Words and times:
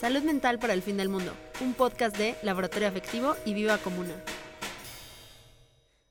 Salud 0.00 0.22
Mental 0.22 0.58
para 0.58 0.72
el 0.72 0.80
Fin 0.80 0.96
del 0.96 1.10
Mundo, 1.10 1.30
un 1.60 1.74
podcast 1.74 2.16
de 2.16 2.34
Laboratorio 2.42 2.88
Afectivo 2.88 3.34
y 3.44 3.52
Viva 3.52 3.76
Comuna. 3.76 4.14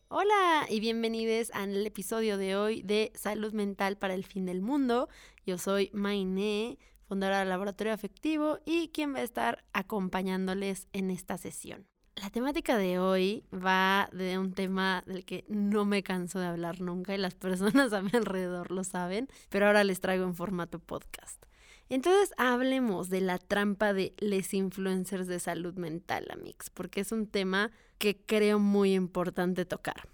Hola 0.09 0.67
y 0.69 0.79
bienvenidos 0.79 1.49
al 1.55 1.87
episodio 1.87 2.37
de 2.37 2.55
hoy 2.55 2.83
de 2.83 3.11
Salud 3.15 3.51
Mental 3.51 3.97
para 3.97 4.13
el 4.13 4.25
Fin 4.25 4.45
del 4.45 4.61
Mundo. 4.61 5.09
Yo 5.43 5.57
soy 5.57 5.89
Mainé, 5.91 6.77
fundadora 7.07 7.39
del 7.39 7.49
Laboratorio 7.49 7.91
Afectivo 7.91 8.59
y 8.63 8.89
quien 8.89 9.15
va 9.15 9.21
a 9.21 9.23
estar 9.23 9.65
acompañándoles 9.73 10.87
en 10.93 11.09
esta 11.09 11.39
sesión. 11.39 11.87
La 12.13 12.29
temática 12.29 12.77
de 12.77 12.99
hoy 12.99 13.43
va 13.51 14.07
de 14.13 14.37
un 14.37 14.53
tema 14.53 15.03
del 15.07 15.25
que 15.25 15.45
no 15.47 15.85
me 15.85 16.03
canso 16.03 16.39
de 16.39 16.45
hablar 16.45 16.79
nunca 16.79 17.15
y 17.15 17.17
las 17.17 17.33
personas 17.47 17.91
a 17.93 18.03
mi 18.03 18.11
alrededor 18.13 18.69
lo 18.69 18.83
saben, 18.83 19.27
pero 19.49 19.65
ahora 19.65 19.83
les 19.83 19.99
traigo 19.99 20.25
en 20.25 20.35
formato 20.35 20.77
podcast. 20.77 21.48
Entonces 21.89 22.33
hablemos 22.37 23.09
de 23.09 23.21
la 23.21 23.39
trampa 23.39 23.93
de 23.93 24.13
les 24.19 24.53
influencers 24.53 25.27
de 25.27 25.39
salud 25.39 25.73
mental, 25.75 26.27
Amix, 26.31 26.69
porque 26.69 27.01
es 27.01 27.11
un 27.11 27.25
tema 27.27 27.71
que 27.97 28.15
creo 28.15 28.59
muy 28.59 28.93
importante 28.93 29.65
tocar. 29.65 30.07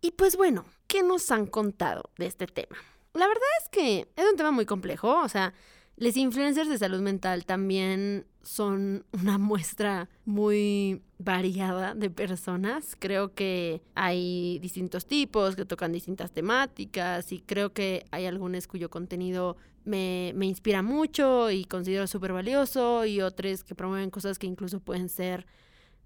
Y 0.00 0.10
pues 0.12 0.36
bueno, 0.36 0.66
¿qué 0.86 1.02
nos 1.02 1.30
han 1.30 1.46
contado 1.46 2.10
de 2.18 2.26
este 2.26 2.46
tema? 2.46 2.76
La 3.14 3.28
verdad 3.28 3.42
es 3.62 3.68
que 3.68 4.08
es 4.16 4.24
un 4.28 4.36
tema 4.36 4.50
muy 4.50 4.66
complejo, 4.66 5.22
o 5.22 5.28
sea, 5.28 5.54
les 5.96 6.16
influencers 6.16 6.68
de 6.68 6.78
salud 6.78 7.00
mental 7.00 7.46
también 7.46 8.26
son 8.42 9.06
una 9.12 9.38
muestra 9.38 10.08
muy 10.24 11.02
variada 11.18 11.94
de 11.94 12.10
personas. 12.10 12.96
Creo 12.98 13.34
que 13.34 13.82
hay 13.94 14.58
distintos 14.58 15.06
tipos 15.06 15.54
que 15.54 15.64
tocan 15.64 15.92
distintas 15.92 16.32
temáticas 16.32 17.30
y 17.32 17.40
creo 17.40 17.72
que 17.72 18.04
hay 18.10 18.26
algunos 18.26 18.66
cuyo 18.66 18.90
contenido 18.90 19.56
me, 19.84 20.32
me 20.34 20.46
inspira 20.46 20.82
mucho 20.82 21.50
y 21.50 21.64
considero 21.64 22.06
súper 22.06 22.32
valioso 22.32 23.04
y 23.04 23.20
otros 23.20 23.64
que 23.64 23.74
promueven 23.74 24.10
cosas 24.10 24.38
que 24.38 24.46
incluso 24.46 24.80
pueden 24.80 25.08
ser 25.08 25.46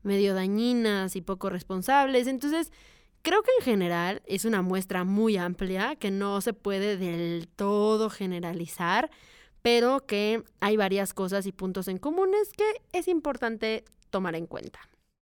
medio 0.02 0.34
dañinas 0.34 1.16
y 1.16 1.20
poco 1.20 1.50
responsables. 1.50 2.26
Entonces, 2.26 2.72
creo 3.22 3.42
que 3.42 3.50
en 3.58 3.64
general 3.64 4.22
es 4.26 4.44
una 4.44 4.62
muestra 4.62 5.04
muy 5.04 5.36
amplia 5.36 5.96
que 5.96 6.10
no 6.10 6.40
se 6.40 6.52
puede 6.52 6.96
del 6.96 7.48
todo 7.48 8.10
generalizar 8.10 9.10
pero 9.62 10.06
que 10.06 10.44
hay 10.60 10.76
varias 10.76 11.14
cosas 11.14 11.46
y 11.46 11.52
puntos 11.52 11.88
en 11.88 11.98
comunes 11.98 12.52
que 12.56 12.64
es 12.92 13.08
importante 13.08 13.84
tomar 14.10 14.34
en 14.34 14.46
cuenta. 14.46 14.80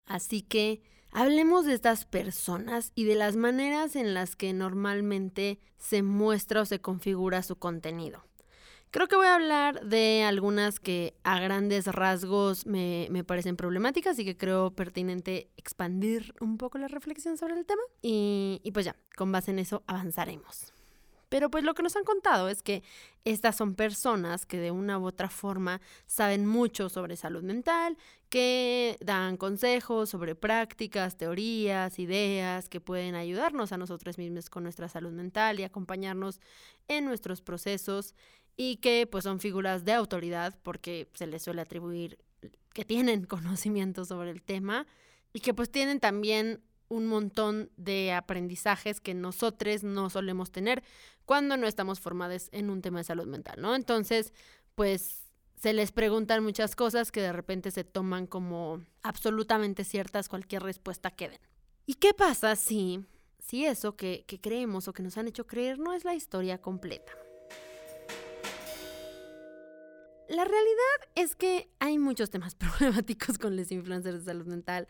Así 0.07 0.43
que 0.43 0.83
hablemos 1.11 1.67
de 1.67 1.75
estas 1.75 2.05
personas 2.05 2.93
y 2.95 3.05
de 3.05 3.15
las 3.15 3.37
maneras 3.37 3.97
en 3.97 4.15
las 4.15 4.37
que 4.37 4.53
normalmente 4.53 5.61
se 5.79 6.03
muestra 6.03 6.63
o 6.63 6.65
se 6.65 6.81
configura 6.81 7.43
su 7.43 7.57
contenido. 7.57 8.25
Creo 8.93 9.09
que 9.09 9.17
voy 9.17 9.27
a 9.27 9.37
hablar 9.37 9.87
de 9.87 10.23
algunas 10.23 10.79
que 10.79 11.15
a 11.25 11.41
grandes 11.41 11.87
rasgos 11.87 12.67
me, 12.67 13.09
parecen 13.27 13.57
problemáticas 13.57 14.19
y 14.19 14.25
que 14.27 14.37
creo 14.37 14.71
pertinente 14.73 15.49
expandir 15.57 16.35
un 16.41 16.59
poco 16.59 16.77
la 16.77 16.89
reflexión 16.89 17.39
sobre 17.39 17.55
el 17.55 17.65
tema. 17.65 17.81
y 18.03 18.71
pues 18.75 18.85
ya, 18.85 18.95
con 19.17 19.33
base 19.33 19.51
en 19.51 19.61
eso 19.61 19.83
avanzaremos. 19.87 20.75
Pero 21.33 21.51
pues 21.51 21.65
lo 21.65 21.73
que 21.73 21.83
nos 21.83 21.97
han 21.97 22.05
contado 22.05 22.51
es 22.51 22.63
que 22.63 22.83
estas 23.25 23.57
son 23.57 23.75
personas 23.75 24.45
que 24.45 24.59
de 24.59 24.71
una 24.71 24.99
u 24.99 25.07
otra 25.07 25.31
forma 25.31 25.81
saben 26.05 26.45
mucho 26.45 26.91
sobre 26.91 27.17
salud 27.17 27.43
mental, 27.43 27.97
que 28.29 28.99
dan 29.01 29.39
consejos 29.39 30.11
sobre 30.11 30.35
prácticas, 30.35 31.17
teorías, 31.17 31.99
ideas 31.99 32.69
que 32.69 32.83
pueden 32.83 33.15
ayudarnos 33.15 33.73
a 33.73 33.79
nosotros 33.79 34.19
mismos 34.19 34.51
con 34.51 34.63
nuestra 34.63 34.91
salud 34.91 35.13
mental 35.13 35.59
y 35.59 35.63
acompañarnos 35.63 36.39
en 36.89 37.07
nuestros 37.07 37.41
procesos 37.41 38.15
y 38.57 38.77
que 38.77 39.07
pues 39.07 39.25
son 39.25 39.41
figuras 39.41 39.85
de 39.85 39.93
autoridad 39.93 40.59
porque 40.63 41.09
se 41.15 41.27
les 41.27 41.43
suele 41.43 41.63
atribuir 41.63 42.19
que 42.73 42.85
tienen 42.85 43.25
conocimiento 43.27 44.05
sobre 44.05 44.31
el 44.31 44.43
tema 44.43 44.87
y 45.33 45.41
que 45.41 45.55
pues 45.55 45.71
tienen 45.71 46.01
también 46.01 46.63
un 46.89 47.07
montón 47.07 47.71
de 47.77 48.13
aprendizajes 48.13 49.01
que 49.01 49.15
nosotros 49.15 49.83
no 49.83 50.11
solemos 50.11 50.53
tener 50.53 50.83
cuando 51.25 51.57
no 51.57 51.67
estamos 51.67 52.01
formados 52.01 52.49
en 52.53 52.69
un 52.69 52.83
tema 52.83 52.99
de 52.99 53.05
salud 53.05 53.27
mental, 53.27 53.61
¿no? 53.61 53.75
Entonces, 53.75 54.35
pues 54.75 55.23
se 55.55 55.73
les 55.73 55.93
preguntan 55.93 56.43
muchas 56.43 56.77
cosas 56.77 57.11
que 57.11 57.23
de 57.23 57.33
repente 57.33 57.71
se 57.71 57.85
toman 57.85 58.27
como 58.27 58.83
absolutamente 59.03 59.85
ciertas 59.85 60.29
cualquier 60.29 60.63
respuesta 60.65 61.11
que 61.11 61.31
den. 61.31 61.41
¿Y 61.87 61.95
qué 61.95 62.13
pasa 62.13 62.57
si, 62.57 63.07
si 63.39 63.65
eso 63.65 63.97
que, 63.97 64.25
que 64.27 64.41
creemos 64.41 64.87
o 64.89 64.93
que 64.93 65.03
nos 65.03 65.17
han 65.17 65.29
hecho 65.29 65.47
creer 65.47 65.79
no 65.79 65.95
es 65.95 66.05
la 66.05 66.15
historia 66.15 66.61
completa? 66.61 67.13
La 70.29 70.45
realidad 70.45 70.99
es 71.15 71.37
que 71.37 71.69
hay 71.79 71.99
muchos 71.99 72.31
temas 72.31 72.55
problemáticos 72.57 73.39
con 73.39 73.57
los 73.57 73.71
influencers 73.73 74.21
de 74.21 74.25
salud 74.25 74.47
mental. 74.47 74.89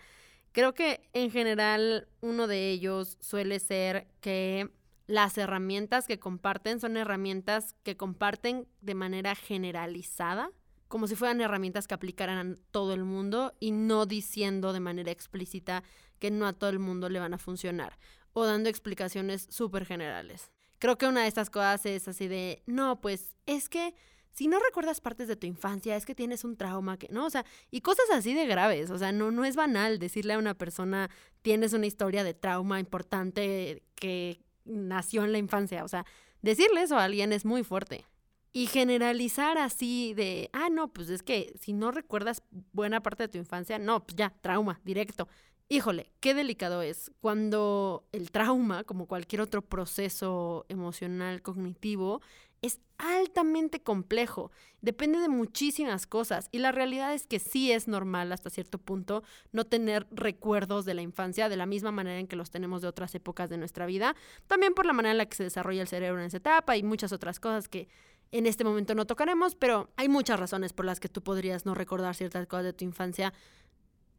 Creo 0.53 0.75
que 0.75 1.09
en 1.13 1.31
general 1.31 2.09
uno 2.21 2.47
de 2.47 2.71
ellos 2.71 3.17
suele 3.21 3.59
ser 3.59 4.07
que 4.21 4.71
las 5.07 5.37
herramientas 5.39 6.07
que 6.07 6.19
comparten 6.19 6.81
son 6.81 6.97
herramientas 6.97 7.75
que 7.83 7.97
comparten 7.97 8.69
de 8.81 8.95
manera 8.95 9.35
generalizada, 9.35 10.51
como 10.89 11.07
si 11.07 11.17
fueran 11.17 11.41
herramientas 11.41 11.89
que 11.89 11.95
aplicaran 11.95 12.53
a 12.53 12.57
todo 12.71 12.93
el 12.93 13.05
mundo 13.05 13.55
y 13.61 13.71
no 13.73 14.05
diciendo 14.07 14.73
de 14.73 14.81
manera 14.81 15.11
explícita 15.11 15.83
que 16.19 16.31
no 16.31 16.47
a 16.47 16.53
todo 16.53 16.71
el 16.71 16.79
mundo 16.79 17.09
le 17.09 17.19
van 17.19 17.35
a 17.35 17.39
funcionar 17.39 17.99
o 18.35 18.45
dando 18.45 18.69
explicaciones 18.69 19.47
súper 19.51 19.87
generales. 19.87 20.51
Creo 20.79 20.99
que 20.99 21.07
una 21.07 21.23
de 21.23 21.29
estas 21.29 21.51
cosas 21.51 21.87
es 21.87 22.09
así 22.09 22.29
de, 22.29 22.63
no, 22.67 23.01
pues 23.01 23.37
es 23.47 23.69
que 23.69 23.95
si 24.33 24.49
no 24.49 24.59
recuerdas 24.59 25.01
partes 25.01 25.29
de 25.29 25.37
tu 25.37 25.47
infancia, 25.47 25.97
es 25.97 26.07
que 26.07 26.15
tienes 26.15 26.45
un 26.45 26.57
trauma, 26.57 26.99
que 26.99 27.09
no, 27.11 27.27
o 27.27 27.31
sea, 27.31 27.45
y 27.71 27.83
cosas 27.83 28.07
así 28.13 28.35
de 28.35 28.47
graves, 28.47 28.91
o 28.91 28.99
sea, 28.99 29.13
no, 29.13 29.31
no 29.31 29.45
es 29.45 29.57
banal 29.57 29.99
decirle 29.99 30.33
a 30.33 30.39
una 30.39 30.55
persona, 30.55 31.11
tienes 31.43 31.73
una 31.75 31.87
historia 31.87 32.25
de 32.25 32.35
trauma 32.35 32.81
importante 32.81 33.83
que 33.95 34.41
nació 34.65 35.25
en 35.25 35.33
la 35.33 35.39
infancia, 35.39 35.85
o 35.85 35.89
sea, 35.89 36.07
decirle 36.41 36.83
eso 36.83 36.97
a 36.97 37.05
alguien 37.05 37.33
es 37.33 37.45
muy 37.45 37.63
fuerte. 37.63 38.07
Y 38.55 38.67
generalizar 38.67 39.57
así 39.57 40.13
de, 40.13 40.51
ah, 40.53 40.69
no, 40.71 40.93
pues 40.93 41.09
es 41.09 41.23
que 41.23 41.55
si 41.59 41.73
no 41.73 41.91
recuerdas 41.91 42.43
buena 42.73 43.03
parte 43.03 43.23
de 43.23 43.29
tu 43.29 43.39
infancia, 43.39 43.79
no, 43.79 44.05
pues 44.05 44.15
ya, 44.15 44.35
trauma, 44.43 44.79
directo. 44.85 45.27
Híjole, 45.71 46.13
qué 46.21 46.35
delicado 46.35 46.83
es 46.83 47.11
cuando 47.23 48.07
el 48.13 48.31
trauma, 48.31 48.85
como 48.85 49.07
cualquier 49.07 49.41
otro 49.41 49.63
proceso 49.63 50.67
emocional 50.69 51.41
cognitivo, 51.41 52.21
es 52.63 52.81
altamente 52.97 53.83
complejo, 53.83 54.53
depende 54.81 55.19
de 55.19 55.29
muchísimas 55.29 56.07
cosas 56.07 56.49
y 56.53 56.59
la 56.59 56.71
realidad 56.71 57.13
es 57.13 57.27
que 57.27 57.41
sí 57.41 57.73
es 57.73 57.89
normal 57.89 58.33
hasta 58.33 58.51
cierto 58.51 58.79
punto 58.79 59.25
no 59.51 59.65
tener 59.65 60.07
recuerdos 60.13 60.85
de 60.85 60.95
la 60.95 61.03
infancia 61.03 61.49
de 61.49 61.57
la 61.57 61.67
misma 61.67 61.91
manera 61.91 62.21
en 62.21 62.29
que 62.29 62.37
los 62.37 62.51
tenemos 62.51 62.81
de 62.81 62.89
otras 62.89 63.15
épocas 63.17 63.51
de 63.51 63.59
nuestra 63.59 63.85
vida, 63.85 64.15
también 64.47 64.75
por 64.75 64.87
la 64.87 64.93
manera 64.93 65.11
en 65.11 65.19
la 65.19 65.27
que 65.27 65.37
se 65.37 65.43
desarrolla 65.43 65.83
el 65.83 65.89
cerebro 65.89 66.21
en 66.21 66.27
esa 66.27 66.37
etapa 66.37 66.77
y 66.77 66.85
muchas 66.85 67.13
otras 67.13 67.41
cosas 67.41 67.69
que 67.69 67.89
en 68.31 68.47
este 68.47 68.65
momento 68.65 68.95
no 68.95 69.07
tocaremos, 69.07 69.57
pero 69.57 69.91
hay 69.97 70.09
muchas 70.09 70.39
razones 70.39 70.73
por 70.73 70.87
las 70.87 71.01
que 71.01 71.09
tú 71.09 71.21
podrías 71.23 71.67
no 71.67 71.75
recordar 71.75 72.15
ciertas 72.15 72.47
cosas 72.47 72.65
de 72.65 72.73
tu 72.73 72.85
infancia. 72.85 73.35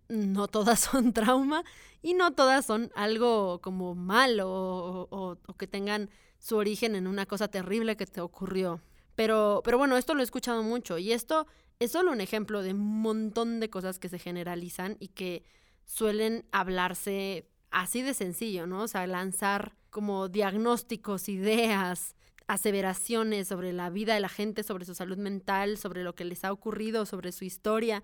No 0.09 0.47
todas 0.47 0.79
son 0.91 1.13
trauma 1.13 1.63
y 2.01 2.13
no 2.13 2.33
todas 2.33 2.65
son 2.65 2.91
algo 2.93 3.59
como 3.61 3.95
malo 3.95 4.51
o, 4.51 5.37
o 5.47 5.53
que 5.55 5.65
tengan 5.65 6.09
su 6.43 6.57
origen 6.57 6.93
en 6.95 7.07
una 7.07 7.25
cosa 7.25 7.47
terrible 7.47 7.95
que 7.95 8.05
te 8.05 8.19
ocurrió. 8.19 8.81
Pero, 9.15 9.61
pero 9.63 9.77
bueno, 9.77 9.95
esto 9.95 10.13
lo 10.13 10.19
he 10.19 10.25
escuchado 10.25 10.61
mucho 10.61 10.97
y 10.97 11.13
esto 11.13 11.47
es 11.79 11.93
solo 11.93 12.11
un 12.11 12.19
ejemplo 12.19 12.61
de 12.61 12.73
un 12.73 13.01
montón 13.01 13.61
de 13.61 13.69
cosas 13.69 13.97
que 13.97 14.09
se 14.09 14.19
generalizan 14.19 14.97
y 14.99 15.07
que 15.07 15.45
suelen 15.85 16.45
hablarse 16.51 17.47
así 17.71 18.01
de 18.01 18.13
sencillo, 18.13 18.67
¿no? 18.67 18.83
O 18.83 18.87
sea, 18.89 19.07
lanzar 19.07 19.77
como 19.89 20.27
diagnósticos, 20.27 21.29
ideas, 21.29 22.13
aseveraciones 22.47 23.47
sobre 23.47 23.71
la 23.71 23.89
vida 23.89 24.13
de 24.13 24.19
la 24.19 24.27
gente, 24.27 24.63
sobre 24.63 24.83
su 24.83 24.95
salud 24.95 25.17
mental, 25.17 25.77
sobre 25.77 26.03
lo 26.03 26.13
que 26.13 26.25
les 26.25 26.43
ha 26.43 26.51
ocurrido, 26.51 27.05
sobre 27.05 27.31
su 27.31 27.45
historia 27.45 28.03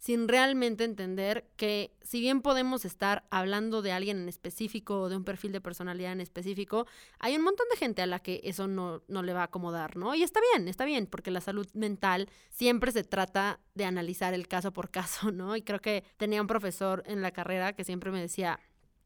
sin 0.00 0.28
realmente 0.28 0.84
entender 0.84 1.46
que 1.56 1.92
si 2.00 2.20
bien 2.20 2.40
podemos 2.40 2.86
estar 2.86 3.26
hablando 3.30 3.82
de 3.82 3.92
alguien 3.92 4.18
en 4.18 4.30
específico 4.30 5.02
o 5.02 5.08
de 5.10 5.16
un 5.16 5.24
perfil 5.24 5.52
de 5.52 5.60
personalidad 5.60 6.12
en 6.12 6.22
específico, 6.22 6.86
hay 7.18 7.36
un 7.36 7.42
montón 7.42 7.66
de 7.70 7.76
gente 7.76 8.00
a 8.00 8.06
la 8.06 8.18
que 8.18 8.40
eso 8.42 8.66
no, 8.66 9.02
no 9.08 9.22
le 9.22 9.34
va 9.34 9.42
a 9.42 9.44
acomodar, 9.44 9.98
¿no? 9.98 10.14
Y 10.14 10.22
está 10.22 10.40
bien, 10.52 10.68
está 10.68 10.86
bien, 10.86 11.06
porque 11.06 11.30
la 11.30 11.42
salud 11.42 11.68
mental 11.74 12.30
siempre 12.48 12.92
se 12.92 13.04
trata 13.04 13.60
de 13.74 13.84
analizar 13.84 14.32
el 14.32 14.48
caso 14.48 14.72
por 14.72 14.90
caso, 14.90 15.30
¿no? 15.32 15.54
Y 15.54 15.62
creo 15.62 15.80
que 15.80 16.02
tenía 16.16 16.40
un 16.40 16.46
profesor 16.46 17.02
en 17.04 17.20
la 17.20 17.30
carrera 17.30 17.74
que 17.74 17.84
siempre 17.84 18.10
me 18.10 18.22
decía, 18.22 18.58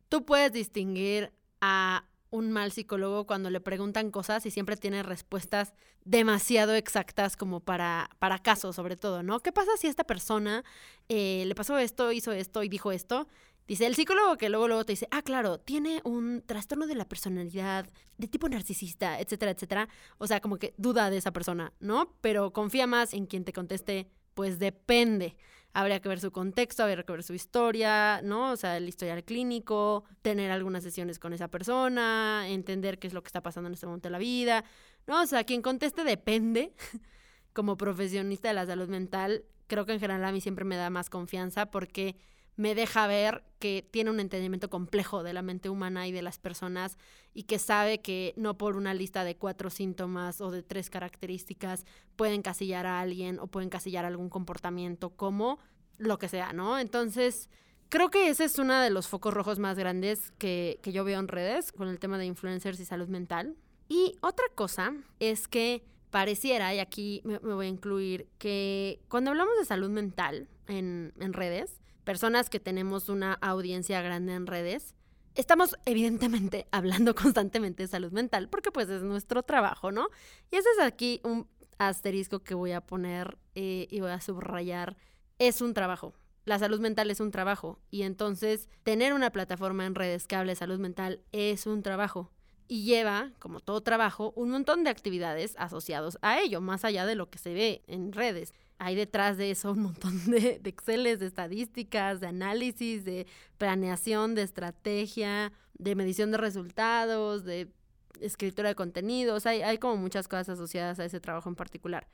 tú 0.09 0.25
puedes 0.25 0.53
distinguir 0.53 1.33
a 1.61 2.05
un 2.35 2.51
mal 2.51 2.73
psicólogo 2.73 3.27
cuando 3.27 3.49
le 3.49 3.61
preguntan 3.61 4.11
cosas 4.11 4.45
y 4.45 4.51
siempre 4.51 4.77
tiene 4.77 5.05
respuestas 5.05 5.73
demasiado 6.05 6.75
exactas 6.75 7.37
como 7.37 7.61
para, 7.61 8.11
para 8.19 8.41
casos, 8.41 8.75
sobre 8.75 8.97
todo, 8.97 9.23
¿no? 9.23 9.39
¿Qué 9.39 9.53
pasa 9.53 9.71
si 9.79 9.87
esta 9.87 10.03
persona 10.03 10.65
eh, 11.09 11.45
le 11.47 11.55
pasó 11.55 11.79
esto, 11.79 12.11
hizo 12.11 12.33
esto 12.33 12.65
y 12.65 12.69
dijo 12.69 12.91
esto? 12.91 13.29
Dice 13.69 13.87
el 13.87 13.95
psicólogo 13.95 14.37
que 14.37 14.49
luego, 14.49 14.67
luego 14.67 14.85
te 14.85 14.93
dice, 14.95 15.07
ah, 15.13 15.23
claro, 15.23 15.59
tiene 15.59 16.01
un 16.03 16.43
trastorno 16.45 16.89
de 16.89 16.97
la 16.97 17.09
personalidad 17.09 17.87
de 18.19 18.27
tipo 18.27 18.49
narcisista, 18.49 19.21
etcétera, 19.21 19.53
etcétera. 19.53 19.89
O 20.19 20.27
sea, 20.27 20.41
como 20.41 20.59
que 20.59 20.75
duda 20.77 21.11
de 21.11 21.19
esa 21.19 21.33
persona, 21.33 21.73
¿no? 21.79 22.17
Pero 22.21 22.53
confía 22.53 22.89
más 22.89 23.15
en 23.15 23.27
quien 23.27 23.45
te 23.45 23.53
conteste 23.53 24.11
Pues 24.35 24.59
depende. 24.59 25.37
Habría 25.75 26.01
que 26.01 26.09
ver 26.09 26.21
su 26.21 26.31
contexto, 26.31 26.85
habría 26.85 27.03
que 27.03 27.13
ver 27.13 27.23
su 27.23 27.35
historia, 27.35 28.21
¿no? 28.23 28.53
O 28.53 28.57
sea, 28.57 28.77
el 28.77 28.89
historial 28.89 29.25
clínico, 29.25 30.05
tener 30.23 30.51
algunas 30.51 30.85
sesiones 30.85 31.19
con 31.19 31.33
esa 31.33 31.49
persona, 31.49 32.49
entender 32.49 32.99
qué 32.99 33.09
es 33.09 33.13
lo 33.13 33.23
que 33.23 33.29
está 33.29 33.43
pasando 33.43 33.67
en 33.67 33.75
este 33.75 33.87
momento 33.87 34.09
de 34.09 34.13
la 34.13 34.19
vida, 34.19 34.65
¿no? 35.07 35.21
O 35.21 35.27
sea, 35.27 35.45
quien 35.45 35.63
conteste 35.63 36.05
depende. 36.05 36.73
Como 37.53 37.77
profesionista 37.77 38.49
de 38.49 38.55
la 38.55 38.67
salud 38.67 38.89
mental, 38.89 39.45
creo 39.67 39.85
que 39.85 39.93
en 39.93 40.01
general 40.01 40.25
a 40.25 40.33
mí 40.33 40.41
siempre 40.41 40.65
me 40.65 40.77
da 40.77 40.91
más 40.91 41.11
confianza 41.11 41.67
porque 41.67 42.17
me 42.57 42.75
deja 42.75 43.07
ver 43.07 43.45
que 43.59 43.87
tiene 43.91 44.11
un 44.11 44.21
entendimiento 44.21 44.71
complejo 44.71 45.23
de 45.23 45.33
la 45.33 45.43
mente 45.43 45.69
humana 45.69 46.07
y 46.07 46.13
de 46.13 46.23
las 46.23 46.39
personas 46.39 46.99
y 47.33 47.45
que 47.45 47.59
sabe 47.59 48.01
que 48.01 48.35
no 48.37 48.57
por 48.57 48.77
una 48.77 48.95
lista 48.95 49.25
de 49.25 49.37
cuatro 49.37 49.71
síntomas 49.71 50.41
o 50.41 50.51
de 50.51 50.63
tres 50.63 50.91
características 50.91 51.85
pueden 52.17 52.43
casillar 52.43 52.87
a 52.87 53.01
alguien 53.01 53.39
o 53.39 53.47
pueden 53.47 53.71
casillar 53.71 54.05
algún 54.05 54.29
comportamiento 54.29 55.11
como 55.11 55.59
lo 55.99 56.19
que 56.19 56.29
sea, 56.29 56.53
¿no? 56.53 56.79
Entonces, 56.79 57.49
creo 57.89 58.11
que 58.11 58.29
ese 58.29 58.45
es 58.45 58.59
uno 58.59 58.81
de 58.81 58.91
los 58.91 59.09
focos 59.09 59.35
rojos 59.35 59.59
más 59.59 59.79
grandes 59.79 60.33
que, 60.39 60.79
que 60.83 60.93
yo 60.93 61.05
veo 61.05 61.19
en 61.19 61.29
redes 61.29 61.73
con 61.73 61.89
el 61.89 61.99
tema 61.99 62.19
de 62.19 62.27
influencers 62.27 62.79
y 62.81 62.85
salud 62.85 63.09
mental. 63.09 63.57
Y 63.89 64.17
otra 64.21 64.47
cosa 64.55 64.95
es 65.21 65.49
que 65.49 65.85
pareciera, 66.11 66.75
y 66.75 66.79
aquí 66.79 67.23
me, 67.25 67.39
voy 67.39 67.67
a 67.67 67.69
incluir, 67.69 68.29
que 68.39 69.01
cuando 69.09 69.31
hablamos 69.31 69.55
de 69.59 69.65
salud 69.65 69.91
mental 69.91 70.49
en, 70.69 71.13
en 71.19 71.33
redes, 71.33 71.81
personas 72.05 72.51
que 72.51 72.61
tenemos 72.61 73.09
una 73.09 73.35
audiencia 73.35 74.01
grande 74.03 74.35
en 74.35 74.47
redes, 74.47 74.95
estamos 75.35 75.77
evidentemente 75.85 76.67
hablando 76.73 77.15
constantemente 77.15 77.85
de 77.85 77.89
salud 77.89 78.13
mental, 78.13 78.49
porque 78.49 78.71
pues 78.71 78.89
es 78.89 79.03
nuestro 79.03 79.43
trabajo, 79.43 79.93
¿no? 79.93 80.09
Y 80.51 80.57
ese 80.57 80.69
es 80.77 80.81
aquí 80.81 81.21
un 81.25 81.49
asterisco 81.79 82.41
que 82.41 82.55
voy 82.55 82.73
a 82.73 82.81
poner 82.81 83.39
eh, 83.55 83.89
y 83.91 84.01
voy 84.01 84.11
a 84.11 84.21
subrayar. 84.21 84.97
Es 85.39 85.61
un 85.61 85.75
trabajo. 85.75 86.15
La 86.45 86.59
salud 86.59 86.79
mental 86.81 87.11
es 87.11 87.21
un 87.21 87.31
trabajo. 87.31 87.81
Y 87.91 88.03
entonces 88.03 88.69
tener 88.83 89.15
una 89.15 89.31
plataforma 89.31 89.87
en 89.87 89.95
redes 89.95 90.27
que 90.27 90.37
hable 90.37 90.53
de 90.53 90.57
salud 90.57 90.79
mental 90.79 91.21
es 91.33 91.67
un 91.67 91.83
trabajo. 91.83 92.31
Y 92.69 92.85
lleva, 92.85 93.33
como 93.39 93.61
todo 93.61 93.83
trabajo, 93.83 94.33
un 94.37 94.51
montón 94.51 94.85
de 94.85 94.91
actividades 94.91 95.55
asociados 95.59 96.19
a 96.23 96.41
ello, 96.41 96.61
más 96.61 96.85
allá 96.85 97.05
de 97.05 97.15
lo 97.15 97.29
que 97.29 97.39
se 97.39 97.53
ve 97.53 97.83
en 97.87 98.13
redes 98.13 98.55
hay 98.79 98.95
detrás 98.95 99.37
de 99.37 99.51
eso 99.51 99.73
un 99.73 99.83
montón 99.83 100.25
de, 100.31 100.59
de 100.59 100.71
Exceles, 100.71 101.19
de 101.19 101.27
estadísticas, 101.27 102.21
de 102.21 102.27
análisis, 102.27 103.05
de 103.05 103.27
planeación, 103.59 104.35
de 104.35 104.43
estrategia, 104.43 105.53
de 105.79 105.95
medición 105.95 106.31
de 106.31 106.39
resultados, 106.39 107.45
de 107.45 107.73
escritura 108.21 108.69
de 108.69 108.75
contenidos. 108.75 109.47
Hay, 109.47 109.63
hay 109.63 109.79
como 109.79 109.97
muchas 109.97 110.29
cosas 110.29 110.51
asociadas 110.51 110.99
a 110.99 111.05
ese 111.05 111.21
trabajo 111.21 111.49
en 111.49 111.57
particular. 111.57 112.07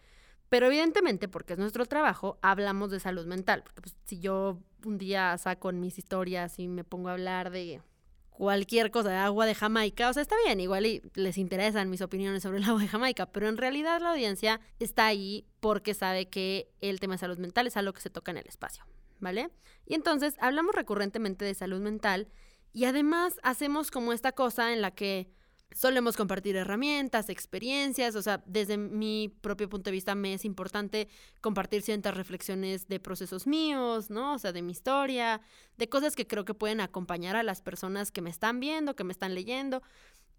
Pero 0.48 0.66
evidentemente, 0.66 1.28
porque 1.28 1.52
es 1.52 1.58
nuestro 1.58 1.86
trabajo, 1.86 2.38
hablamos 2.42 2.90
de 2.90 2.98
salud 2.98 3.26
mental. 3.26 3.62
Porque 3.62 3.82
pues, 3.82 3.96
si 4.04 4.18
yo 4.18 4.58
un 4.84 4.98
día 4.98 5.36
saco 5.38 5.70
en 5.70 5.80
mis 5.80 5.98
historias 5.98 6.58
y 6.58 6.66
me 6.66 6.84
pongo 6.84 7.08
a 7.08 7.12
hablar 7.12 7.50
de 7.50 7.80
cualquier 8.40 8.90
cosa 8.90 9.10
de 9.10 9.16
agua 9.16 9.44
de 9.44 9.54
Jamaica, 9.54 10.08
o 10.08 10.14
sea, 10.14 10.22
está 10.22 10.34
bien, 10.46 10.60
igual 10.60 10.86
y 10.86 11.02
les 11.12 11.36
interesan 11.36 11.90
mis 11.90 12.00
opiniones 12.00 12.42
sobre 12.42 12.56
el 12.56 12.64
agua 12.64 12.80
de 12.80 12.88
Jamaica, 12.88 13.26
pero 13.26 13.50
en 13.50 13.58
realidad 13.58 14.00
la 14.00 14.12
audiencia 14.12 14.62
está 14.78 15.04
ahí 15.04 15.44
porque 15.60 15.92
sabe 15.92 16.30
que 16.30 16.70
el 16.80 17.00
tema 17.00 17.16
de 17.16 17.18
salud 17.18 17.36
mental 17.36 17.66
es 17.66 17.76
algo 17.76 17.92
que 17.92 18.00
se 18.00 18.08
toca 18.08 18.30
en 18.30 18.38
el 18.38 18.46
espacio, 18.46 18.86
¿vale? 19.18 19.50
Y 19.84 19.92
entonces 19.92 20.36
hablamos 20.40 20.74
recurrentemente 20.74 21.44
de 21.44 21.52
salud 21.52 21.82
mental 21.82 22.28
y 22.72 22.86
además 22.86 23.38
hacemos 23.42 23.90
como 23.90 24.14
esta 24.14 24.32
cosa 24.32 24.72
en 24.72 24.80
la 24.80 24.90
que 24.92 25.28
solemos 25.72 26.16
compartir 26.16 26.56
herramientas, 26.56 27.28
experiencias, 27.28 28.16
o 28.16 28.22
sea, 28.22 28.42
desde 28.46 28.76
mi 28.76 29.28
propio 29.40 29.68
punto 29.68 29.90
de 29.90 29.92
vista 29.92 30.14
me 30.14 30.34
es 30.34 30.44
importante 30.44 31.08
compartir 31.40 31.82
ciertas 31.82 32.16
reflexiones 32.16 32.88
de 32.88 33.00
procesos 33.00 33.46
míos, 33.46 34.10
¿no? 34.10 34.34
O 34.34 34.38
sea, 34.38 34.52
de 34.52 34.62
mi 34.62 34.72
historia, 34.72 35.40
de 35.76 35.88
cosas 35.88 36.16
que 36.16 36.26
creo 36.26 36.44
que 36.44 36.54
pueden 36.54 36.80
acompañar 36.80 37.36
a 37.36 37.42
las 37.42 37.62
personas 37.62 38.10
que 38.10 38.22
me 38.22 38.30
están 38.30 38.60
viendo, 38.60 38.96
que 38.96 39.04
me 39.04 39.12
están 39.12 39.34
leyendo. 39.34 39.82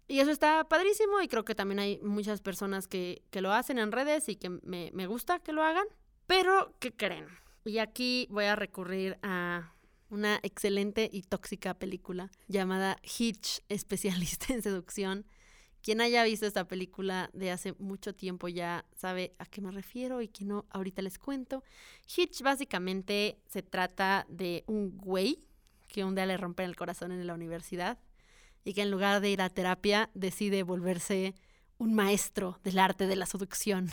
Y 0.08 0.20
eso 0.20 0.30
está 0.30 0.64
padrísimo 0.64 1.22
y 1.22 1.28
creo 1.28 1.44
que 1.44 1.54
también 1.54 1.78
hay 1.78 1.98
muchas 2.02 2.40
personas 2.40 2.86
que, 2.88 3.22
que 3.30 3.40
lo 3.40 3.52
hacen 3.52 3.78
en 3.78 3.92
redes 3.92 4.28
y 4.28 4.36
que 4.36 4.50
me, 4.50 4.90
me 4.92 5.06
gusta 5.06 5.38
que 5.38 5.52
lo 5.52 5.62
hagan. 5.62 5.86
Pero, 6.26 6.74
¿qué 6.78 6.92
creen? 6.92 7.26
Y 7.64 7.78
aquí 7.78 8.26
voy 8.30 8.44
a 8.44 8.56
recurrir 8.56 9.18
a 9.22 9.72
una 10.12 10.38
excelente 10.42 11.08
y 11.10 11.22
tóxica 11.22 11.72
película 11.72 12.30
llamada 12.46 12.98
Hitch, 13.02 13.62
especialista 13.70 14.52
en 14.52 14.62
seducción. 14.62 15.24
Quien 15.80 16.02
haya 16.02 16.22
visto 16.22 16.46
esta 16.46 16.68
película 16.68 17.30
de 17.32 17.50
hace 17.50 17.72
mucho 17.78 18.14
tiempo 18.14 18.46
ya 18.46 18.84
sabe 18.94 19.34
a 19.38 19.46
qué 19.46 19.62
me 19.62 19.70
refiero 19.70 20.20
y 20.20 20.28
que 20.28 20.44
no, 20.44 20.66
ahorita 20.68 21.00
les 21.00 21.18
cuento. 21.18 21.64
Hitch 22.14 22.42
básicamente 22.42 23.38
se 23.48 23.62
trata 23.62 24.26
de 24.28 24.64
un 24.66 24.98
güey 24.98 25.42
que 25.88 26.04
un 26.04 26.14
día 26.14 26.26
le 26.26 26.36
rompen 26.36 26.66
el 26.66 26.76
corazón 26.76 27.10
en 27.10 27.26
la 27.26 27.34
universidad 27.34 27.98
y 28.64 28.74
que 28.74 28.82
en 28.82 28.90
lugar 28.90 29.22
de 29.22 29.30
ir 29.30 29.40
a 29.40 29.48
terapia 29.48 30.10
decide 30.12 30.62
volverse 30.62 31.34
un 31.78 31.94
maestro 31.94 32.60
del 32.62 32.78
arte 32.78 33.06
de 33.06 33.16
la 33.16 33.26
seducción 33.26 33.90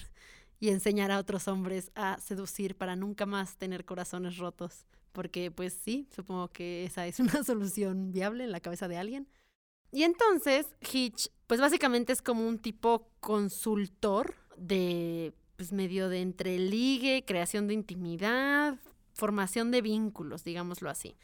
y 0.59 0.69
enseñar 0.69 1.11
a 1.11 1.17
otros 1.17 1.47
hombres 1.47 1.91
a 1.95 2.19
seducir 2.19 2.75
para 2.75 2.97
nunca 2.97 3.25
más 3.25 3.55
tener 3.57 3.85
corazones 3.85 4.37
rotos 4.37 4.85
porque 5.11 5.51
pues 5.51 5.73
sí, 5.73 6.07
supongo 6.15 6.49
que 6.49 6.85
esa 6.85 7.07
es 7.07 7.19
una 7.19 7.43
solución 7.43 8.11
viable 8.11 8.43
en 8.43 8.51
la 8.51 8.59
cabeza 8.59 8.87
de 8.87 8.97
alguien. 8.97 9.27
Y 9.91 10.03
entonces 10.03 10.67
Hitch, 10.81 11.29
pues 11.47 11.59
básicamente 11.59 12.13
es 12.13 12.21
como 12.21 12.47
un 12.47 12.59
tipo 12.59 13.09
consultor 13.19 14.35
de 14.57 15.33
pues 15.55 15.73
medio 15.73 16.09
de 16.09 16.21
entreligue, 16.21 17.25
creación 17.25 17.67
de 17.67 17.73
intimidad, 17.73 18.77
formación 19.13 19.71
de 19.71 19.81
vínculos, 19.81 20.43
digámoslo 20.43 20.89
así. 20.89 21.15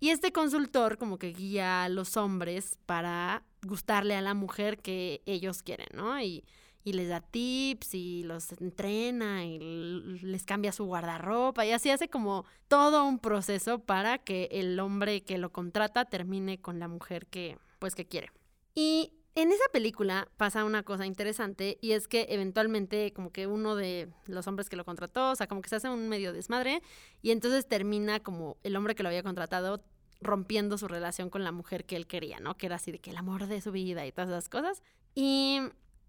Y 0.00 0.10
este 0.10 0.32
consultor 0.32 0.98
como 0.98 1.18
que 1.18 1.32
guía 1.32 1.84
a 1.84 1.88
los 1.88 2.16
hombres 2.16 2.78
para 2.86 3.44
gustarle 3.62 4.16
a 4.16 4.20
la 4.20 4.34
mujer 4.34 4.78
que 4.78 5.22
ellos 5.26 5.62
quieren, 5.62 5.86
¿no? 5.94 6.20
Y 6.20 6.44
y 6.84 6.92
les 6.92 7.08
da 7.08 7.20
tips 7.20 7.94
y 7.94 8.22
los 8.24 8.52
entrena 8.52 9.44
y 9.46 9.58
les 9.58 10.44
cambia 10.44 10.70
su 10.70 10.84
guardarropa 10.84 11.64
y 11.64 11.72
así 11.72 11.90
hace 11.90 12.08
como 12.08 12.44
todo 12.68 13.04
un 13.04 13.18
proceso 13.18 13.78
para 13.78 14.18
que 14.18 14.48
el 14.52 14.78
hombre 14.78 15.22
que 15.22 15.38
lo 15.38 15.50
contrata 15.50 16.04
termine 16.04 16.60
con 16.60 16.78
la 16.78 16.86
mujer 16.86 17.26
que 17.26 17.58
pues 17.78 17.94
que 17.94 18.06
quiere. 18.06 18.30
Y 18.74 19.14
en 19.34 19.50
esa 19.50 19.64
película 19.72 20.28
pasa 20.36 20.64
una 20.64 20.82
cosa 20.82 21.06
interesante 21.06 21.78
y 21.80 21.92
es 21.92 22.06
que 22.06 22.26
eventualmente 22.28 23.12
como 23.12 23.32
que 23.32 23.46
uno 23.46 23.74
de 23.76 24.08
los 24.26 24.46
hombres 24.46 24.68
que 24.68 24.76
lo 24.76 24.84
contrató, 24.84 25.30
o 25.30 25.36
sea, 25.36 25.46
como 25.46 25.62
que 25.62 25.70
se 25.70 25.76
hace 25.76 25.88
un 25.88 26.08
medio 26.08 26.32
desmadre 26.32 26.82
y 27.22 27.30
entonces 27.30 27.66
termina 27.66 28.20
como 28.20 28.58
el 28.62 28.76
hombre 28.76 28.94
que 28.94 29.02
lo 29.02 29.08
había 29.08 29.22
contratado 29.22 29.82
rompiendo 30.20 30.78
su 30.78 30.86
relación 30.86 31.30
con 31.30 31.44
la 31.44 31.52
mujer 31.52 31.84
que 31.84 31.96
él 31.96 32.06
quería, 32.06 32.40
¿no? 32.40 32.56
Que 32.56 32.66
era 32.66 32.76
así 32.76 32.92
de 32.92 32.98
que 32.98 33.10
el 33.10 33.16
amor 33.16 33.46
de 33.46 33.60
su 33.60 33.72
vida 33.72 34.06
y 34.06 34.12
todas 34.12 34.30
esas 34.30 34.48
cosas. 34.48 34.82
Y 35.14 35.60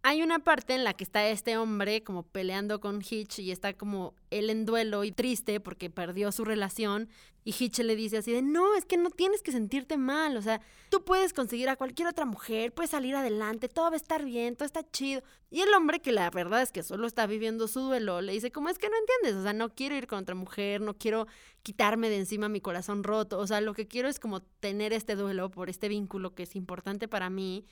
hay 0.08 0.22
una 0.22 0.38
parte 0.38 0.76
en 0.76 0.84
la 0.84 0.94
que 0.94 1.04
está 1.04 1.28
este 1.30 1.58
hombre 1.58 2.04
como 2.04 2.22
peleando 2.22 2.80
con 2.80 3.02
Hitch 3.02 3.40
y 3.40 3.50
está 3.50 3.74
como 3.74 4.14
él 4.30 4.52
en 4.52 4.64
duelo 4.64 5.04
y 5.04 5.12
triste 5.12 5.60
porque 5.60 5.90
perdió 5.90 6.32
su 6.32 6.46
relación 6.46 7.10
y 7.44 7.56
Hitch 7.58 7.80
le 7.80 7.96
dice 7.96 8.18
así 8.18 8.32
de, 8.32 8.44
no, 8.44 8.76
es 8.76 8.86
que 8.86 8.98
no 8.98 9.10
tienes 9.10 9.42
que 9.42 9.52
sentirte 9.52 9.98
mal, 9.98 10.38
o 10.38 10.44
sea, 10.44 10.62
tú 10.92 11.04
puedes 11.04 11.34
conseguir 11.34 11.70
a 11.70 11.76
cualquier 11.76 12.08
otra 12.08 12.26
mujer, 12.26 12.72
puedes 12.72 12.92
salir 12.92 13.16
adelante, 13.16 13.68
todo 13.68 13.90
va 13.90 13.94
a 13.94 13.98
estar 13.98 14.24
bien, 14.24 14.56
todo 14.56 14.68
está 14.68 14.88
chido. 14.92 15.24
Y 15.50 15.62
el 15.62 15.74
hombre 15.74 16.00
que 16.00 16.12
la 16.12 16.30
verdad 16.30 16.62
es 16.62 16.72
que 16.72 16.84
solo 16.84 17.08
está 17.08 17.26
viviendo 17.26 17.68
su 17.68 17.80
duelo, 17.80 18.22
le 18.22 18.34
dice, 18.34 18.52
como 18.52 18.70
es 18.70 18.78
que 18.78 18.90
no 18.90 18.96
entiendes? 18.98 19.42
O 19.42 19.44
sea, 19.44 19.54
no 19.54 19.74
quiero 19.74 19.96
ir 19.96 20.06
con 20.06 20.20
otra 20.20 20.36
mujer, 20.36 20.82
no 20.82 20.94
quiero 20.94 21.26
quitarme 21.64 22.10
de 22.10 22.18
encima 22.18 22.48
mi 22.48 22.62
corazón 22.62 23.04
roto, 23.04 23.40
o 23.40 23.48
sea, 23.48 23.60
lo 23.60 23.74
que 23.74 23.88
quiero 23.88 24.08
es 24.08 24.20
como 24.20 24.42
tener 24.42 24.94
este 24.94 25.16
duelo 25.16 25.50
por 25.50 25.72
este 25.72 25.90
vínculo 25.90 26.36
que 26.36 26.44
es 26.44 26.56
importante 26.56 27.08
para 27.08 27.32
mí 27.32 27.66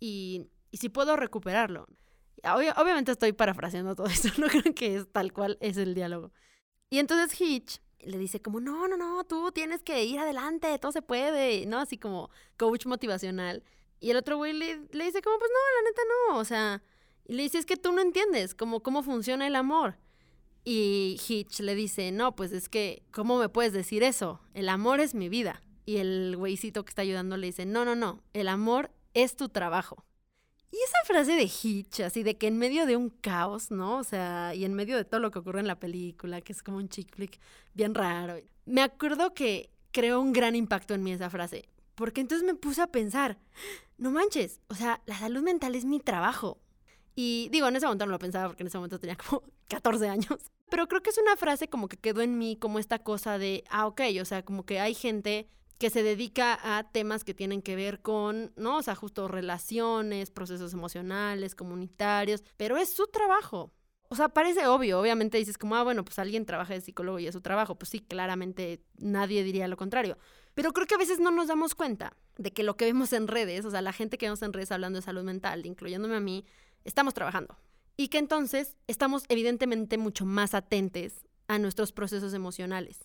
y 0.00 0.48
y 0.70 0.78
si 0.78 0.88
puedo 0.88 1.16
recuperarlo. 1.16 1.86
obviamente 2.44 3.12
estoy 3.12 3.32
parafraseando 3.32 3.94
todo 3.94 4.06
esto, 4.06 4.28
no 4.38 4.48
creo 4.48 4.74
que 4.74 4.96
es 4.96 5.12
tal 5.12 5.32
cual 5.32 5.58
es 5.60 5.76
el 5.76 5.94
diálogo. 5.94 6.32
Y 6.90 6.98
entonces 6.98 7.38
Hitch 7.40 7.80
le 8.00 8.18
dice 8.18 8.40
como, 8.40 8.60
no, 8.60 8.86
no, 8.88 8.96
no, 8.96 9.24
tú 9.24 9.50
tienes 9.52 9.82
que 9.82 10.04
ir 10.04 10.18
adelante, 10.18 10.78
todo 10.78 10.92
se 10.92 11.02
puede, 11.02 11.66
¿no? 11.66 11.78
Así 11.78 11.98
como 11.98 12.30
coach 12.56 12.86
motivacional. 12.86 13.64
Y 14.00 14.10
el 14.10 14.16
otro 14.16 14.36
güey 14.36 14.52
le, 14.52 14.76
dice 14.76 15.22
como, 15.22 15.38
pues 15.38 15.50
no, 15.50 15.82
la 15.82 15.90
neta 15.90 16.02
no, 16.28 16.38
o 16.38 16.44
sea, 16.44 16.82
y 17.24 17.34
le 17.34 17.42
dice, 17.42 17.58
es 17.58 17.66
que 17.66 17.76
tú 17.76 17.92
no 17.92 18.00
entiendes 18.00 18.54
como 18.54 18.82
cómo 18.82 19.02
funciona 19.02 19.46
el 19.46 19.56
amor. 19.56 19.98
Y 20.64 21.20
Hitch 21.26 21.60
le 21.60 21.74
dice, 21.74 22.12
no, 22.12 22.34
pues 22.34 22.52
es 22.52 22.68
que, 22.68 23.02
¿cómo 23.12 23.38
me 23.38 23.48
puedes 23.48 23.72
decir 23.72 24.02
eso? 24.02 24.40
El 24.54 24.68
amor 24.68 25.00
es 25.00 25.14
mi 25.14 25.28
vida. 25.28 25.62
Y 25.84 25.98
el 25.98 26.36
güeycito 26.36 26.84
que 26.84 26.90
está 26.90 27.02
ayudando 27.02 27.36
le 27.36 27.46
dice, 27.46 27.66
no, 27.66 27.84
no, 27.84 27.94
no, 27.94 28.22
el 28.32 28.48
amor 28.48 28.90
es 29.14 29.36
tu 29.36 29.48
trabajo. 29.48 30.04
Y 30.76 30.78
esa 30.84 30.98
frase 31.06 31.32
de 31.32 31.44
Hitch, 31.44 32.00
así 32.00 32.22
de 32.22 32.36
que 32.36 32.48
en 32.48 32.58
medio 32.58 32.84
de 32.84 32.96
un 32.96 33.08
caos, 33.08 33.70
¿no? 33.70 33.96
O 33.96 34.04
sea, 34.04 34.54
y 34.54 34.66
en 34.66 34.74
medio 34.74 34.98
de 34.98 35.06
todo 35.06 35.20
lo 35.20 35.30
que 35.30 35.38
ocurre 35.38 35.60
en 35.60 35.66
la 35.66 35.80
película, 35.80 36.42
que 36.42 36.52
es 36.52 36.62
como 36.62 36.76
un 36.76 36.90
chick 36.90 37.14
flick 37.14 37.40
bien 37.72 37.94
raro. 37.94 38.36
Me 38.66 38.82
acuerdo 38.82 39.32
que 39.32 39.70
creó 39.90 40.20
un 40.20 40.34
gran 40.34 40.54
impacto 40.54 40.92
en 40.92 41.02
mí 41.02 41.12
esa 41.12 41.30
frase, 41.30 41.70
porque 41.94 42.20
entonces 42.20 42.46
me 42.46 42.54
puse 42.54 42.82
a 42.82 42.88
pensar, 42.88 43.38
no 43.96 44.10
manches, 44.10 44.60
o 44.68 44.74
sea, 44.74 45.00
la 45.06 45.18
salud 45.18 45.42
mental 45.42 45.74
es 45.76 45.86
mi 45.86 45.98
trabajo. 45.98 46.58
Y 47.14 47.48
digo, 47.50 47.68
en 47.68 47.76
ese 47.76 47.86
momento 47.86 48.04
no 48.04 48.12
lo 48.12 48.18
pensaba 48.18 48.48
porque 48.48 48.62
en 48.62 48.66
ese 48.66 48.76
momento 48.76 49.00
tenía 49.00 49.16
como 49.16 49.44
14 49.70 50.10
años. 50.10 50.52
Pero 50.68 50.88
creo 50.88 51.02
que 51.02 51.08
es 51.08 51.16
una 51.16 51.36
frase 51.36 51.68
como 51.68 51.88
que 51.88 51.96
quedó 51.96 52.20
en 52.20 52.36
mí, 52.36 52.58
como 52.60 52.78
esta 52.78 52.98
cosa 52.98 53.38
de, 53.38 53.64
ah, 53.70 53.86
ok, 53.86 54.02
o 54.20 54.26
sea, 54.26 54.44
como 54.44 54.66
que 54.66 54.78
hay 54.78 54.92
gente 54.92 55.48
que 55.78 55.90
se 55.90 56.02
dedica 56.02 56.58
a 56.62 56.90
temas 56.90 57.24
que 57.24 57.34
tienen 57.34 57.62
que 57.62 57.76
ver 57.76 58.00
con, 58.00 58.52
¿no? 58.56 58.78
O 58.78 58.82
sea, 58.82 58.94
justo 58.94 59.28
relaciones, 59.28 60.30
procesos 60.30 60.72
emocionales, 60.72 61.54
comunitarios, 61.54 62.42
pero 62.56 62.76
es 62.76 62.90
su 62.90 63.06
trabajo. 63.08 63.72
O 64.08 64.14
sea, 64.14 64.28
parece 64.28 64.66
obvio, 64.68 65.00
obviamente 65.00 65.36
dices 65.36 65.58
como, 65.58 65.74
ah, 65.74 65.82
bueno, 65.82 66.04
pues 66.04 66.18
alguien 66.18 66.46
trabaja 66.46 66.74
de 66.74 66.80
psicólogo 66.80 67.18
y 67.18 67.26
es 67.26 67.34
su 67.34 67.40
trabajo. 67.40 67.74
Pues 67.76 67.90
sí, 67.90 68.00
claramente 68.00 68.80
nadie 68.96 69.42
diría 69.42 69.66
lo 69.66 69.76
contrario. 69.76 70.16
Pero 70.54 70.72
creo 70.72 70.86
que 70.86 70.94
a 70.94 70.98
veces 70.98 71.18
no 71.18 71.30
nos 71.30 71.48
damos 71.48 71.74
cuenta 71.74 72.16
de 72.38 72.52
que 72.52 72.62
lo 72.62 72.76
que 72.76 72.84
vemos 72.84 73.12
en 73.12 73.26
redes, 73.26 73.64
o 73.64 73.70
sea, 73.70 73.82
la 73.82 73.92
gente 73.92 74.16
que 74.16 74.26
vemos 74.26 74.42
en 74.42 74.52
redes 74.52 74.70
hablando 74.70 74.98
de 74.98 75.02
salud 75.02 75.24
mental, 75.24 75.66
incluyéndome 75.66 76.16
a 76.16 76.20
mí, 76.20 76.44
estamos 76.84 77.14
trabajando. 77.14 77.58
Y 77.96 78.08
que 78.08 78.18
entonces 78.18 78.76
estamos 78.86 79.24
evidentemente 79.28 79.98
mucho 79.98 80.24
más 80.24 80.54
atentes 80.54 81.26
a 81.48 81.58
nuestros 81.58 81.92
procesos 81.92 82.32
emocionales. 82.32 83.00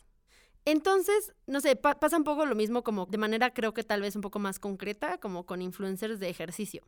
Entonces, 0.66 1.34
no 1.48 1.60
sé, 1.60 1.76
pasa 1.76 2.18
un 2.18 2.24
poco 2.24 2.46
lo 2.46 2.56
mismo 2.56 2.84
como 2.84 3.06
de 3.08 3.18
manera 3.18 3.54
creo 3.54 3.74
que 3.74 3.84
tal 3.84 4.02
vez 4.02 4.16
un 4.16 4.22
poco 4.22 4.40
más 4.40 4.60
concreta, 4.60 5.18
como 5.18 5.46
con 5.46 5.62
influencers 5.62 6.20
de 6.20 6.30
ejercicio. 6.30 6.88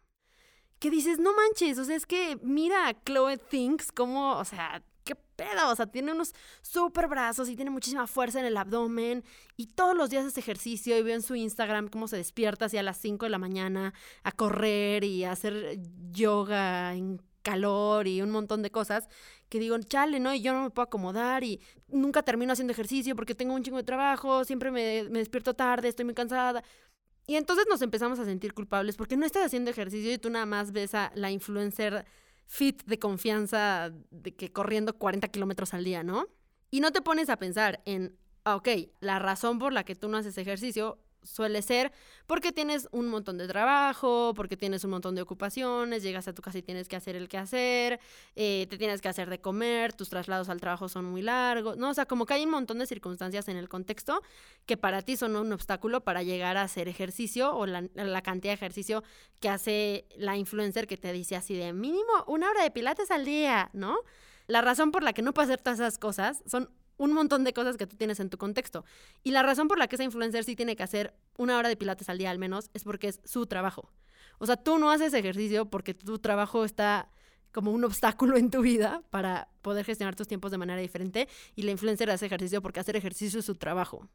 Que 0.80 0.90
dices, 0.90 1.20
no 1.20 1.34
manches, 1.34 1.78
o 1.78 1.86
sea, 1.86 1.96
es 1.96 2.06
que 2.06 2.38
mira 2.42 2.88
a 2.88 2.94
Chloe 2.94 3.38
Thinks 3.38 3.92
como, 3.92 4.38
o 4.38 4.46
sea, 4.46 4.84
qué 5.04 5.16
pedo, 5.16 5.72
o 5.72 5.76
sea, 5.76 5.88
tiene 5.88 6.12
unos 6.12 6.34
super 6.62 7.08
brazos 7.08 7.50
y 7.50 7.56
tiene 7.56 7.72
muchísima 7.72 8.08
fuerza 8.08 8.40
en 8.40 8.46
el 8.46 8.58
abdomen 8.58 9.24
y 9.58 9.68
todos 9.68 9.96
los 9.96 10.10
días 10.10 10.26
hace 10.26 10.40
ejercicio 10.40 10.98
y 10.98 11.04
veo 11.04 11.16
en 11.16 11.22
su 11.22 11.36
Instagram 11.36 11.88
cómo 11.90 12.08
se 12.08 12.18
despierta 12.18 12.66
así 12.66 12.78
a 12.78 12.84
las 12.84 12.98
5 12.98 13.26
de 13.26 13.30
la 13.30 13.38
mañana 13.38 13.94
a 14.24 14.32
correr 14.32 15.04
y 15.04 15.24
a 15.24 15.32
hacer 15.32 15.80
yoga 16.12 16.94
en 16.94 17.22
calor 17.44 18.08
y 18.08 18.22
un 18.22 18.32
montón 18.32 18.64
de 18.64 18.72
cosas 18.72 19.08
que 19.50 19.60
digo, 19.60 19.78
chale, 19.80 20.20
¿no? 20.20 20.34
Y 20.34 20.42
yo 20.42 20.54
no 20.54 20.64
me 20.64 20.70
puedo 20.72 20.86
acomodar 20.86 21.44
y 21.44 21.62
nunca 21.88 22.24
termino 22.24 22.54
haciendo 22.54 22.74
ejercicio 22.74 23.16
porque 23.16 23.36
tengo 23.36 23.54
un 23.54 23.62
chingo 23.64 23.78
de 23.78 23.84
trabajo, 23.84 24.44
siempre 24.46 24.72
me, 24.72 25.04
me 25.12 25.20
despierto 25.20 25.54
tarde, 25.54 25.90
estoy 25.90 26.06
muy 26.06 26.16
cansada. 26.16 26.64
Y 27.28 27.36
entonces 27.36 27.66
nos 27.70 27.82
empezamos 27.82 28.20
a 28.20 28.26
sentir 28.26 28.54
culpables 28.54 28.98
porque 28.98 29.16
no 29.16 29.26
estás 29.26 29.46
haciendo 29.46 29.70
ejercicio 29.70 30.12
y 30.12 30.18
tú 30.18 30.30
nada 30.30 30.46
más 30.46 30.72
ves 30.72 30.96
a 30.96 31.12
la 31.16 31.32
influencer 31.32 32.06
fit 32.48 32.84
de 32.86 33.00
confianza 33.00 33.92
de 34.12 34.36
que 34.36 34.52
corriendo 34.52 34.98
40 34.98 35.28
kilómetros 35.30 35.74
al 35.74 35.84
día, 35.84 36.04
¿no? 36.04 36.28
Y 36.70 36.80
no 36.80 36.92
te 36.92 37.02
pones 37.02 37.30
a 37.30 37.38
pensar 37.38 37.82
en, 37.86 38.18
ah, 38.44 38.56
ok, 38.56 38.68
la 39.00 39.20
razón 39.20 39.60
por 39.60 39.74
la 39.74 39.84
que 39.84 39.96
tú 39.96 40.10
no 40.10 40.18
haces 40.18 40.38
ejercicio 40.38 41.00
suele 41.24 41.62
ser 41.62 41.92
porque 42.28 42.52
tienes 42.52 42.88
un 42.92 43.08
montón 43.08 43.38
de 43.38 43.48
trabajo, 43.48 44.34
porque 44.36 44.58
tienes 44.58 44.84
un 44.84 44.92
montón 44.92 45.16
de 45.16 45.22
ocupaciones, 45.22 46.04
llegas 46.04 46.28
a 46.28 46.34
tu 46.34 46.42
casa 46.42 46.58
y 46.58 46.62
tienes 46.62 46.88
que 46.88 46.96
hacer 46.96 47.16
el 47.16 47.28
que 47.28 47.38
hacer, 47.38 48.00
eh, 48.36 48.68
te 48.70 48.78
tienes 48.78 49.02
que 49.02 49.10
hacer 49.10 49.30
de 49.30 49.40
comer, 49.40 49.94
tus 49.94 50.10
traslados 50.10 50.50
al 50.50 50.60
trabajo 50.60 50.90
son 50.90 51.06
muy 51.06 51.22
largos, 51.22 51.78
¿no? 51.78 51.90
O 51.90 51.94
sea, 51.94 52.06
como 52.06 52.26
que 52.26 52.34
hay 52.34 52.46
un 52.46 52.52
montón 52.52 52.80
de 52.80 52.86
circunstancias 52.86 53.48
en 53.48 53.58
el 53.58 53.70
contexto 53.70 54.22
que 54.66 54.78
para 54.78 55.02
ti 55.02 55.18
son 55.18 55.36
un 55.36 55.52
obstáculo 55.52 56.02
para 56.02 56.24
llegar 56.24 56.58
a 56.58 56.64
hacer 56.64 56.88
ejercicio 56.88 57.56
o 57.56 57.66
la, 57.66 57.84
la 57.94 58.22
cantidad 58.22 58.52
de 58.52 58.56
ejercicio 58.56 59.04
que 59.40 59.50
hace 59.50 60.08
la 60.18 60.38
influencer 60.38 60.88
que 60.88 60.98
te 60.98 61.12
dice 61.12 61.36
así 61.36 61.56
de 61.56 61.74
mínimo 61.74 62.12
una 62.28 62.50
hora 62.50 62.64
de 62.64 62.72
pilates 62.72 63.12
al 63.12 63.26
día, 63.26 63.70
¿no? 63.74 63.98
La 64.48 64.62
razón 64.62 64.92
por 64.92 65.04
la 65.04 65.14
que 65.14 65.22
no 65.22 65.34
puedes 65.34 65.50
hacer 65.50 65.62
todas 65.62 65.80
esas 65.80 65.98
cosas 65.98 66.44
son 66.46 66.70
un 66.98 67.14
montón 67.14 67.44
de 67.44 67.54
cosas 67.54 67.78
que 67.78 67.88
tú 67.88 67.96
tienes 67.96 68.20
en 68.20 68.30
tu 68.30 68.38
contexto. 68.38 68.86
Y 69.24 69.32
la 69.32 69.44
razón 69.44 69.68
por 69.68 69.78
la 69.78 69.88
que 69.88 69.96
esa 69.96 70.04
influencer 70.04 70.44
sí 70.44 70.56
tiene 70.56 70.76
que 70.76 70.84
hacer 70.84 71.14
una 71.38 71.58
hora 71.58 71.70
de 71.70 71.76
pilates 71.76 72.10
al 72.10 72.18
día 72.18 72.32
al 72.32 72.40
menos 72.40 72.70
es 72.74 72.84
porque 72.84 73.08
es 73.08 73.20
su 73.24 73.46
trabajo. 73.48 73.92
O 74.40 74.46
sea, 74.46 74.58
tú 74.58 74.78
no 74.78 74.92
haces 74.92 75.14
ejercicio 75.14 75.70
porque 75.70 75.94
tu 75.94 76.20
trabajo 76.20 76.66
está 76.66 77.10
como 77.52 77.72
un 77.72 77.84
obstáculo 77.84 78.36
en 78.36 78.50
tu 78.50 78.62
vida 78.62 79.04
para 79.10 79.48
poder 79.62 79.86
gestionar 79.86 80.16
tus 80.16 80.28
tiempos 80.28 80.52
de 80.52 80.58
manera 80.58 80.82
diferente 80.82 81.30
y 81.56 81.62
la 81.64 81.72
influencer 81.72 82.10
hace 82.10 82.26
ejercicio 82.26 82.62
porque 82.62 82.80
hacer 82.80 82.96
ejercicio 82.96 83.40
es 83.40 83.46
su 83.46 83.56
trabajo. 83.56 84.10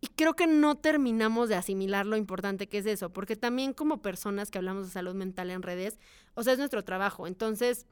Y 0.00 0.08
creo 0.08 0.34
que 0.34 0.46
no 0.46 0.76
terminamos 0.76 1.48
de 1.48 1.54
asimilar 1.54 2.04
lo 2.04 2.16
importante 2.16 2.68
que 2.68 2.78
es 2.78 2.86
eso, 2.86 3.10
porque 3.12 3.36
también 3.36 3.72
como 3.72 4.02
personas 4.02 4.50
que 4.50 4.58
hablamos 4.58 4.86
de 4.86 4.92
salud 4.92 5.14
mental 5.14 5.50
en 5.50 5.62
redes, 5.62 5.98
o 6.34 6.42
sea, 6.42 6.52
es 6.52 6.58
nuestro 6.58 6.84
trabajo. 6.84 7.26
Entonces, 7.26 7.86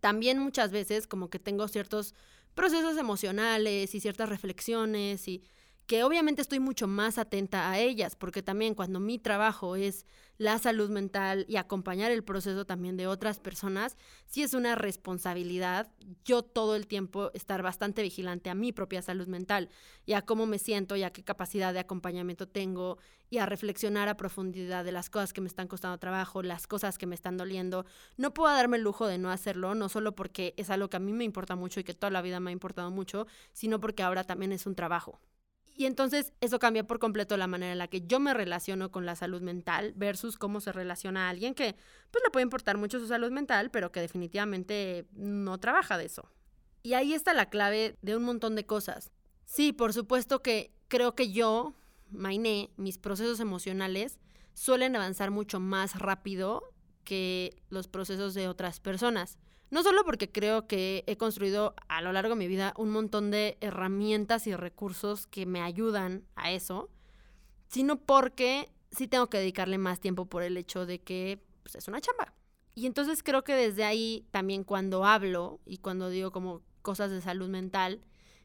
también 0.00 0.38
muchas 0.38 0.70
veces 0.70 1.06
como 1.06 1.28
que 1.28 1.38
tengo 1.38 1.66
ciertos 1.66 2.14
procesos 2.56 2.96
emocionales 2.96 3.94
y 3.94 4.00
ciertas 4.00 4.28
reflexiones 4.28 5.28
y 5.28 5.44
que 5.86 6.02
obviamente 6.02 6.42
estoy 6.42 6.58
mucho 6.58 6.88
más 6.88 7.16
atenta 7.16 7.70
a 7.70 7.78
ellas, 7.78 8.16
porque 8.16 8.42
también 8.42 8.74
cuando 8.74 8.98
mi 8.98 9.18
trabajo 9.18 9.76
es 9.76 10.04
la 10.36 10.58
salud 10.58 10.90
mental 10.90 11.46
y 11.48 11.56
acompañar 11.56 12.10
el 12.10 12.24
proceso 12.24 12.66
también 12.66 12.96
de 12.96 13.06
otras 13.06 13.38
personas, 13.38 13.96
sí 14.26 14.42
es 14.42 14.52
una 14.52 14.74
responsabilidad 14.74 15.88
yo 16.24 16.42
todo 16.42 16.76
el 16.76 16.86
tiempo 16.86 17.30
estar 17.34 17.62
bastante 17.62 18.02
vigilante 18.02 18.50
a 18.50 18.54
mi 18.54 18.72
propia 18.72 19.00
salud 19.00 19.28
mental 19.28 19.70
y 20.04 20.12
a 20.12 20.22
cómo 20.22 20.46
me 20.46 20.58
siento 20.58 20.96
y 20.96 21.04
a 21.04 21.10
qué 21.10 21.22
capacidad 21.24 21.72
de 21.72 21.78
acompañamiento 21.78 22.48
tengo 22.48 22.98
y 23.30 23.38
a 23.38 23.46
reflexionar 23.46 24.08
a 24.08 24.16
profundidad 24.16 24.84
de 24.84 24.92
las 24.92 25.08
cosas 25.08 25.32
que 25.32 25.40
me 25.40 25.48
están 25.48 25.68
costando 25.68 25.98
trabajo, 25.98 26.42
las 26.42 26.66
cosas 26.66 26.98
que 26.98 27.06
me 27.06 27.14
están 27.14 27.36
doliendo. 27.36 27.86
No 28.16 28.34
puedo 28.34 28.52
darme 28.54 28.76
el 28.76 28.82
lujo 28.82 29.06
de 29.06 29.18
no 29.18 29.30
hacerlo, 29.30 29.74
no 29.74 29.88
solo 29.88 30.14
porque 30.14 30.54
es 30.56 30.70
algo 30.70 30.90
que 30.90 30.96
a 30.96 31.00
mí 31.00 31.12
me 31.12 31.24
importa 31.24 31.56
mucho 31.56 31.80
y 31.80 31.84
que 31.84 31.94
toda 31.94 32.10
la 32.10 32.22
vida 32.22 32.40
me 32.40 32.50
ha 32.50 32.52
importado 32.52 32.90
mucho, 32.90 33.26
sino 33.52 33.80
porque 33.80 34.02
ahora 34.02 34.24
también 34.24 34.52
es 34.52 34.66
un 34.66 34.74
trabajo. 34.74 35.20
Y 35.78 35.84
entonces 35.84 36.32
eso 36.40 36.58
cambia 36.58 36.86
por 36.86 36.98
completo 36.98 37.36
la 37.36 37.46
manera 37.46 37.72
en 37.72 37.78
la 37.78 37.88
que 37.88 38.00
yo 38.00 38.18
me 38.18 38.32
relaciono 38.32 38.90
con 38.90 39.04
la 39.04 39.14
salud 39.14 39.42
mental 39.42 39.92
versus 39.94 40.38
cómo 40.38 40.60
se 40.60 40.72
relaciona 40.72 41.26
a 41.26 41.30
alguien 41.30 41.54
que 41.54 41.76
pues 42.10 42.24
le 42.24 42.30
puede 42.30 42.44
importar 42.44 42.78
mucho 42.78 42.98
su 42.98 43.06
salud 43.06 43.30
mental, 43.30 43.70
pero 43.70 43.92
que 43.92 44.00
definitivamente 44.00 45.06
no 45.12 45.58
trabaja 45.58 45.98
de 45.98 46.06
eso. 46.06 46.30
Y 46.82 46.94
ahí 46.94 47.12
está 47.12 47.34
la 47.34 47.50
clave 47.50 47.98
de 48.00 48.16
un 48.16 48.22
montón 48.22 48.56
de 48.56 48.64
cosas. 48.64 49.12
Sí, 49.44 49.74
por 49.74 49.92
supuesto 49.92 50.40
que 50.40 50.72
creo 50.88 51.14
que 51.14 51.30
yo, 51.30 51.74
Mainé, 52.08 52.70
mis 52.76 52.96
procesos 52.96 53.40
emocionales 53.40 54.18
suelen 54.54 54.96
avanzar 54.96 55.30
mucho 55.30 55.60
más 55.60 55.98
rápido 55.98 56.62
que 57.04 57.62
los 57.68 57.86
procesos 57.86 58.32
de 58.32 58.48
otras 58.48 58.80
personas. 58.80 59.38
No 59.70 59.82
solo 59.82 60.04
porque 60.04 60.30
creo 60.30 60.66
que 60.66 61.02
he 61.06 61.16
construido 61.16 61.74
a 61.88 62.00
lo 62.00 62.12
largo 62.12 62.34
de 62.34 62.38
mi 62.38 62.46
vida 62.46 62.72
un 62.76 62.90
montón 62.90 63.30
de 63.30 63.58
herramientas 63.60 64.46
y 64.46 64.54
recursos 64.54 65.26
que 65.26 65.44
me 65.44 65.60
ayudan 65.60 66.24
a 66.36 66.52
eso, 66.52 66.88
sino 67.68 67.96
porque 67.96 68.70
sí 68.92 69.08
tengo 69.08 69.28
que 69.28 69.38
dedicarle 69.38 69.78
más 69.78 70.00
tiempo 70.00 70.26
por 70.26 70.42
el 70.42 70.56
hecho 70.56 70.86
de 70.86 71.00
que 71.00 71.42
pues, 71.62 71.74
es 71.74 71.88
una 71.88 72.00
chamba. 72.00 72.32
Y 72.74 72.86
entonces 72.86 73.22
creo 73.22 73.42
que 73.42 73.54
desde 73.54 73.84
ahí 73.84 74.26
también 74.30 74.62
cuando 74.62 75.04
hablo 75.04 75.60
y 75.66 75.78
cuando 75.78 76.10
digo 76.10 76.30
como 76.30 76.62
cosas 76.82 77.10
de 77.10 77.20
salud 77.20 77.48
mental, 77.48 78.00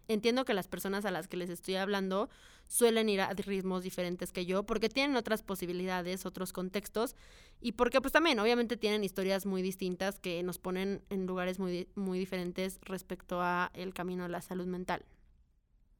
entiendo 0.08 0.46
que 0.46 0.54
las 0.54 0.68
personas 0.68 1.06
a 1.06 1.12
las 1.12 1.28
que 1.28 1.38
les 1.38 1.50
estoy 1.50 1.76
hablando 1.76 2.30
suelen 2.72 3.10
ir 3.10 3.20
a 3.20 3.34
ritmos 3.34 3.84
diferentes 3.84 4.32
que 4.32 4.46
yo 4.46 4.64
porque 4.64 4.88
tienen 4.88 5.18
otras 5.18 5.44
posibilidades, 5.44 6.26
otros 6.26 6.54
contextos 6.54 7.18
y 7.60 7.74
porque 7.74 8.00
pues 8.00 8.14
también 8.14 8.40
obviamente 8.40 8.78
tienen 8.78 9.04
historias 9.04 9.46
muy 9.46 9.62
distintas 9.62 10.20
que 10.20 10.42
nos 10.42 10.58
ponen 10.58 11.04
en 11.10 11.26
lugares 11.26 11.60
muy, 11.60 11.90
muy 11.96 12.18
diferentes 12.18 12.80
respecto 12.84 13.42
a 13.42 13.72
el 13.74 13.94
camino 13.94 14.24
de 14.24 14.30
la 14.30 14.42
salud 14.42 14.68
mental. 14.68 15.04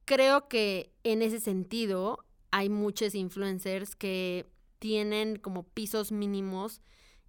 Creo 0.06 0.48
que 0.48 0.94
en 1.04 1.20
ese 1.20 1.40
sentido 1.40 2.24
hay 2.50 2.70
muchos 2.70 3.14
influencers 3.14 3.94
que 3.94 4.46
tienen 4.78 5.36
como 5.36 5.64
pisos 5.64 6.10
mínimos 6.10 6.80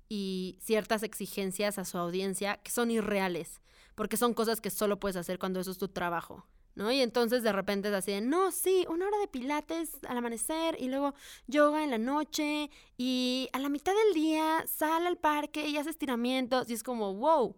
y 0.07 0.57
ciertas 0.61 1.03
exigencias 1.03 1.77
a 1.77 1.83
su 1.83 1.97
audiencia 1.97 2.61
que 2.63 2.71
son 2.71 2.91
irreales, 2.91 3.61
porque 3.93 4.15
son 4.15 4.33
cosas 4.33 4.61
que 4.61 4.69
solo 4.69 5.01
puedes 5.01 5.17
hacer 5.17 5.37
cuando 5.37 5.59
eso 5.59 5.71
es 5.71 5.77
tu 5.77 5.89
trabajo. 5.89 6.47
¿No? 6.75 6.91
Y 6.91 7.01
entonces 7.01 7.43
de 7.43 7.51
repente 7.51 7.89
es 7.89 7.93
así 7.93 8.11
de, 8.11 8.21
no, 8.21 8.51
sí, 8.51 8.85
una 8.89 9.07
hora 9.07 9.17
de 9.19 9.27
pilates 9.27 9.97
al 10.07 10.17
amanecer 10.17 10.75
y 10.79 10.89
luego 10.89 11.13
yoga 11.47 11.83
en 11.83 11.91
la 11.91 11.97
noche 11.97 12.69
y 12.97 13.49
a 13.53 13.59
la 13.59 13.69
mitad 13.69 13.93
del 13.93 14.13
día 14.13 14.65
sale 14.67 15.07
al 15.07 15.17
parque 15.17 15.67
y 15.67 15.77
hace 15.77 15.91
estiramientos 15.91 16.69
y 16.69 16.73
es 16.73 16.83
como, 16.83 17.13
wow. 17.15 17.55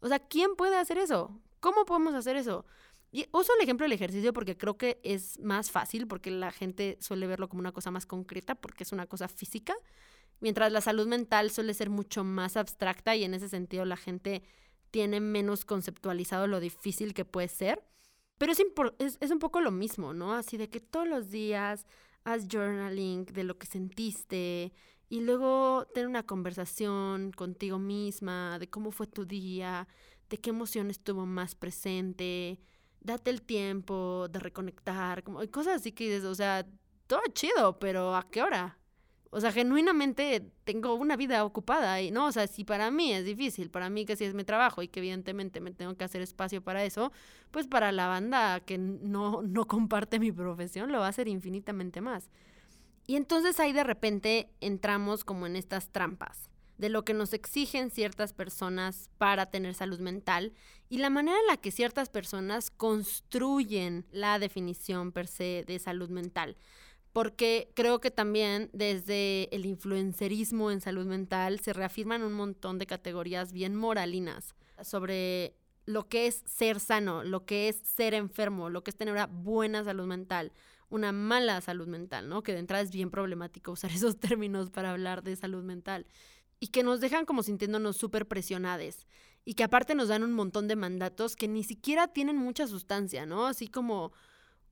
O 0.00 0.08
sea, 0.08 0.18
¿quién 0.18 0.56
puede 0.56 0.76
hacer 0.76 0.98
eso? 0.98 1.40
¿Cómo 1.60 1.84
podemos 1.84 2.14
hacer 2.14 2.36
eso? 2.36 2.64
Y 3.12 3.26
uso 3.32 3.52
el 3.56 3.62
ejemplo 3.62 3.84
del 3.84 3.92
ejercicio 3.92 4.32
porque 4.32 4.56
creo 4.56 4.76
que 4.78 5.00
es 5.02 5.38
más 5.40 5.70
fácil, 5.70 6.06
porque 6.06 6.30
la 6.30 6.52
gente 6.52 6.96
suele 7.00 7.26
verlo 7.26 7.48
como 7.48 7.60
una 7.60 7.72
cosa 7.72 7.90
más 7.90 8.06
concreta, 8.06 8.54
porque 8.54 8.84
es 8.84 8.92
una 8.92 9.06
cosa 9.06 9.28
física, 9.28 9.74
mientras 10.40 10.72
la 10.72 10.80
salud 10.80 11.06
mental 11.06 11.50
suele 11.50 11.74
ser 11.74 11.90
mucho 11.90 12.24
más 12.24 12.56
abstracta 12.56 13.16
y 13.16 13.24
en 13.24 13.34
ese 13.34 13.48
sentido 13.48 13.84
la 13.84 13.96
gente 13.96 14.42
tiene 14.90 15.20
menos 15.20 15.64
conceptualizado 15.64 16.46
lo 16.46 16.60
difícil 16.60 17.14
que 17.14 17.24
puede 17.24 17.48
ser. 17.48 17.82
Pero 18.40 18.52
es, 18.98 19.18
es, 19.20 19.30
un 19.30 19.38
poco 19.38 19.60
lo 19.60 19.70
mismo, 19.70 20.14
¿no? 20.14 20.32
Así 20.32 20.56
de 20.56 20.70
que 20.70 20.80
todos 20.80 21.06
los 21.06 21.30
días 21.30 21.86
haz 22.24 22.48
journaling 22.50 23.26
de 23.26 23.44
lo 23.44 23.58
que 23.58 23.66
sentiste 23.66 24.72
y 25.10 25.20
luego 25.20 25.86
ten 25.92 26.06
una 26.06 26.22
conversación 26.22 27.32
contigo 27.32 27.78
misma 27.78 28.58
de 28.58 28.70
cómo 28.70 28.92
fue 28.92 29.06
tu 29.06 29.26
día, 29.26 29.86
de 30.30 30.38
qué 30.38 30.48
emoción 30.48 30.88
estuvo 30.88 31.26
más 31.26 31.54
presente, 31.54 32.58
date 33.00 33.28
el 33.28 33.42
tiempo 33.42 34.26
de 34.30 34.38
reconectar, 34.38 35.22
como 35.22 35.40
cosas 35.50 35.74
así 35.82 35.92
que 35.92 36.04
dices, 36.04 36.24
o 36.24 36.34
sea, 36.34 36.66
todo 37.06 37.20
chido, 37.34 37.78
pero 37.78 38.16
¿a 38.16 38.30
qué 38.30 38.42
hora? 38.42 38.79
O 39.32 39.40
sea, 39.40 39.52
genuinamente 39.52 40.50
tengo 40.64 40.94
una 40.94 41.16
vida 41.16 41.44
ocupada 41.44 42.02
y 42.02 42.10
no, 42.10 42.26
o 42.26 42.32
sea, 42.32 42.48
si 42.48 42.64
para 42.64 42.90
mí 42.90 43.12
es 43.12 43.24
difícil, 43.24 43.70
para 43.70 43.88
mí 43.88 44.04
que 44.04 44.16
si 44.16 44.24
es 44.24 44.34
mi 44.34 44.42
trabajo 44.42 44.82
y 44.82 44.88
que 44.88 44.98
evidentemente 44.98 45.60
me 45.60 45.70
tengo 45.70 45.96
que 45.96 46.02
hacer 46.02 46.20
espacio 46.20 46.62
para 46.62 46.84
eso, 46.84 47.12
pues 47.52 47.68
para 47.68 47.92
la 47.92 48.08
banda 48.08 48.58
que 48.58 48.76
no, 48.76 49.42
no 49.42 49.66
comparte 49.66 50.18
mi 50.18 50.32
profesión 50.32 50.90
lo 50.90 50.98
va 50.98 51.06
a 51.06 51.10
hacer 51.10 51.28
infinitamente 51.28 52.00
más. 52.00 52.28
Y 53.06 53.14
entonces 53.14 53.60
ahí 53.60 53.72
de 53.72 53.84
repente 53.84 54.50
entramos 54.60 55.24
como 55.24 55.46
en 55.46 55.54
estas 55.54 55.90
trampas 55.90 56.50
de 56.80 56.88
lo 56.88 57.04
que 57.04 57.14
nos 57.14 57.32
exigen 57.32 57.90
ciertas 57.90 58.32
personas 58.32 59.10
para 59.18 59.46
tener 59.46 59.74
salud 59.74 60.00
mental 60.00 60.54
y 60.88 60.98
la 60.98 61.10
manera 61.10 61.38
en 61.38 61.46
la 61.46 61.58
que 61.58 61.70
ciertas 61.70 62.08
personas 62.08 62.70
construyen 62.70 64.06
la 64.10 64.38
definición 64.38 65.12
per 65.12 65.26
se 65.26 65.64
de 65.66 65.78
salud 65.78 66.08
mental 66.08 66.56
porque 67.12 67.70
creo 67.74 68.00
que 68.00 68.10
también 68.10 68.70
desde 68.72 69.54
el 69.54 69.66
influencerismo 69.66 70.70
en 70.70 70.80
salud 70.80 71.06
mental 71.06 71.60
se 71.60 71.72
reafirman 71.72 72.22
un 72.22 72.32
montón 72.32 72.78
de 72.78 72.86
categorías 72.86 73.52
bien 73.52 73.74
moralinas 73.74 74.54
sobre 74.82 75.54
lo 75.86 76.08
que 76.08 76.26
es 76.26 76.42
ser 76.46 76.78
sano, 76.78 77.24
lo 77.24 77.44
que 77.44 77.68
es 77.68 77.76
ser 77.76 78.14
enfermo, 78.14 78.70
lo 78.70 78.84
que 78.84 78.90
es 78.90 78.96
tener 78.96 79.12
una 79.12 79.26
buena 79.26 79.82
salud 79.82 80.06
mental, 80.06 80.52
una 80.88 81.10
mala 81.10 81.60
salud 81.60 81.88
mental, 81.88 82.28
¿no? 82.28 82.42
Que 82.42 82.52
de 82.52 82.60
entrada 82.60 82.82
es 82.82 82.92
bien 82.92 83.10
problemático 83.10 83.72
usar 83.72 83.90
esos 83.90 84.18
términos 84.18 84.70
para 84.70 84.90
hablar 84.90 85.22
de 85.22 85.34
salud 85.36 85.64
mental 85.64 86.06
y 86.60 86.68
que 86.68 86.82
nos 86.82 87.00
dejan 87.00 87.24
como 87.24 87.42
sintiéndonos 87.42 87.96
súper 87.96 88.28
presionades 88.28 89.06
y 89.44 89.54
que 89.54 89.64
aparte 89.64 89.94
nos 89.94 90.08
dan 90.08 90.22
un 90.22 90.32
montón 90.32 90.68
de 90.68 90.76
mandatos 90.76 91.34
que 91.34 91.48
ni 91.48 91.64
siquiera 91.64 92.08
tienen 92.08 92.36
mucha 92.36 92.66
sustancia, 92.66 93.26
¿no? 93.26 93.46
Así 93.46 93.66
como 93.66 94.12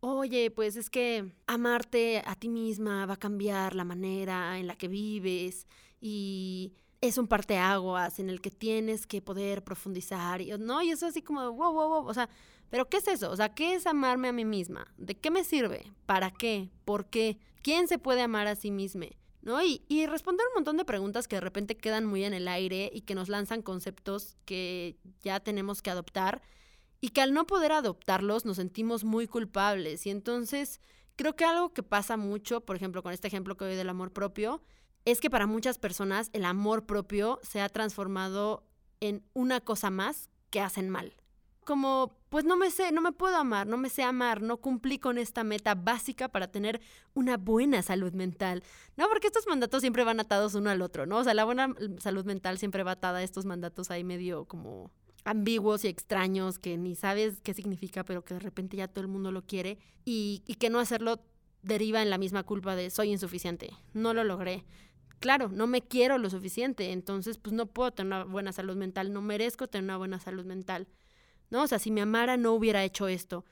oye, 0.01 0.51
pues 0.51 0.77
es 0.77 0.91
que 0.91 1.33
amarte 1.47 2.23
a 2.25 2.35
ti 2.35 2.49
misma 2.49 3.07
va 3.07 3.15
a 3.15 3.19
cambiar 3.19 3.75
la 3.75 3.85
manera 3.85 4.59
en 4.59 4.67
la 4.67 4.77
que 4.77 4.89
vives 4.89 5.67
y 6.01 6.73
es 7.01 7.19
un 7.19 7.29
parteaguas 7.29 8.19
en 8.19 8.31
el 8.31 8.41
que 8.41 8.51
tienes 8.51 9.07
que 9.07 9.23
poder 9.23 9.63
profundizar, 9.63 10.41
y, 10.41 10.51
¿no? 10.59 10.83
Y 10.83 10.91
eso 10.91 11.07
así 11.07 11.23
como, 11.23 11.53
wow, 11.53 11.73
wow, 11.73 11.89
wow, 11.89 12.07
o 12.07 12.15
sea, 12.15 12.29
¿pero 12.71 12.89
qué 12.89 12.99
es 12.99 13.09
eso? 13.09 13.31
O 13.31 13.37
sea, 13.37 13.55
¿qué 13.55 13.75
es 13.75 13.87
amarme 13.87 14.29
a 14.29 14.33
mí 14.33 14.45
misma? 14.45 14.93
¿De 14.97 15.15
qué 15.15 15.31
me 15.31 15.45
sirve? 15.45 15.93
¿Para 16.07 16.31
qué? 16.31 16.71
¿Por 16.85 17.07
qué? 17.07 17.39
¿Quién 17.63 17.89
se 17.89 17.99
puede 17.99 18.23
amar 18.23 18.47
a 18.47 18.57
sí 18.57 18.71
mismo? 18.71 19.07
¿No? 19.43 19.63
Y, 19.63 19.83
y 19.89 20.07
responder 20.07 20.47
un 20.49 20.55
montón 20.55 20.77
de 20.77 20.85
preguntas 20.85 21.29
que 21.29 21.37
de 21.37 21.41
repente 21.41 21.77
quedan 21.77 22.05
muy 22.05 22.25
en 22.25 22.35
el 22.35 22.49
aire 22.49 22.91
y 22.93 23.03
que 23.03 23.15
nos 23.15 23.29
lanzan 23.29 23.63
conceptos 23.63 24.37
que 24.45 24.97
ya 25.23 25.41
tenemos 25.41 25.81
que 25.81 25.91
adoptar 25.91 26.43
y 27.01 27.11
que 27.11 27.21
al 27.21 27.33
no 27.33 27.47
poder 27.47 27.73
adoptarlos 27.73 28.45
nos 28.45 28.57
sentimos 28.57 29.05
muy 29.05 29.27
culpables. 29.27 30.07
Y 30.07 30.11
entonces 30.11 30.81
creo 31.17 31.37
que 31.37 31.45
algo 31.45 31.73
que 31.73 31.83
pasa 31.83 32.17
mucho, 32.17 32.61
por 32.61 32.77
ejemplo, 32.77 33.03
con 33.03 33.13
este 33.13 33.29
ejemplo 33.29 33.57
que 33.57 33.65
doy 33.65 33.77
del 33.77 33.89
amor 33.89 34.13
propio, 34.13 34.63
es 35.05 35.21
que 35.21 35.31
para 35.31 35.47
muchas 35.47 35.79
personas 35.79 36.31
el 36.33 36.45
amor 36.45 36.87
propio 36.87 37.41
se 37.43 37.61
ha 37.61 37.69
transformado 37.69 38.65
en 39.01 39.25
una 39.33 39.61
cosa 39.61 39.91
más 39.91 40.29
que 40.51 40.61
hacen 40.61 40.91
mal. 40.91 41.15
Como, 41.65 42.17
pues 42.31 42.45
no 42.45 42.57
me 42.57 42.71
sé, 42.71 42.93
no 42.93 43.03
me 43.03 43.13
puedo 43.13 43.37
amar, 43.37 43.67
no 43.67 43.77
me 43.77 43.91
sé 43.91 44.03
amar, 44.03 44.41
no 44.41 44.57
cumplí 44.57 44.99
con 44.99 45.19
esta 45.19 45.45
meta 45.45 45.75
básica 45.75 46.29
para 46.29 46.51
tener 46.51 46.81
una 47.15 47.37
buena 47.37 47.83
salud 47.83 48.13
mental. 48.13 48.63
No, 48.97 49.07
porque 49.09 49.27
estos 49.27 49.47
mandatos 49.47 49.83
siempre 49.83 50.03
van 50.03 50.19
atados 50.19 50.55
uno 50.55 50.71
al 50.71 50.81
otro, 50.81 51.05
¿no? 51.05 51.19
O 51.19 51.25
sea, 51.25 51.35
la 51.35 51.45
buena 51.45 51.75
salud 51.99 52.25
mental 52.25 52.59
siempre 52.59 52.85
va 52.85 52.93
atada 52.93 53.19
a 53.19 53.23
estos 53.23 53.45
mandatos 53.45 53.91
ahí 53.91 54.03
medio 54.03 54.47
como 54.47 54.91
ambiguos 55.29 55.85
y 55.85 55.89
extraños 55.89 56.59
que 56.59 56.79
ni 56.79 56.95
sabes 56.95 57.41
qué 57.43 57.53
significa, 57.53 58.03
pero 58.03 58.25
que 58.25 58.35
de 58.35 58.41
repente 58.41 58.79
ya 58.79 58.89
todo 58.89 59.03
el 59.03 59.09
mundo 59.09 59.31
lo 59.31 59.43
quiere 59.43 59.79
y, 60.05 60.41
que 60.59 60.71
no 60.71 60.81
hacerlo 60.81 61.21
deriva 61.63 62.01
en 62.01 62.09
la 62.09 62.17
misma 62.17 62.45
culpa 62.45 62.75
de 62.75 62.89
soy 62.89 63.11
insuficiente, 63.11 63.71
no 63.93 64.15
lo 64.15 64.25
logré. 64.25 64.65
Claro, 65.21 65.51
no 65.51 65.67
me 65.67 65.83
quiero 65.83 66.17
lo 66.17 66.31
suficiente, 66.31 66.93
entonces 66.93 67.37
pues 67.37 67.53
no 67.53 67.67
puedo 67.67 67.91
tener 67.91 68.07
una 68.07 68.25
buena 68.25 68.53
salud 68.53 68.77
mental, 68.77 69.13
no 69.13 69.21
merezco 69.21 69.69
tener 69.69 69.85
una 69.85 69.99
buena 69.99 70.19
salud 70.19 70.47
mental. 70.47 70.89
¿No? 71.51 71.63
O 71.63 71.67
sea, 71.67 71.79
si 71.79 71.91
me 71.91 72.01
amara 72.01 72.37
no 72.37 72.53
hubiera 72.53 72.85
hecho 72.85 73.09
esto. 73.09 73.45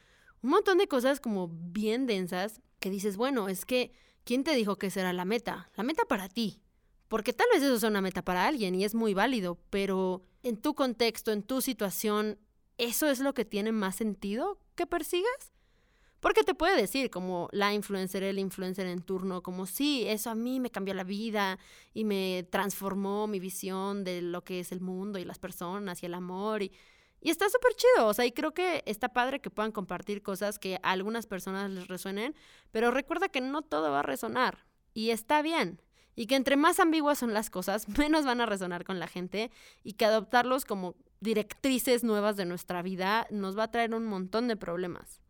Un 0.43 0.51
montón 0.51 0.79
de 0.79 0.87
cosas 0.87 1.21
como 1.21 1.49
bien 1.49 2.07
densas 2.07 2.61
que 2.79 2.91
dices, 2.91 3.17
bueno, 3.17 3.49
es 3.49 3.67
que 3.67 3.93
¿quién 4.25 4.45
te 4.45 4.55
dijo 4.55 4.77
que 4.77 4.87
esa 4.87 5.01
era 5.01 5.13
la 5.13 5.25
meta? 5.25 5.71
La 5.77 5.83
meta 5.83 6.05
para 6.05 6.29
ti, 6.29 6.61
porque 7.09 7.33
tal 7.33 7.49
vez 7.53 7.63
eso 7.63 7.79
sea 7.79 7.91
una 7.91 8.01
meta 8.01 8.23
para 8.23 8.47
alguien 8.47 8.75
y 8.75 8.85
es 8.85 8.95
muy 8.95 9.13
válido, 9.13 9.59
pero 9.71 10.23
en 10.47 10.57
tu 10.57 10.75
contexto, 10.75 11.33
en 11.33 11.43
tu 11.43 11.61
situación, 11.61 12.39
¿eso 12.79 13.09
es 13.09 13.19
lo 13.19 13.35
que 13.35 13.45
tiene 13.45 13.73
más 13.73 13.97
sentido 13.97 14.61
que 14.77 14.87
persigas? 14.87 15.53
Porque 16.21 16.45
te 16.45 16.55
puede 16.55 16.81
decir 16.81 17.11
como 17.11 17.49
la 17.51 17.75
influencer, 17.75 18.23
el 18.23 18.39
influencer 18.39 18.87
en 18.87 19.03
turno, 19.03 19.43
como 19.43 19.67
sí, 19.67 20.05
eso 20.07 20.31
a 20.31 20.37
mí 20.37 20.61
me 20.61 20.71
cambió 20.71 20.95
la 20.95 21.03
vida 21.03 21.59
y 21.93 22.05
me 22.05 22.47
transformó 22.49 23.27
mi 23.27 23.41
visión 23.41 24.05
de 24.05 24.23
lo 24.23 24.45
que 24.45 24.61
es 24.61 24.71
el 24.71 24.81
mundo 24.81 25.19
y 25.19 25.25
las 25.25 25.41
personas 25.41 26.01
y 26.05 26.07
el 26.07 26.15
amor 26.15 26.63
y, 26.63 26.73
está 27.23 27.49
súper 27.49 27.75
chido, 27.75 28.07
o 28.07 28.15
sea, 28.15 28.25
y 28.25 28.31
creo 28.31 28.55
que 28.55 28.85
está 28.87 29.09
padre 29.09 29.41
que 29.41 29.51
puedan 29.51 29.73
compartir 29.73 30.23
cosas 30.23 30.61
que 30.61 30.77
a 30.85 30.93
algunas 30.93 31.27
personas 31.27 31.73
les 31.73 31.89
resuenen, 31.89 32.37
pero 32.71 32.93
recuerda 32.93 33.29
que 33.29 33.41
no 33.41 33.63
todo 33.63 33.91
va 33.91 33.99
a 33.99 34.03
resonar 34.05 34.65
y 34.95 35.11
está 35.11 35.43
bien 35.43 35.83
y 36.17 36.27
que 36.27 36.35
entre 36.35 36.57
más 36.57 36.81
ambiguas 36.81 37.19
son 37.19 37.35
las 37.35 37.51
cosas, 37.51 37.87
menos 37.99 38.25
van 38.25 38.41
a 38.41 38.47
resonar 38.47 38.85
con 38.85 38.99
la 38.99 39.07
gente 39.07 39.53
y 39.85 39.93
que 39.93 40.07
adoptarlos 40.07 40.65
como 40.65 40.97
directrices 41.21 42.03
nuevas 42.03 42.37
de 42.37 42.47
nuestra 42.47 42.83
vida 42.83 43.27
nos 43.31 43.57
va 43.57 43.65
a 43.65 43.71
traer 43.71 43.95
un 43.95 44.07
montón 44.07 44.49
de 44.49 44.57
problemas. 44.57 45.21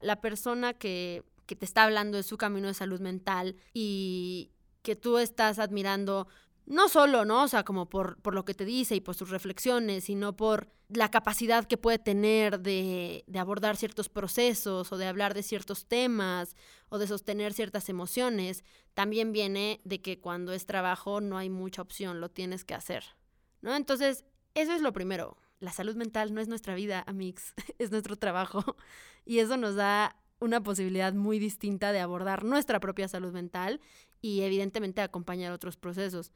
La 0.00 0.20
persona 0.20 0.74
que, 0.74 1.24
que 1.46 1.56
te 1.56 1.64
está 1.64 1.84
hablando 1.84 2.16
de 2.16 2.22
su 2.22 2.36
camino 2.36 2.66
de 2.66 2.74
salud 2.74 3.00
mental 3.00 3.56
y 3.72 4.50
que 4.82 4.96
tú 4.96 5.18
estás 5.18 5.58
admirando 5.58 6.28
no 6.66 6.88
solo, 6.88 7.24
¿no? 7.24 7.44
O 7.44 7.48
sea, 7.48 7.64
como 7.64 7.88
por, 7.88 8.20
por, 8.20 8.34
lo 8.34 8.44
que 8.44 8.54
te 8.54 8.64
dice 8.64 8.96
y 8.96 9.00
por 9.00 9.14
sus 9.14 9.30
reflexiones, 9.30 10.04
sino 10.04 10.36
por 10.36 10.68
la 10.88 11.10
capacidad 11.10 11.64
que 11.64 11.76
puede 11.76 11.98
tener 11.98 12.60
de, 12.60 13.24
de, 13.26 13.38
abordar 13.38 13.76
ciertos 13.76 14.08
procesos 14.08 14.92
o 14.92 14.96
de 14.96 15.06
hablar 15.06 15.34
de 15.34 15.42
ciertos 15.42 15.86
temas 15.86 16.56
o 16.88 16.98
de 16.98 17.06
sostener 17.06 17.52
ciertas 17.52 17.88
emociones, 17.88 18.64
también 18.94 19.32
viene 19.32 19.80
de 19.84 20.00
que 20.00 20.20
cuando 20.20 20.52
es 20.52 20.66
trabajo 20.66 21.20
no 21.20 21.38
hay 21.38 21.50
mucha 21.50 21.82
opción, 21.82 22.20
lo 22.20 22.30
tienes 22.30 22.64
que 22.64 22.74
hacer, 22.74 23.04
¿no? 23.62 23.74
Entonces, 23.74 24.24
eso 24.54 24.72
es 24.72 24.82
lo 24.82 24.92
primero. 24.92 25.36
La 25.60 25.72
salud 25.72 25.96
mental 25.96 26.34
no 26.34 26.40
es 26.40 26.48
nuestra 26.48 26.74
vida, 26.74 27.04
amigos, 27.06 27.54
es 27.78 27.90
nuestro 27.90 28.16
trabajo 28.16 28.76
y 29.24 29.38
eso 29.38 29.56
nos 29.56 29.76
da 29.76 30.16
una 30.38 30.62
posibilidad 30.62 31.14
muy 31.14 31.38
distinta 31.38 31.92
de 31.92 32.00
abordar 32.00 32.44
nuestra 32.44 32.80
propia 32.80 33.08
salud 33.08 33.32
mental 33.32 33.80
y 34.20 34.42
evidentemente 34.42 35.00
acompañar 35.00 35.52
otros 35.52 35.76
procesos. 35.76 36.32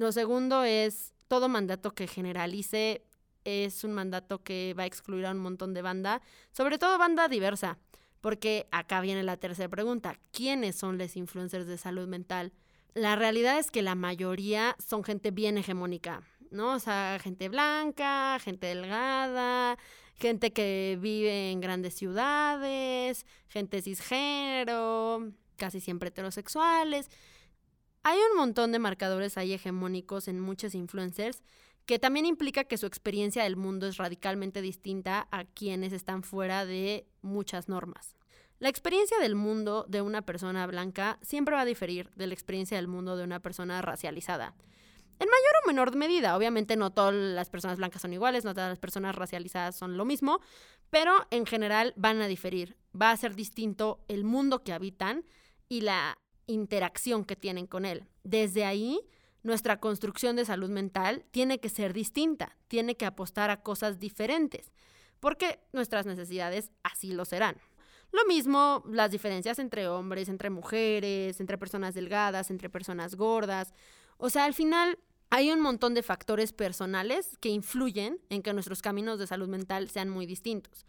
Lo 0.00 0.12
segundo 0.12 0.64
es 0.64 1.12
todo 1.28 1.50
mandato 1.50 1.90
que 1.90 2.06
generalice 2.06 3.04
es 3.44 3.84
un 3.84 3.92
mandato 3.92 4.42
que 4.42 4.72
va 4.72 4.84
a 4.84 4.86
excluir 4.86 5.26
a 5.26 5.32
un 5.32 5.36
montón 5.36 5.74
de 5.74 5.82
banda, 5.82 6.22
sobre 6.52 6.78
todo 6.78 6.96
banda 6.96 7.28
diversa, 7.28 7.76
porque 8.22 8.66
acá 8.70 9.02
viene 9.02 9.22
la 9.22 9.36
tercera 9.36 9.68
pregunta, 9.68 10.18
¿quiénes 10.32 10.74
son 10.76 10.96
los 10.96 11.16
influencers 11.16 11.66
de 11.66 11.76
salud 11.76 12.08
mental? 12.08 12.54
La 12.94 13.14
realidad 13.14 13.58
es 13.58 13.70
que 13.70 13.82
la 13.82 13.94
mayoría 13.94 14.74
son 14.78 15.04
gente 15.04 15.32
bien 15.32 15.58
hegemónica, 15.58 16.22
¿no? 16.50 16.76
O 16.76 16.78
sea, 16.78 17.18
gente 17.22 17.50
blanca, 17.50 18.38
gente 18.38 18.68
delgada, 18.68 19.76
gente 20.14 20.50
que 20.54 20.96
vive 20.98 21.50
en 21.50 21.60
grandes 21.60 21.92
ciudades, 21.92 23.26
gente 23.48 23.82
cisgénero, 23.82 25.30
casi 25.56 25.78
siempre 25.78 26.08
heterosexuales. 26.08 27.10
Hay 28.02 28.18
un 28.30 28.38
montón 28.38 28.72
de 28.72 28.78
marcadores 28.78 29.36
ahí 29.36 29.52
hegemónicos 29.52 30.26
en 30.26 30.40
muchos 30.40 30.74
influencers 30.74 31.42
que 31.84 31.98
también 31.98 32.24
implica 32.24 32.64
que 32.64 32.78
su 32.78 32.86
experiencia 32.86 33.42
del 33.42 33.56
mundo 33.56 33.86
es 33.86 33.98
radicalmente 33.98 34.62
distinta 34.62 35.28
a 35.30 35.44
quienes 35.44 35.92
están 35.92 36.22
fuera 36.22 36.64
de 36.64 37.06
muchas 37.20 37.68
normas. 37.68 38.16
La 38.58 38.68
experiencia 38.68 39.18
del 39.18 39.34
mundo 39.34 39.84
de 39.88 40.00
una 40.00 40.22
persona 40.22 40.66
blanca 40.66 41.18
siempre 41.20 41.54
va 41.54 41.62
a 41.62 41.66
diferir 41.66 42.10
de 42.14 42.26
la 42.26 42.34
experiencia 42.34 42.76
del 42.78 42.88
mundo 42.88 43.16
de 43.16 43.24
una 43.24 43.40
persona 43.40 43.82
racializada. 43.82 44.54
En 45.18 45.28
mayor 45.28 45.52
o 45.62 45.66
menor 45.66 45.94
medida, 45.94 46.36
obviamente 46.36 46.76
no 46.76 46.92
todas 46.92 47.14
las 47.14 47.50
personas 47.50 47.76
blancas 47.76 48.00
son 48.00 48.14
iguales, 48.14 48.44
no 48.44 48.54
todas 48.54 48.70
las 48.70 48.78
personas 48.78 49.14
racializadas 49.14 49.76
son 49.76 49.98
lo 49.98 50.06
mismo, 50.06 50.40
pero 50.88 51.26
en 51.30 51.44
general 51.44 51.92
van 51.96 52.22
a 52.22 52.28
diferir. 52.28 52.78
Va 52.98 53.10
a 53.10 53.16
ser 53.18 53.34
distinto 53.34 54.02
el 54.08 54.24
mundo 54.24 54.62
que 54.64 54.72
habitan 54.72 55.26
y 55.68 55.82
la 55.82 56.16
interacción 56.50 57.24
que 57.24 57.36
tienen 57.36 57.66
con 57.66 57.84
él. 57.84 58.06
Desde 58.24 58.64
ahí, 58.64 59.00
nuestra 59.42 59.80
construcción 59.80 60.36
de 60.36 60.44
salud 60.44 60.70
mental 60.70 61.24
tiene 61.30 61.60
que 61.60 61.68
ser 61.68 61.92
distinta, 61.92 62.56
tiene 62.68 62.96
que 62.96 63.06
apostar 63.06 63.50
a 63.50 63.62
cosas 63.62 63.98
diferentes, 63.98 64.72
porque 65.18 65.60
nuestras 65.72 66.06
necesidades 66.06 66.70
así 66.82 67.12
lo 67.12 67.24
serán. 67.24 67.56
Lo 68.12 68.24
mismo 68.26 68.82
las 68.88 69.10
diferencias 69.10 69.58
entre 69.58 69.86
hombres, 69.86 70.28
entre 70.28 70.50
mujeres, 70.50 71.40
entre 71.40 71.58
personas 71.58 71.94
delgadas, 71.94 72.50
entre 72.50 72.68
personas 72.68 73.14
gordas. 73.14 73.72
O 74.18 74.30
sea, 74.30 74.44
al 74.44 74.54
final 74.54 74.98
hay 75.30 75.50
un 75.52 75.60
montón 75.60 75.94
de 75.94 76.02
factores 76.02 76.52
personales 76.52 77.38
que 77.40 77.50
influyen 77.50 78.20
en 78.28 78.42
que 78.42 78.52
nuestros 78.52 78.82
caminos 78.82 79.18
de 79.18 79.28
salud 79.28 79.48
mental 79.48 79.88
sean 79.88 80.10
muy 80.10 80.26
distintos. 80.26 80.84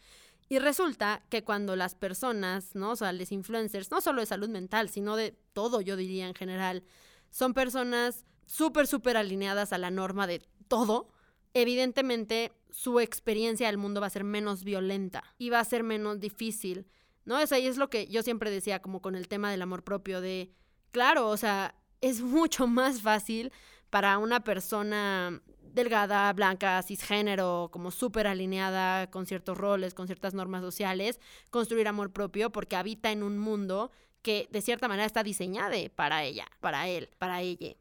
Y 0.52 0.60
resulta 0.60 1.24
que 1.30 1.46
cuando 1.46 1.78
las 1.78 1.96
personas, 1.96 2.76
¿no? 2.76 2.92
O 2.92 2.96
sea, 2.98 3.14
los 3.14 3.32
influencers, 3.32 3.90
no 3.90 4.02
solo 4.02 4.20
de 4.20 4.26
salud 4.26 4.50
mental, 4.50 4.90
sino 4.90 5.16
de 5.16 5.32
todo, 5.54 5.80
yo 5.80 5.96
diría 5.96 6.28
en 6.28 6.36
general, 6.36 6.84
son 7.30 7.54
personas 7.54 8.26
súper, 8.48 8.86
súper 8.86 9.16
alineadas 9.16 9.72
a 9.72 9.78
la 9.78 9.92
norma 9.92 10.28
de 10.28 10.42
todo, 10.68 11.08
evidentemente 11.54 12.52
su 12.70 13.00
experiencia 13.00 13.68
del 13.68 13.78
mundo 13.78 14.02
va 14.02 14.08
a 14.08 14.10
ser 14.10 14.26
menos 14.26 14.66
violenta 14.66 15.24
y 15.38 15.52
va 15.52 15.62
a 15.62 15.64
ser 15.64 15.84
menos 15.84 16.20
difícil, 16.20 16.86
¿no? 17.24 17.40
Es 17.40 17.54
ahí 17.54 17.66
es 17.66 17.78
lo 17.78 17.90
que 17.90 18.08
yo 18.08 18.22
siempre 18.22 18.52
decía, 18.52 18.82
como 18.82 19.02
con 19.02 19.16
el 19.16 19.30
tema 19.30 19.52
del 19.52 19.62
amor 19.62 19.86
propio, 19.86 20.20
de, 20.20 20.52
claro, 20.92 21.30
o 21.30 21.38
sea, 21.38 21.76
es 22.02 22.20
mucho 22.22 22.68
más 22.68 23.02
fácil 23.02 23.54
para 23.90 24.18
una 24.18 24.44
persona 24.44 25.42
delgada, 25.74 26.32
blanca, 26.34 26.82
cisgénero, 26.84 27.70
como 27.72 27.92
súper 27.92 28.28
alineada 28.28 29.10
con 29.10 29.26
ciertos 29.26 29.58
roles, 29.58 29.94
con 29.94 30.08
ciertas 30.08 30.34
normas 30.34 30.62
sociales, 30.62 31.20
construir 31.50 31.88
amor 31.88 32.12
propio 32.12 32.52
porque 32.52 32.76
habita 32.76 33.12
en 33.12 33.24
un 33.24 33.38
mundo 33.38 33.92
que 34.22 34.48
de 34.52 34.62
cierta 34.62 34.88
manera 34.88 35.06
está 35.06 35.24
diseñado 35.24 35.76
para 35.96 36.24
ella, 36.24 36.48
para 36.60 36.88
él, 36.88 37.10
para 37.18 37.42
ella. 37.42 37.76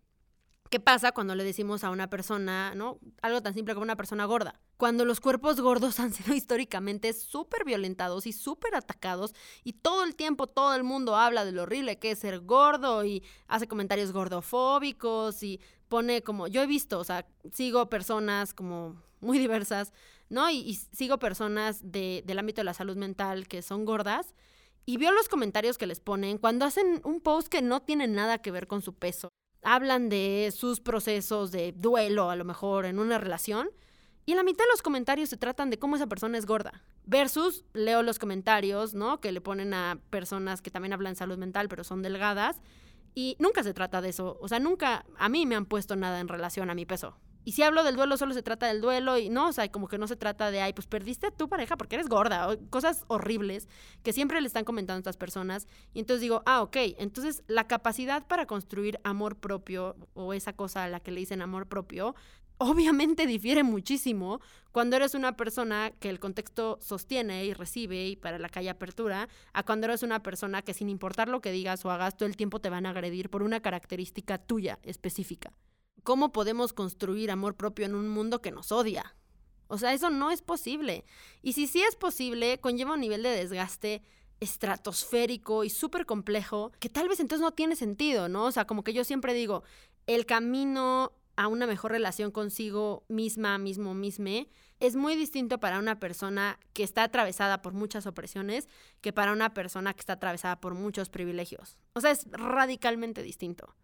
¿Qué 0.70 0.78
pasa 0.78 1.10
cuando 1.10 1.34
le 1.34 1.42
decimos 1.42 1.82
a 1.82 1.90
una 1.90 2.08
persona, 2.08 2.76
¿no? 2.76 3.00
Algo 3.22 3.42
tan 3.42 3.54
simple 3.54 3.74
como 3.74 3.82
una 3.82 3.96
persona 3.96 4.24
gorda. 4.24 4.60
Cuando 4.76 5.04
los 5.04 5.18
cuerpos 5.18 5.60
gordos 5.60 5.98
han 5.98 6.12
sido 6.12 6.32
históricamente 6.32 7.12
súper 7.12 7.64
violentados 7.64 8.24
y 8.26 8.32
súper 8.32 8.76
atacados 8.76 9.34
y 9.64 9.72
todo 9.72 10.04
el 10.04 10.14
tiempo 10.14 10.46
todo 10.46 10.76
el 10.76 10.84
mundo 10.84 11.16
habla 11.16 11.44
de 11.44 11.50
lo 11.50 11.64
horrible 11.64 11.98
que 11.98 12.12
es 12.12 12.20
ser 12.20 12.38
gordo 12.38 13.04
y 13.04 13.24
hace 13.48 13.66
comentarios 13.66 14.12
gordofóbicos 14.12 15.42
y 15.42 15.60
pone 15.90 16.22
como, 16.22 16.46
yo 16.46 16.62
he 16.62 16.66
visto, 16.66 16.98
o 16.98 17.04
sea, 17.04 17.26
sigo 17.52 17.90
personas 17.90 18.54
como 18.54 19.02
muy 19.20 19.38
diversas, 19.38 19.92
¿no? 20.30 20.48
Y, 20.48 20.76
sigo 20.92 21.18
personas 21.18 21.80
de, 21.82 22.22
del 22.24 22.38
ámbito 22.38 22.62
de 22.62 22.64
la 22.64 22.72
salud 22.72 22.96
mental 22.96 23.46
que 23.46 23.60
son 23.60 23.84
gordas 23.84 24.34
y 24.86 24.96
veo 24.96 25.12
los 25.12 25.28
comentarios 25.28 25.76
que 25.76 25.86
les 25.86 26.00
ponen 26.00 26.38
cuando 26.38 26.64
hacen 26.64 27.02
un 27.04 27.20
post 27.20 27.48
que 27.48 27.60
no 27.60 27.82
tiene 27.82 28.06
nada 28.06 28.38
que 28.38 28.50
ver 28.50 28.66
con 28.66 28.80
su 28.80 28.94
peso 28.94 29.28
hablan 29.62 30.08
de 30.08 30.52
sus 30.56 30.80
procesos 30.80 31.50
de 31.50 31.72
duelo 31.72 32.30
a 32.30 32.36
lo 32.36 32.44
mejor 32.44 32.86
en 32.86 32.98
una 32.98 33.18
relación 33.18 33.68
y 34.26 34.34
la 34.34 34.42
mitad 34.42 34.64
de 34.64 34.70
los 34.70 34.82
comentarios 34.82 35.28
se 35.28 35.36
tratan 35.36 35.70
de 35.70 35.78
cómo 35.78 35.96
esa 35.96 36.06
persona 36.06 36.38
es 36.38 36.46
gorda. 36.46 36.84
Versus 37.04 37.64
leo 37.72 38.02
los 38.02 38.20
comentarios, 38.20 38.94
¿no? 38.94 39.20
Que 39.20 39.32
le 39.32 39.40
ponen 39.40 39.74
a 39.74 39.98
personas 40.10 40.62
que 40.62 40.70
también 40.70 40.92
hablan 40.92 41.16
salud 41.16 41.36
mental 41.36 41.68
pero 41.68 41.84
son 41.84 42.02
delgadas 42.02 42.60
y 43.14 43.36
nunca 43.38 43.62
se 43.62 43.74
trata 43.74 44.00
de 44.00 44.10
eso. 44.10 44.38
O 44.40 44.48
sea, 44.48 44.58
nunca 44.58 45.04
a 45.18 45.28
mí 45.28 45.46
me 45.46 45.56
han 45.56 45.66
puesto 45.66 45.96
nada 45.96 46.20
en 46.20 46.28
relación 46.28 46.70
a 46.70 46.74
mi 46.74 46.86
peso. 46.86 47.16
Y 47.42 47.52
si 47.52 47.62
hablo 47.62 47.84
del 47.84 47.96
duelo, 47.96 48.16
solo 48.18 48.34
se 48.34 48.42
trata 48.42 48.66
del 48.66 48.82
duelo 48.82 49.16
y 49.16 49.30
no, 49.30 49.48
o 49.48 49.52
sea, 49.52 49.70
como 49.70 49.88
que 49.88 49.96
no 49.96 50.06
se 50.06 50.16
trata 50.16 50.50
de, 50.50 50.60
ay, 50.60 50.74
pues 50.74 50.86
perdiste 50.86 51.26
a 51.26 51.30
tu 51.30 51.48
pareja 51.48 51.76
porque 51.76 51.96
eres 51.96 52.08
gorda, 52.08 52.56
cosas 52.68 53.04
horribles 53.08 53.66
que 54.02 54.12
siempre 54.12 54.40
le 54.40 54.46
están 54.46 54.64
comentando 54.64 54.98
a 54.98 55.00
estas 55.00 55.16
personas. 55.16 55.66
Y 55.94 56.00
entonces 56.00 56.20
digo, 56.20 56.42
ah, 56.44 56.60
ok, 56.60 56.76
entonces 56.98 57.42
la 57.46 57.66
capacidad 57.66 58.26
para 58.26 58.44
construir 58.44 59.00
amor 59.04 59.36
propio 59.36 59.96
o 60.12 60.34
esa 60.34 60.52
cosa 60.52 60.84
a 60.84 60.88
la 60.88 61.00
que 61.00 61.12
le 61.12 61.20
dicen 61.20 61.40
amor 61.40 61.66
propio, 61.66 62.14
obviamente 62.60 63.26
difiere 63.26 63.62
muchísimo 63.62 64.40
cuando 64.70 64.96
eres 64.96 65.14
una 65.14 65.34
persona 65.34 65.92
que 65.98 66.10
el 66.10 66.20
contexto 66.20 66.78
sostiene 66.82 67.46
y 67.46 67.54
recibe 67.54 68.06
y 68.06 68.16
para 68.16 68.38
la 68.38 68.50
hay 68.52 68.68
apertura, 68.68 69.30
a 69.54 69.62
cuando 69.62 69.86
eres 69.86 70.02
una 70.02 70.22
persona 70.22 70.60
que 70.60 70.74
sin 70.74 70.90
importar 70.90 71.30
lo 71.30 71.40
que 71.40 71.52
digas 71.52 71.84
o 71.86 71.90
hagas, 71.90 72.18
todo 72.18 72.28
el 72.28 72.36
tiempo 72.36 72.60
te 72.60 72.68
van 72.68 72.84
a 72.84 72.90
agredir 72.90 73.30
por 73.30 73.42
una 73.42 73.60
característica 73.60 74.36
tuya 74.36 74.78
específica. 74.82 75.54
¿Cómo 76.02 76.32
podemos 76.32 76.74
construir 76.74 77.30
amor 77.30 77.56
propio 77.56 77.86
en 77.86 77.94
un 77.94 78.10
mundo 78.10 78.42
que 78.42 78.52
nos 78.52 78.72
odia? 78.72 79.16
O 79.68 79.78
sea, 79.78 79.94
eso 79.94 80.10
no 80.10 80.30
es 80.30 80.42
posible. 80.42 81.06
Y 81.40 81.54
si 81.54 81.66
sí 81.66 81.80
es 81.80 81.96
posible, 81.96 82.60
conlleva 82.60 82.92
un 82.92 83.00
nivel 83.00 83.22
de 83.22 83.30
desgaste 83.30 84.02
estratosférico 84.38 85.64
y 85.64 85.70
súper 85.70 86.04
complejo 86.04 86.72
que 86.78 86.90
tal 86.90 87.08
vez 87.08 87.20
entonces 87.20 87.42
no 87.42 87.52
tiene 87.52 87.74
sentido, 87.74 88.28
¿no? 88.28 88.44
O 88.44 88.52
sea, 88.52 88.66
como 88.66 88.84
que 88.84 88.92
yo 88.92 89.04
siempre 89.04 89.32
digo, 89.32 89.62
el 90.06 90.26
camino 90.26 91.12
a 91.40 91.48
una 91.48 91.66
mejor 91.66 91.92
relación 91.92 92.30
consigo 92.30 93.06
misma, 93.08 93.56
mismo, 93.56 93.94
misme, 93.94 94.50
es 94.78 94.94
muy 94.94 95.16
distinto 95.16 95.58
para 95.58 95.78
una 95.78 95.98
persona 95.98 96.58
que 96.74 96.82
está 96.82 97.02
atravesada 97.02 97.62
por 97.62 97.72
muchas 97.72 98.04
opresiones 98.04 98.68
que 99.00 99.14
para 99.14 99.32
una 99.32 99.54
persona 99.54 99.94
que 99.94 100.00
está 100.00 100.12
atravesada 100.12 100.60
por 100.60 100.74
muchos 100.74 101.08
privilegios. 101.08 101.78
O 101.94 102.02
sea, 102.02 102.10
es 102.10 102.26
radicalmente 102.30 103.22
distinto. 103.22 103.74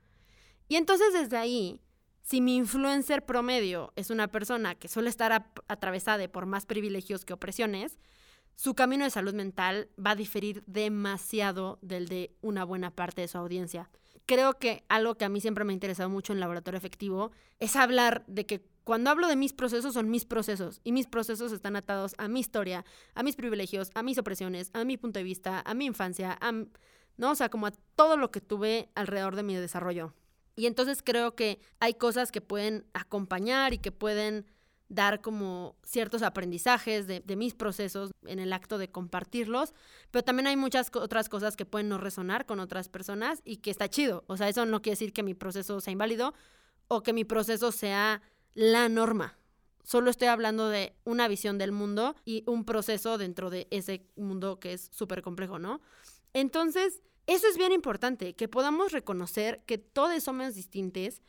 Y 0.69 0.77
entonces 0.77 1.15
desde 1.15 1.39
ahí 1.39 1.81
si 2.21 2.43
mi 2.43 2.57
influencer 2.57 3.25
promedio 3.25 3.95
es 3.97 4.11
una 4.11 4.29
persona 4.29 4.75
que 4.75 4.89
suele 4.89 5.09
estar 5.09 5.33
atravesada 5.67 6.29
por 6.29 6.45
más 6.45 6.67
privilegios 6.67 7.25
que 7.25 7.33
opresiones, 7.33 7.99
su 8.55 8.75
camino 8.75 9.05
de 9.05 9.11
salud 9.11 9.33
mental 9.33 9.89
va 9.99 10.11
a 10.11 10.17
diferir 10.17 10.63
demasiado 10.67 11.79
del 11.81 12.07
de 12.07 12.37
una 12.43 12.65
buena 12.65 12.91
parte 12.91 13.23
de 13.23 13.29
su 13.29 13.39
audiencia. 13.39 13.89
Creo 14.27 14.59
que 14.59 14.85
algo 14.89 15.15
que 15.15 15.25
a 15.25 15.29
mí 15.29 15.41
siempre 15.41 15.65
me 15.65 15.73
ha 15.73 15.75
interesado 15.75 16.11
mucho 16.11 16.33
en 16.33 16.41
laboratorio 16.41 16.79
efectivo 16.79 17.31
es 17.61 17.77
hablar 17.77 18.25
de 18.27 18.45
que 18.45 18.65
cuando 18.83 19.11
hablo 19.11 19.29
de 19.29 19.37
mis 19.37 19.53
procesos 19.53 19.95
son 19.95 20.11
mis 20.11 20.25
procesos 20.25 20.81
y 20.85 20.93
mis 20.93 21.07
procesos 21.07 21.53
están 21.53 21.77
atados 21.77 22.15
a 22.19 22.29
mi 22.29 22.41
historia, 22.41 22.85
a 23.15 23.23
mis 23.23 23.37
privilegios, 23.37 23.91
a 23.95 24.03
mis 24.03 24.19
opresiones, 24.19 24.71
a 24.75 24.85
mi 24.85 24.97
punto 24.97 25.19
de 25.19 25.25
vista, 25.25 25.63
a 25.65 25.75
mi 25.75 25.87
infancia, 25.87 26.37
a, 26.41 26.53
¿no? 27.17 27.31
O 27.31 27.35
sea, 27.35 27.49
como 27.49 27.67
a 27.67 27.73
todo 27.95 28.17
lo 28.17 28.31
que 28.31 28.41
tuve 28.41 28.91
alrededor 28.95 29.37
de 29.37 29.43
mi 29.43 29.55
desarrollo. 29.57 30.15
Y 30.57 30.67
entonces 30.67 31.03
creo 31.03 31.35
que 31.35 31.61
hay 31.81 31.95
cosas 31.95 32.33
que 32.33 32.41
pueden 32.41 32.87
acompañar 32.95 33.75
y 33.75 33.79
que 33.79 33.93
pueden 33.93 34.47
dar 34.89 35.21
como 35.21 35.77
ciertos 35.83 36.23
aprendizajes 36.23 37.07
de, 37.07 37.37
mis 37.37 37.55
procesos 37.55 38.13
en 38.25 38.39
el 38.39 38.53
acto 38.53 38.79
de 38.79 38.91
compartirlos, 38.91 39.75
pero 40.11 40.25
también 40.25 40.47
hay 40.47 40.57
muchas 40.57 40.91
otras 40.95 41.29
cosas 41.29 41.57
que 41.57 41.67
pueden 41.67 41.89
no 41.89 41.99
resonar 41.99 42.47
con 42.47 42.61
otras 42.61 42.89
personas 42.89 43.41
y 43.45 43.59
que 43.59 43.71
está 43.71 43.89
chido. 43.89 44.25
O 44.29 44.37
sea, 44.37 44.49
eso 44.49 44.65
no 44.65 44.83
quiere 44.83 44.95
decir 44.95 45.13
que 45.13 45.23
mi 45.23 45.35
proceso 45.35 45.81
sea 45.81 45.93
inválido 45.93 46.35
o 46.89 47.03
que 47.03 47.13
mi 47.13 47.25
proceso 47.25 47.73
sea 47.73 48.23
la 48.55 48.89
norma. 48.89 49.39
Solo 49.83 50.11
estoy 50.11 50.29
hablando 50.29 50.69
de 50.69 50.97
una 51.05 51.29
visión 51.29 51.59
del 51.59 51.73
mundo 51.73 52.17
y 52.25 52.43
un 52.47 52.65
proceso 52.65 53.19
dentro 53.19 53.51
de 53.51 53.69
ese 53.71 54.07
mundo 54.17 54.59
que 54.59 54.73
es 54.73 54.89
súper 54.93 55.23
complejo, 55.23 55.59
¿no? 55.59 55.81
Entonces, 56.33 57.03
eso 57.27 57.47
es 57.49 57.57
bien 57.57 57.73
importante, 57.73 58.35
que 58.35 58.49
podamos 58.49 58.93
reconocer 58.93 59.63
que 59.67 59.79
todos 59.79 60.23
somos 60.23 60.55
distintos 60.55 61.23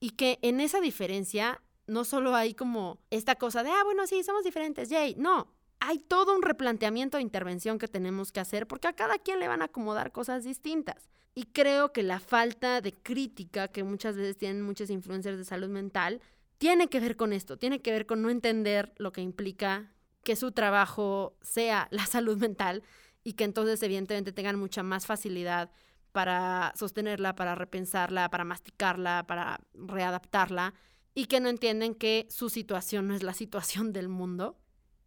y 0.00 0.10
que 0.10 0.38
en 0.42 0.60
esa 0.60 0.80
diferencia 0.80 1.62
no 1.86 2.04
solo 2.04 2.34
hay 2.34 2.54
como 2.54 3.00
esta 3.10 3.36
cosa 3.36 3.62
de, 3.62 3.70
ah, 3.70 3.84
bueno, 3.84 4.06
sí, 4.06 4.22
somos 4.22 4.44
diferentes, 4.44 4.88
yay. 4.88 5.14
No, 5.16 5.52
hay 5.80 5.98
todo 5.98 6.34
un 6.34 6.42
replanteamiento 6.42 7.16
de 7.16 7.22
intervención 7.22 7.78
que 7.78 7.88
tenemos 7.88 8.30
que 8.30 8.40
hacer 8.40 8.66
porque 8.68 8.88
a 8.88 8.92
cada 8.92 9.18
quien 9.18 9.40
le 9.40 9.48
van 9.48 9.62
a 9.62 9.66
acomodar 9.66 10.12
cosas 10.12 10.44
distintas. 10.44 11.10
Y 11.34 11.46
creo 11.46 11.92
que 11.92 12.02
la 12.02 12.20
falta 12.20 12.80
de 12.80 12.92
crítica 12.94 13.68
que 13.68 13.82
muchas 13.82 14.16
veces 14.16 14.36
tienen 14.36 14.62
muchos 14.62 14.90
influencers 14.90 15.38
de 15.38 15.44
salud 15.44 15.68
mental 15.68 16.20
tiene 16.58 16.88
que 16.88 17.00
ver 17.00 17.16
con 17.16 17.32
esto, 17.32 17.56
tiene 17.56 17.80
que 17.80 17.90
ver 17.90 18.06
con 18.06 18.22
no 18.22 18.30
entender 18.30 18.92
lo 18.96 19.12
que 19.12 19.22
implica 19.22 19.90
que 20.22 20.36
su 20.36 20.52
trabajo 20.52 21.36
sea 21.42 21.88
la 21.90 22.06
salud 22.06 22.38
mental 22.38 22.84
y 23.24 23.32
que 23.32 23.44
entonces 23.44 23.82
evidentemente 23.82 24.32
tengan 24.32 24.58
mucha 24.58 24.82
más 24.82 25.06
facilidad 25.06 25.70
para 26.12 26.72
sostenerla, 26.76 27.34
para 27.34 27.54
repensarla, 27.54 28.28
para 28.28 28.44
masticarla, 28.44 29.24
para 29.26 29.58
readaptarla 29.74 30.74
y 31.14 31.26
que 31.26 31.40
no 31.40 31.48
entienden 31.48 31.94
que 31.94 32.26
su 32.30 32.48
situación 32.48 33.08
no 33.08 33.14
es 33.14 33.22
la 33.22 33.34
situación 33.34 33.92
del 33.92 34.08
mundo 34.08 34.58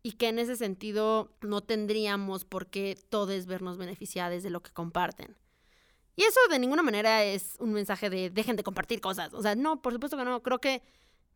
y 0.03 0.13
que 0.13 0.29
en 0.29 0.37
ese 0.37 0.55
sentido 0.55 1.35
no 1.41 1.61
tendríamos 1.61 2.45
por 2.45 2.67
qué 2.69 2.95
todos 3.09 3.45
vernos 3.47 3.77
beneficiados 3.77 4.43
de 4.43 4.51
lo 4.51 4.61
que 4.61 4.71
comparten. 4.71 5.35
Y 6.15 6.23
eso 6.23 6.39
de 6.49 6.59
ninguna 6.59 6.83
manera 6.83 7.23
es 7.23 7.55
un 7.59 7.73
mensaje 7.73 8.09
de 8.09 8.29
dejen 8.29 8.55
de 8.55 8.63
compartir 8.63 9.01
cosas. 9.01 9.33
O 9.33 9.41
sea, 9.41 9.55
no, 9.55 9.81
por 9.81 9.93
supuesto 9.93 10.15
que 10.15 10.23
no. 10.23 10.43
Creo 10.43 10.61
que 10.61 10.81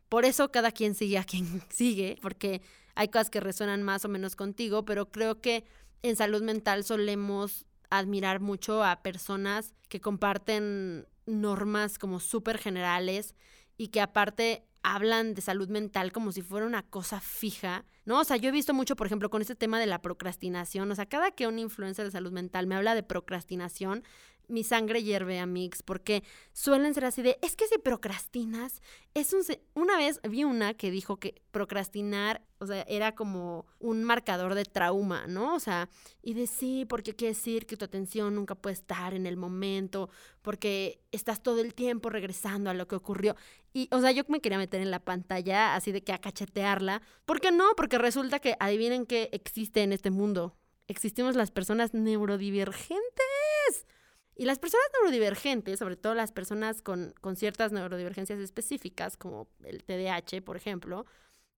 por 0.08 0.24
eso 0.24 0.50
cada 0.50 0.70
quien 0.70 0.94
sigue 0.94 1.18
a 1.18 1.24
quien 1.24 1.62
sigue, 1.70 2.16
porque 2.22 2.62
hay 2.94 3.08
cosas 3.08 3.30
que 3.30 3.40
resuenan 3.40 3.82
más 3.82 4.04
o 4.04 4.08
menos 4.08 4.36
contigo, 4.36 4.84
pero 4.84 5.10
creo 5.10 5.40
que 5.40 5.64
en 6.02 6.16
salud 6.16 6.42
mental 6.42 6.84
solemos 6.84 7.66
admirar 7.90 8.40
mucho 8.40 8.84
a 8.84 9.02
personas 9.02 9.74
que 9.88 10.00
comparten 10.00 11.06
normas 11.26 11.98
como 11.98 12.20
súper 12.20 12.58
generales 12.58 13.34
y 13.80 13.88
que 13.88 14.02
aparte 14.02 14.66
hablan 14.82 15.32
de 15.32 15.40
salud 15.40 15.70
mental 15.70 16.12
como 16.12 16.32
si 16.32 16.42
fuera 16.42 16.66
una 16.66 16.82
cosa 16.82 17.18
fija, 17.18 17.86
¿no? 18.04 18.20
O 18.20 18.24
sea, 18.24 18.36
yo 18.36 18.50
he 18.50 18.52
visto 18.52 18.74
mucho, 18.74 18.94
por 18.94 19.06
ejemplo, 19.06 19.30
con 19.30 19.40
este 19.40 19.54
tema 19.54 19.80
de 19.80 19.86
la 19.86 20.02
procrastinación, 20.02 20.90
o 20.90 20.94
sea, 20.94 21.06
cada 21.06 21.30
que 21.30 21.46
un 21.46 21.58
influencer 21.58 22.04
de 22.04 22.10
salud 22.10 22.30
mental 22.30 22.66
me 22.66 22.74
habla 22.74 22.94
de 22.94 23.02
procrastinación, 23.02 24.04
mi 24.50 24.64
sangre 24.64 25.02
hierve, 25.02 25.38
a 25.38 25.46
mix, 25.46 25.82
porque 25.82 26.22
suelen 26.52 26.94
ser 26.94 27.04
así 27.04 27.22
de, 27.22 27.38
es 27.42 27.56
que 27.56 27.66
si 27.66 27.78
procrastinas, 27.78 28.82
es 29.14 29.32
un... 29.32 29.40
Una 29.74 29.96
vez 29.96 30.20
vi 30.28 30.44
una 30.44 30.74
que 30.74 30.90
dijo 30.90 31.18
que 31.18 31.40
procrastinar, 31.50 32.42
o 32.58 32.66
sea, 32.66 32.82
era 32.82 33.14
como 33.14 33.66
un 33.78 34.04
marcador 34.04 34.54
de 34.54 34.64
trauma, 34.64 35.26
¿no? 35.26 35.54
O 35.54 35.60
sea, 35.60 35.88
y 36.22 36.34
de 36.34 36.46
sí, 36.46 36.84
porque 36.88 37.14
quiere 37.14 37.34
decir 37.34 37.66
que 37.66 37.76
tu 37.76 37.84
atención 37.84 38.34
nunca 38.34 38.54
puede 38.54 38.74
estar 38.74 39.14
en 39.14 39.26
el 39.26 39.36
momento, 39.36 40.10
porque 40.42 41.00
estás 41.12 41.42
todo 41.42 41.60
el 41.60 41.74
tiempo 41.74 42.10
regresando 42.10 42.70
a 42.70 42.74
lo 42.74 42.86
que 42.86 42.96
ocurrió. 42.96 43.36
Y, 43.72 43.88
o 43.92 44.00
sea, 44.00 44.10
yo 44.12 44.24
me 44.28 44.40
quería 44.40 44.58
meter 44.58 44.80
en 44.80 44.90
la 44.90 45.00
pantalla 45.00 45.74
así 45.74 45.92
de 45.92 46.02
que 46.02 46.12
a 46.12 46.18
cachetearla. 46.18 47.02
¿Por 47.24 47.40
qué 47.40 47.52
no? 47.52 47.64
Porque 47.76 47.98
resulta 47.98 48.40
que 48.40 48.56
adivinen 48.58 49.06
qué 49.06 49.28
existe 49.32 49.82
en 49.82 49.92
este 49.92 50.10
mundo. 50.10 50.56
Existimos 50.88 51.36
las 51.36 51.52
personas 51.52 51.94
neurodivergentes. 51.94 53.29
Y 54.40 54.46
las 54.46 54.58
personas 54.58 54.86
neurodivergentes, 54.94 55.78
sobre 55.78 55.96
todo 55.96 56.14
las 56.14 56.32
personas 56.32 56.80
con, 56.80 57.12
con 57.20 57.36
ciertas 57.36 57.72
neurodivergencias 57.72 58.38
específicas, 58.38 59.18
como 59.18 59.48
el 59.64 59.84
TDAH, 59.84 60.40
por 60.42 60.56
ejemplo, 60.56 61.04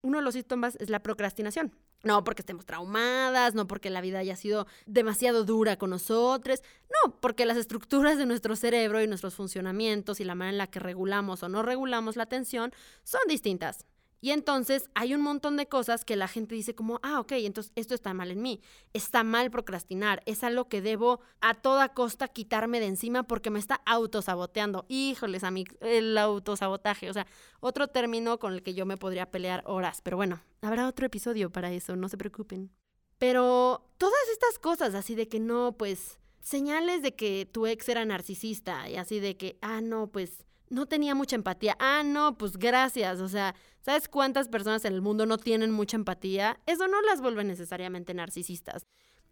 uno 0.00 0.18
de 0.18 0.24
los 0.24 0.34
síntomas 0.34 0.74
es 0.80 0.90
la 0.90 1.00
procrastinación. 1.00 1.72
No 2.02 2.24
porque 2.24 2.42
estemos 2.42 2.66
traumadas, 2.66 3.54
no 3.54 3.68
porque 3.68 3.88
la 3.88 4.00
vida 4.00 4.18
haya 4.18 4.34
sido 4.34 4.66
demasiado 4.86 5.44
dura 5.44 5.76
con 5.76 5.90
nosotros, 5.90 6.60
no, 7.04 7.20
porque 7.20 7.46
las 7.46 7.56
estructuras 7.56 8.18
de 8.18 8.26
nuestro 8.26 8.56
cerebro 8.56 9.00
y 9.00 9.06
nuestros 9.06 9.36
funcionamientos 9.36 10.18
y 10.18 10.24
la 10.24 10.34
manera 10.34 10.50
en 10.50 10.58
la 10.58 10.66
que 10.66 10.80
regulamos 10.80 11.44
o 11.44 11.48
no 11.48 11.62
regulamos 11.62 12.16
la 12.16 12.24
atención 12.24 12.72
son 13.04 13.20
distintas. 13.28 13.86
Y 14.24 14.30
entonces 14.30 14.88
hay 14.94 15.14
un 15.14 15.20
montón 15.20 15.56
de 15.56 15.66
cosas 15.66 16.04
que 16.04 16.14
la 16.14 16.28
gente 16.28 16.54
dice 16.54 16.76
como, 16.76 17.00
ah, 17.02 17.18
ok, 17.18 17.32
entonces 17.32 17.72
esto 17.74 17.92
está 17.92 18.14
mal 18.14 18.30
en 18.30 18.40
mí. 18.40 18.61
Está 18.92 19.24
mal 19.24 19.50
procrastinar. 19.50 20.22
Es 20.26 20.44
algo 20.44 20.68
que 20.68 20.80
debo 20.80 21.20
a 21.40 21.54
toda 21.54 21.88
costa 21.88 22.28
quitarme 22.28 22.78
de 22.78 22.87
encima 22.87 23.24
porque 23.24 23.50
me 23.50 23.58
está 23.58 23.82
autosaboteando. 23.85 24.87
Híjoles, 24.88 25.42
a 25.42 25.50
mí, 25.50 25.64
el 25.80 26.16
autosabotaje. 26.16 27.11
O 27.11 27.12
sea, 27.12 27.26
otro 27.58 27.88
término 27.88 28.38
con 28.38 28.52
el 28.52 28.62
que 28.62 28.74
yo 28.74 28.87
me 28.87 28.96
podría 28.96 29.28
pelear 29.28 29.64
horas. 29.66 30.00
Pero 30.02 30.18
bueno, 30.18 30.40
habrá 30.61 30.87
otro 30.87 31.04
episodio 31.04 31.50
para 31.50 31.72
eso, 31.72 31.96
no 31.96 32.08
se 32.08 32.16
preocupen. 32.16 32.70
Pero 33.18 33.90
todas 33.98 34.28
estas 34.30 34.61
cosas 34.61 34.94
así 34.94 35.16
de 35.16 35.26
que 35.26 35.40
no, 35.40 35.76
pues, 35.76 36.20
señales 36.42 37.02
de 37.02 37.16
que 37.16 37.50
tu 37.50 37.66
ex 37.66 37.88
era 37.88 38.04
narcisista 38.04 38.88
y 38.88 38.94
así 38.94 39.18
de 39.18 39.37
que, 39.37 39.58
ah, 39.62 39.80
no, 39.80 40.06
pues 40.06 40.44
no 40.72 40.87
tenía 40.87 41.14
mucha 41.14 41.37
empatía. 41.37 41.76
Ah, 41.78 42.02
no, 42.02 42.38
pues 42.38 42.56
gracias. 42.56 43.20
O 43.20 43.28
sea, 43.28 43.54
¿sabes 43.82 44.08
cuántas 44.08 44.48
personas 44.48 44.84
en 44.84 44.94
el 44.94 45.02
mundo 45.02 45.26
no 45.26 45.38
tienen 45.38 45.70
mucha 45.70 45.96
empatía? 45.96 46.58
Eso 46.66 46.88
no 46.88 47.00
las 47.02 47.20
vuelve 47.20 47.44
necesariamente 47.44 48.14
narcisistas. 48.14 48.86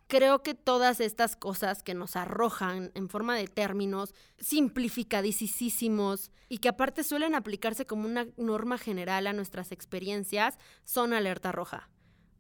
Creo 0.07 0.43
que 0.43 0.55
todas 0.55 1.01
estas 1.01 1.37
cosas 1.37 1.85
que 1.85 1.95
nos 1.95 2.17
arrojan 2.17 2.91
en 2.95 3.09
forma 3.09 3.37
de 3.37 3.47
términos 3.47 4.13
simplificadísimos 4.39 6.33
y 6.49 6.59
que 6.59 6.69
aparte 6.69 7.05
suelen 7.05 7.37
aplicarse 7.37 7.87
como 7.87 8.09
una 8.09 8.27
norma 8.37 8.77
general 8.77 9.29
a 9.29 9.33
nuestras 9.33 9.71
experiencias 9.71 10.59
son 10.85 11.13
alerta 11.13 11.53
roja. 11.53 11.89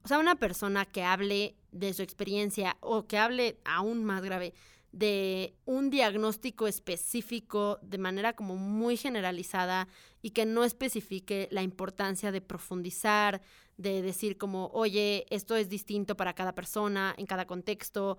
O 0.03 0.09
sea, 0.09 0.19
una 0.19 0.35
persona 0.35 0.85
que 0.85 1.05
hable 1.05 1.55
de 1.71 1.95
su 1.95 2.03
experiencia 2.03 2.77
o 2.81 3.07
que 3.07 3.19
hable 3.19 3.61
aún 3.65 4.05
más 4.05 4.23
grave 4.23 4.53
de 4.93 5.55
un 5.65 5.91
diagnóstico 5.91 6.67
específico 6.67 7.79
de 7.83 7.99
manera 7.99 8.33
como 8.35 8.57
muy 8.57 8.97
generalizada 8.97 9.89
y 10.23 10.31
que 10.31 10.47
no 10.47 10.65
especifique 10.65 11.49
la 11.51 11.63
importancia 11.63 12.33
de 12.33 12.41
profundizar, 12.41 13.41
de 13.77 14.03
decir 14.03 14.37
como, 14.37 14.67
oye, 14.73 15.27
esto 15.31 15.57
es 15.57 15.69
distinto 15.69 16.17
para 16.17 16.35
cada 16.35 16.55
persona, 16.55 17.15
en 17.17 17.27
cada 17.27 17.47
contexto, 17.47 18.19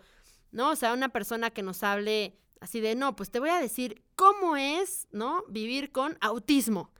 ¿no? 0.51 0.71
O 0.71 0.75
sea, 0.75 0.93
una 0.93 1.09
persona 1.09 1.51
que 1.51 1.61
nos 1.61 1.83
hable 1.83 2.37
así 2.61 2.79
de, 2.79 2.95
no, 2.95 3.15
pues 3.15 3.31
te 3.31 3.39
voy 3.39 3.49
a 3.49 3.59
decir 3.59 4.03
cómo 4.15 4.55
es, 4.55 5.07
¿no? 5.11 5.43
Vivir 5.49 5.91
con 5.91 6.17
autismo. 6.21 6.91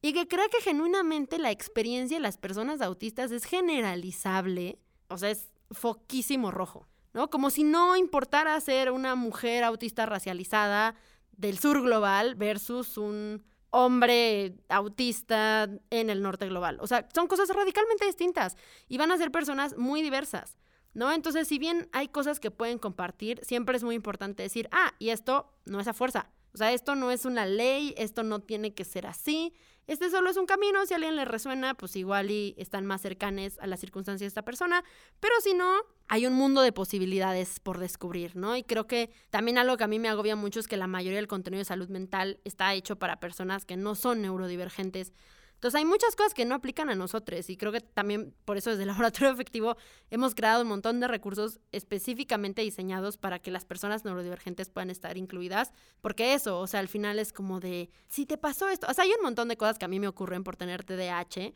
Y 0.00 0.12
que 0.12 0.28
crea 0.28 0.48
que 0.48 0.62
genuinamente 0.62 1.38
la 1.38 1.50
experiencia 1.50 2.16
de 2.16 2.22
las 2.22 2.38
personas 2.38 2.80
autistas 2.80 3.32
es 3.32 3.44
generalizable, 3.44 4.78
o 5.08 5.18
sea, 5.18 5.30
es 5.30 5.50
foquísimo 5.72 6.50
rojo. 6.50 6.86
¿No? 7.12 7.30
Como 7.30 7.50
si 7.50 7.64
no 7.64 7.96
importara 7.96 8.60
ser 8.60 8.90
una 8.90 9.14
mujer 9.14 9.64
autista 9.64 10.06
racializada 10.06 10.94
del 11.32 11.58
sur 11.58 11.82
global 11.82 12.34
versus 12.34 12.98
un 12.98 13.44
hombre 13.70 14.56
autista 14.68 15.68
en 15.90 16.10
el 16.10 16.22
norte 16.22 16.46
global. 16.46 16.78
O 16.80 16.86
sea, 16.86 17.08
son 17.14 17.26
cosas 17.26 17.48
radicalmente 17.50 18.06
distintas 18.06 18.56
y 18.88 18.98
van 18.98 19.12
a 19.12 19.18
ser 19.18 19.30
personas 19.30 19.76
muy 19.76 20.02
diversas, 20.02 20.56
¿no? 20.94 21.12
Entonces, 21.12 21.46
si 21.48 21.58
bien 21.58 21.88
hay 21.92 22.08
cosas 22.08 22.40
que 22.40 22.50
pueden 22.50 22.78
compartir, 22.78 23.40
siempre 23.44 23.76
es 23.76 23.84
muy 23.84 23.94
importante 23.94 24.42
decir, 24.42 24.68
ah, 24.72 24.94
y 24.98 25.10
esto 25.10 25.52
no 25.66 25.80
es 25.80 25.88
a 25.88 25.92
fuerza. 25.94 26.30
O 26.54 26.58
sea, 26.58 26.72
esto 26.72 26.94
no 26.94 27.10
es 27.10 27.24
una 27.24 27.46
ley, 27.46 27.94
esto 27.96 28.22
no 28.22 28.40
tiene 28.40 28.74
que 28.74 28.84
ser 28.84 29.06
así. 29.06 29.52
Este 29.86 30.10
solo 30.10 30.28
es 30.28 30.36
un 30.36 30.44
camino, 30.44 30.84
si 30.84 30.92
a 30.92 30.96
alguien 30.96 31.16
le 31.16 31.24
resuena, 31.24 31.74
pues 31.74 31.96
igual 31.96 32.30
y 32.30 32.54
están 32.58 32.84
más 32.84 33.00
cercanes 33.00 33.58
a 33.58 33.66
las 33.66 33.80
circunstancias 33.80 34.20
de 34.20 34.26
esta 34.28 34.44
persona, 34.44 34.84
pero 35.18 35.34
si 35.42 35.54
no, 35.54 35.80
hay 36.08 36.26
un 36.26 36.34
mundo 36.34 36.60
de 36.60 36.72
posibilidades 36.72 37.58
por 37.58 37.78
descubrir, 37.78 38.36
¿no? 38.36 38.54
Y 38.54 38.64
creo 38.64 38.86
que 38.86 39.10
también 39.30 39.56
algo 39.56 39.78
que 39.78 39.84
a 39.84 39.88
mí 39.88 39.98
me 39.98 40.08
agobia 40.10 40.36
mucho 40.36 40.60
es 40.60 40.68
que 40.68 40.76
la 40.76 40.86
mayoría 40.86 41.16
del 41.16 41.26
contenido 41.26 41.60
de 41.60 41.64
salud 41.64 41.88
mental 41.88 42.38
está 42.44 42.74
hecho 42.74 42.96
para 42.96 43.18
personas 43.18 43.64
que 43.64 43.78
no 43.78 43.94
son 43.94 44.20
neurodivergentes 44.20 45.14
entonces 45.58 45.76
hay 45.76 45.84
muchas 45.84 46.14
cosas 46.14 46.34
que 46.34 46.44
no 46.44 46.54
aplican 46.54 46.88
a 46.88 46.94
nosotros 46.94 47.50
y 47.50 47.56
creo 47.56 47.72
que 47.72 47.80
también 47.80 48.32
por 48.44 48.56
eso 48.56 48.70
desde 48.70 48.84
el 48.84 48.88
laboratorio 48.90 49.32
efectivo 49.32 49.76
hemos 50.08 50.36
creado 50.36 50.62
un 50.62 50.68
montón 50.68 51.00
de 51.00 51.08
recursos 51.08 51.58
específicamente 51.72 52.62
diseñados 52.62 53.16
para 53.16 53.40
que 53.40 53.50
las 53.50 53.64
personas 53.64 54.04
neurodivergentes 54.04 54.70
puedan 54.70 54.88
estar 54.88 55.16
incluidas, 55.16 55.72
porque 56.00 56.34
eso, 56.34 56.60
o 56.60 56.68
sea, 56.68 56.78
al 56.78 56.86
final 56.86 57.18
es 57.18 57.32
como 57.32 57.58
de, 57.58 57.90
si 58.06 58.24
te 58.24 58.38
pasó 58.38 58.68
esto, 58.68 58.86
o 58.88 58.94
sea, 58.94 59.02
hay 59.02 59.10
un 59.10 59.24
montón 59.24 59.48
de 59.48 59.56
cosas 59.56 59.80
que 59.80 59.84
a 59.84 59.88
mí 59.88 59.98
me 59.98 60.06
ocurren 60.06 60.44
por 60.44 60.54
tener 60.54 60.84
TDAH, 60.84 61.52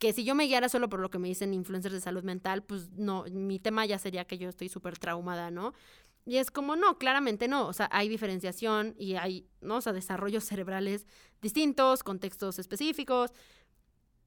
que 0.00 0.12
si 0.12 0.24
yo 0.24 0.34
me 0.34 0.46
guiara 0.46 0.68
solo 0.68 0.88
por 0.88 0.98
lo 0.98 1.08
que 1.08 1.20
me 1.20 1.28
dicen 1.28 1.54
influencers 1.54 1.94
de 1.94 2.00
salud 2.00 2.24
mental, 2.24 2.64
pues 2.64 2.90
no, 2.90 3.24
mi 3.30 3.60
tema 3.60 3.86
ya 3.86 4.00
sería 4.00 4.24
que 4.24 4.36
yo 4.36 4.48
estoy 4.48 4.68
súper 4.68 4.98
traumada, 4.98 5.52
¿no? 5.52 5.74
Y 6.26 6.38
es 6.38 6.50
como, 6.50 6.76
no, 6.76 6.98
claramente 6.98 7.48
no. 7.48 7.66
O 7.66 7.72
sea, 7.72 7.88
hay 7.92 8.08
diferenciación 8.08 8.94
y 8.98 9.16
hay, 9.16 9.46
¿no? 9.60 9.80
Desarrollos 9.80 10.44
cerebrales 10.44 11.06
distintos, 11.42 12.02
contextos 12.02 12.58
específicos. 12.58 13.32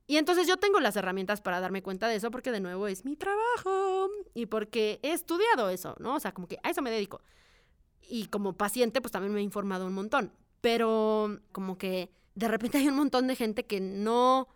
Y 0.06 0.18
entonces 0.18 0.48
yo 0.48 0.58
tengo 0.58 0.80
las 0.80 0.96
herramientas 0.96 1.42
para 1.42 1.60
darme 1.60 1.84
cuenta 1.84 2.08
de 2.08 2.16
eso 2.16 2.32
porque 2.32 2.52
de 2.52 2.62
nuevo 2.62 2.88
es 2.88 3.04
mi 3.04 3.16
trabajo 3.16 4.10
y 4.34 4.46
porque 4.46 5.00
he 5.04 5.12
estudiado 5.12 5.70
eso, 5.70 5.96
¿no? 6.00 6.16
O 6.16 6.20
sea, 6.20 6.34
como 6.34 6.48
que 6.48 6.60
a 6.64 6.70
eso 6.70 6.82
me 6.82 6.92
dedico. 6.92 7.22
Y 8.08 8.28
como 8.28 8.54
paciente, 8.54 9.02
pues 9.02 9.12
también 9.12 9.34
me 9.34 9.42
he 9.42 9.44
informado 9.44 9.86
un 9.86 9.94
montón. 9.94 10.32
Pero 10.62 11.40
como 11.52 11.78
que 11.78 12.10
de 12.36 12.48
repente 12.48 12.78
hay 12.78 12.88
un 12.88 12.96
montón 12.96 13.28
de 13.28 13.36
gente 13.36 13.66
que 13.66 13.82
no 13.82 14.48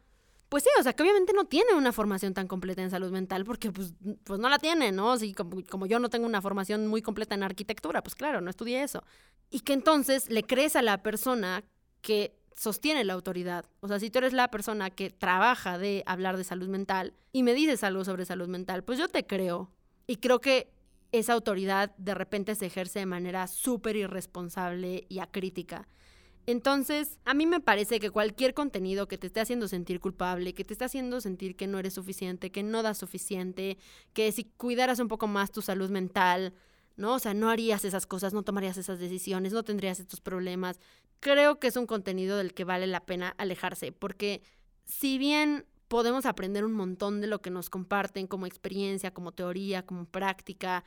pues 0.52 0.64
sí, 0.64 0.70
o 0.78 0.84
sea, 0.84 0.92
que 0.92 1.02
obviamente 1.02 1.32
no 1.32 1.46
tiene 1.46 1.76
una 1.76 1.94
formación 1.94 2.34
tan 2.34 2.46
completa 2.46 2.82
en 2.82 2.90
salud 2.90 3.10
mental 3.10 3.46
porque 3.46 3.72
pues, 3.72 3.94
pues 4.26 4.38
no 4.38 4.50
la 4.50 4.60
tiene, 4.60 4.92
¿no? 4.92 5.14
Así 5.14 5.34
como, 5.34 5.64
como, 5.64 5.86
yo 5.86 5.98
no 5.98 6.10
tengo 6.10 6.26
una 6.26 6.42
formación 6.42 6.88
muy 6.88 7.02
completa 7.02 7.36
en 7.36 7.44
arquitectura, 7.44 8.04
pues 8.04 8.16
claro, 8.16 8.42
no 8.42 8.50
estudié 8.50 8.84
eso. 8.84 9.02
Y 9.50 9.62
que 9.62 9.72
entonces 9.72 10.30
le 10.30 10.44
crees 10.44 10.76
a 10.76 10.82
la 10.82 11.04
persona 11.04 11.64
que 12.02 12.38
sostiene 12.54 13.06
la 13.06 13.14
autoridad. 13.14 13.64
O 13.80 13.88
sea, 13.88 13.98
si 13.98 14.10
tú 14.10 14.18
eres 14.18 14.34
la 14.34 14.50
persona 14.50 14.90
que 14.90 15.10
trabaja 15.10 15.78
de 15.78 16.04
hablar 16.06 16.36
de 16.36 16.44
salud 16.44 16.68
mental 16.68 17.14
y 17.32 17.44
me 17.44 17.54
dices 17.54 17.86
algo 17.86 18.04
sobre 18.04 18.26
salud 18.26 18.50
mental, 18.50 18.84
pues 18.84 19.00
yo 19.00 19.08
te 19.08 19.26
creo. 19.26 19.72
Y 20.06 20.18
creo 20.18 20.42
que 20.42 20.70
esa 21.14 21.32
autoridad 21.32 21.96
de 21.96 22.14
repente 22.14 22.56
se 22.56 22.66
ejerce 22.66 23.00
de 23.00 23.06
manera 23.06 23.48
súper 23.48 23.96
irresponsable 23.96 25.06
y 25.08 25.20
acrítica. 25.20 25.88
Entonces, 26.52 27.18
a 27.24 27.34
mí 27.34 27.46
me 27.46 27.62
parece 27.62 28.02
que 28.02 28.10
cualquier 28.10 28.54
contenido 28.54 29.08
que 29.08 29.18
te 29.18 29.28
esté 29.28 29.40
haciendo 29.40 29.70
sentir 29.70 30.02
culpable, 30.02 30.54
que 30.54 30.66
te 30.66 30.74
esté 30.74 30.84
haciendo 30.84 31.22
sentir 31.22 31.56
que 31.56 31.66
no 31.66 31.80
eres 31.80 31.94
suficiente, 31.94 32.52
que 32.52 32.62
no 32.62 32.84
das 32.84 32.98
suficiente, 32.98 33.78
que 34.12 34.30
si 34.34 34.44
cuidaras 34.44 35.00
un 35.00 35.08
poco 35.08 35.28
más 35.28 35.54
tu 35.54 35.62
salud 35.62 35.90
mental, 35.90 36.54
¿no? 36.98 37.14
O 37.14 37.20
sea, 37.20 37.34
no 37.34 37.50
harías 37.50 37.86
esas 37.86 38.06
cosas, 38.06 38.34
no 38.34 38.44
tomarías 38.44 38.76
esas 38.76 39.00
decisiones, 39.00 39.54
no 39.54 39.64
tendrías 39.64 40.02
estos 40.02 40.20
problemas. 40.20 40.78
Creo 41.22 41.58
que 41.58 41.68
es 41.68 41.78
un 41.78 41.86
contenido 41.86 42.36
del 42.36 42.54
que 42.54 42.66
vale 42.66 42.86
la 42.86 43.06
pena 43.06 43.34
alejarse, 43.38 43.94
porque 43.94 44.42
si 44.84 45.18
bien 45.18 45.66
podemos 45.88 46.26
aprender 46.26 46.66
un 46.66 46.74
montón 46.74 47.22
de 47.22 47.28
lo 47.28 47.42
que 47.42 47.50
nos 47.50 47.70
comparten 47.70 48.28
como 48.28 48.46
experiencia, 48.46 49.14
como 49.14 49.32
teoría, 49.32 49.86
como 49.86 50.04
práctica, 50.04 50.84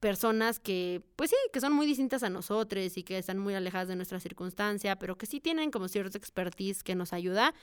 personas 0.00 0.60
que, 0.60 1.02
pues 1.16 1.30
sí, 1.30 1.36
que 1.52 1.60
son 1.60 1.72
muy 1.72 1.86
distintas 1.86 2.22
a 2.22 2.30
nosotros 2.30 2.96
y 2.96 3.02
que 3.02 3.18
están 3.18 3.38
muy 3.38 3.54
alejadas 3.54 3.88
de 3.88 3.96
nuestra 3.96 4.20
circunstancia, 4.20 4.96
pero 4.96 5.16
que 5.16 5.26
sí 5.26 5.40
tienen 5.40 5.70
como 5.70 5.88
cierto 5.88 6.18
expertise 6.18 6.82
que 6.82 6.94
nos 6.94 7.12
ayuda. 7.12 7.54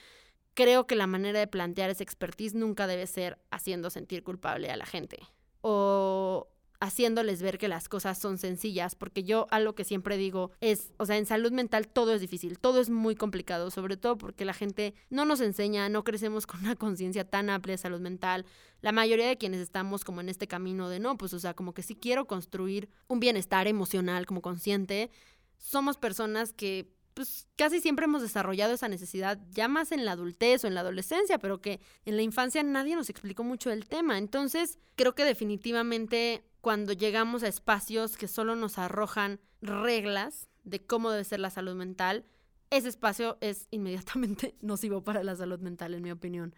Creo 0.54 0.86
que 0.86 0.96
la 0.96 1.06
manera 1.06 1.38
de 1.38 1.46
plantear 1.46 1.90
ese 1.90 2.02
expertise 2.02 2.54
nunca 2.54 2.86
debe 2.86 3.06
ser 3.06 3.38
haciendo 3.50 3.90
sentir 3.90 4.22
culpable 4.22 4.70
a 4.70 4.76
la 4.76 4.86
gente. 4.86 5.18
O 5.60 6.48
haciéndoles 6.80 7.42
ver 7.42 7.58
que 7.58 7.68
las 7.68 7.88
cosas 7.88 8.18
son 8.18 8.38
sencillas, 8.38 8.94
porque 8.94 9.24
yo 9.24 9.46
algo 9.50 9.74
que 9.74 9.84
siempre 9.84 10.16
digo 10.16 10.50
es, 10.60 10.92
o 10.98 11.06
sea, 11.06 11.16
en 11.16 11.26
salud 11.26 11.52
mental 11.52 11.88
todo 11.88 12.14
es 12.14 12.20
difícil, 12.20 12.58
todo 12.58 12.80
es 12.80 12.90
muy 12.90 13.14
complicado, 13.14 13.70
sobre 13.70 13.96
todo 13.96 14.18
porque 14.18 14.44
la 14.44 14.54
gente 14.54 14.94
no 15.10 15.24
nos 15.24 15.40
enseña, 15.40 15.88
no 15.88 16.04
crecemos 16.04 16.46
con 16.46 16.60
una 16.60 16.76
conciencia 16.76 17.24
tan 17.24 17.50
amplia 17.50 17.74
de 17.74 17.78
salud 17.78 18.00
mental. 18.00 18.44
La 18.80 18.92
mayoría 18.92 19.28
de 19.28 19.38
quienes 19.38 19.60
estamos 19.60 20.04
como 20.04 20.20
en 20.20 20.28
este 20.28 20.46
camino 20.46 20.88
de 20.88 20.98
no, 20.98 21.16
pues 21.16 21.32
o 21.32 21.38
sea, 21.38 21.54
como 21.54 21.74
que 21.74 21.82
si 21.82 21.94
quiero 21.94 22.26
construir 22.26 22.88
un 23.08 23.20
bienestar 23.20 23.66
emocional 23.66 24.26
como 24.26 24.42
consciente, 24.42 25.10
somos 25.58 25.96
personas 25.96 26.52
que 26.52 26.92
pues 27.14 27.46
casi 27.56 27.80
siempre 27.80 28.04
hemos 28.04 28.22
desarrollado 28.22 28.74
esa 28.74 28.88
necesidad 28.88 29.38
ya 29.50 29.68
más 29.68 29.92
en 29.92 30.04
la 30.04 30.12
adultez 30.12 30.64
o 30.64 30.66
en 30.66 30.74
la 30.74 30.80
adolescencia, 30.80 31.38
pero 31.38 31.60
que 31.60 31.80
en 32.04 32.16
la 32.16 32.22
infancia 32.22 32.62
nadie 32.62 32.96
nos 32.96 33.08
explicó 33.08 33.44
mucho 33.44 33.70
el 33.70 33.86
tema. 33.86 34.18
Entonces, 34.18 34.78
creo 34.96 35.14
que 35.14 35.24
definitivamente 35.24 36.44
cuando 36.60 36.92
llegamos 36.92 37.42
a 37.42 37.48
espacios 37.48 38.16
que 38.16 38.26
solo 38.26 38.56
nos 38.56 38.78
arrojan 38.78 39.40
reglas 39.62 40.48
de 40.64 40.84
cómo 40.84 41.10
debe 41.10 41.24
ser 41.24 41.38
la 41.38 41.50
salud 41.50 41.74
mental, 41.74 42.24
ese 42.70 42.88
espacio 42.88 43.38
es 43.40 43.68
inmediatamente 43.70 44.56
nocivo 44.60 45.02
para 45.04 45.22
la 45.22 45.36
salud 45.36 45.60
mental, 45.60 45.94
en 45.94 46.02
mi 46.02 46.10
opinión. 46.10 46.54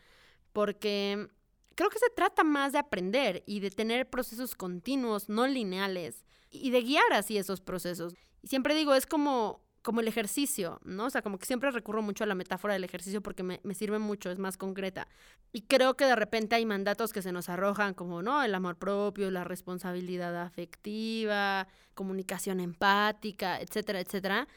Porque 0.52 1.28
creo 1.74 1.90
que 1.90 1.98
se 1.98 2.10
trata 2.14 2.44
más 2.44 2.72
de 2.72 2.78
aprender 2.78 3.44
y 3.46 3.60
de 3.60 3.70
tener 3.70 4.08
procesos 4.08 4.54
continuos, 4.54 5.28
no 5.28 5.46
lineales, 5.46 6.24
y 6.50 6.70
de 6.70 6.82
guiar 6.82 7.12
así 7.12 7.36
esos 7.36 7.60
procesos. 7.60 8.14
Y 8.42 8.48
siempre 8.48 8.74
digo, 8.74 8.94
es 8.94 9.06
como 9.06 9.65
como 9.86 10.00
el 10.00 10.08
ejercicio, 10.08 10.80
¿no? 10.82 11.04
O 11.04 11.10
sea, 11.10 11.22
como 11.22 11.38
que 11.38 11.46
siempre 11.46 11.70
recurro 11.70 12.02
mucho 12.02 12.24
a 12.24 12.26
la 12.26 12.34
metáfora 12.34 12.74
del 12.74 12.82
ejercicio 12.82 13.22
porque 13.22 13.44
me, 13.44 13.60
me, 13.62 13.72
sirve 13.72 14.00
mucho, 14.00 14.32
es 14.32 14.38
más 14.40 14.56
concreta. 14.56 15.06
Y 15.52 15.62
creo 15.62 15.96
que 15.96 16.06
de 16.06 16.16
repente 16.16 16.56
hay 16.56 16.66
mandatos 16.66 17.12
que 17.12 17.22
se 17.22 17.30
nos 17.30 17.48
arrojan 17.48 17.94
como, 17.94 18.20
¿no? 18.20 18.42
El 18.42 18.52
amor 18.56 18.78
propio, 18.78 19.30
la 19.30 19.44
responsabilidad 19.44 20.42
afectiva, 20.42 21.68
comunicación 21.94 22.58
empática, 22.58 23.60
etcétera, 23.60 24.00
etcétera, 24.00 24.48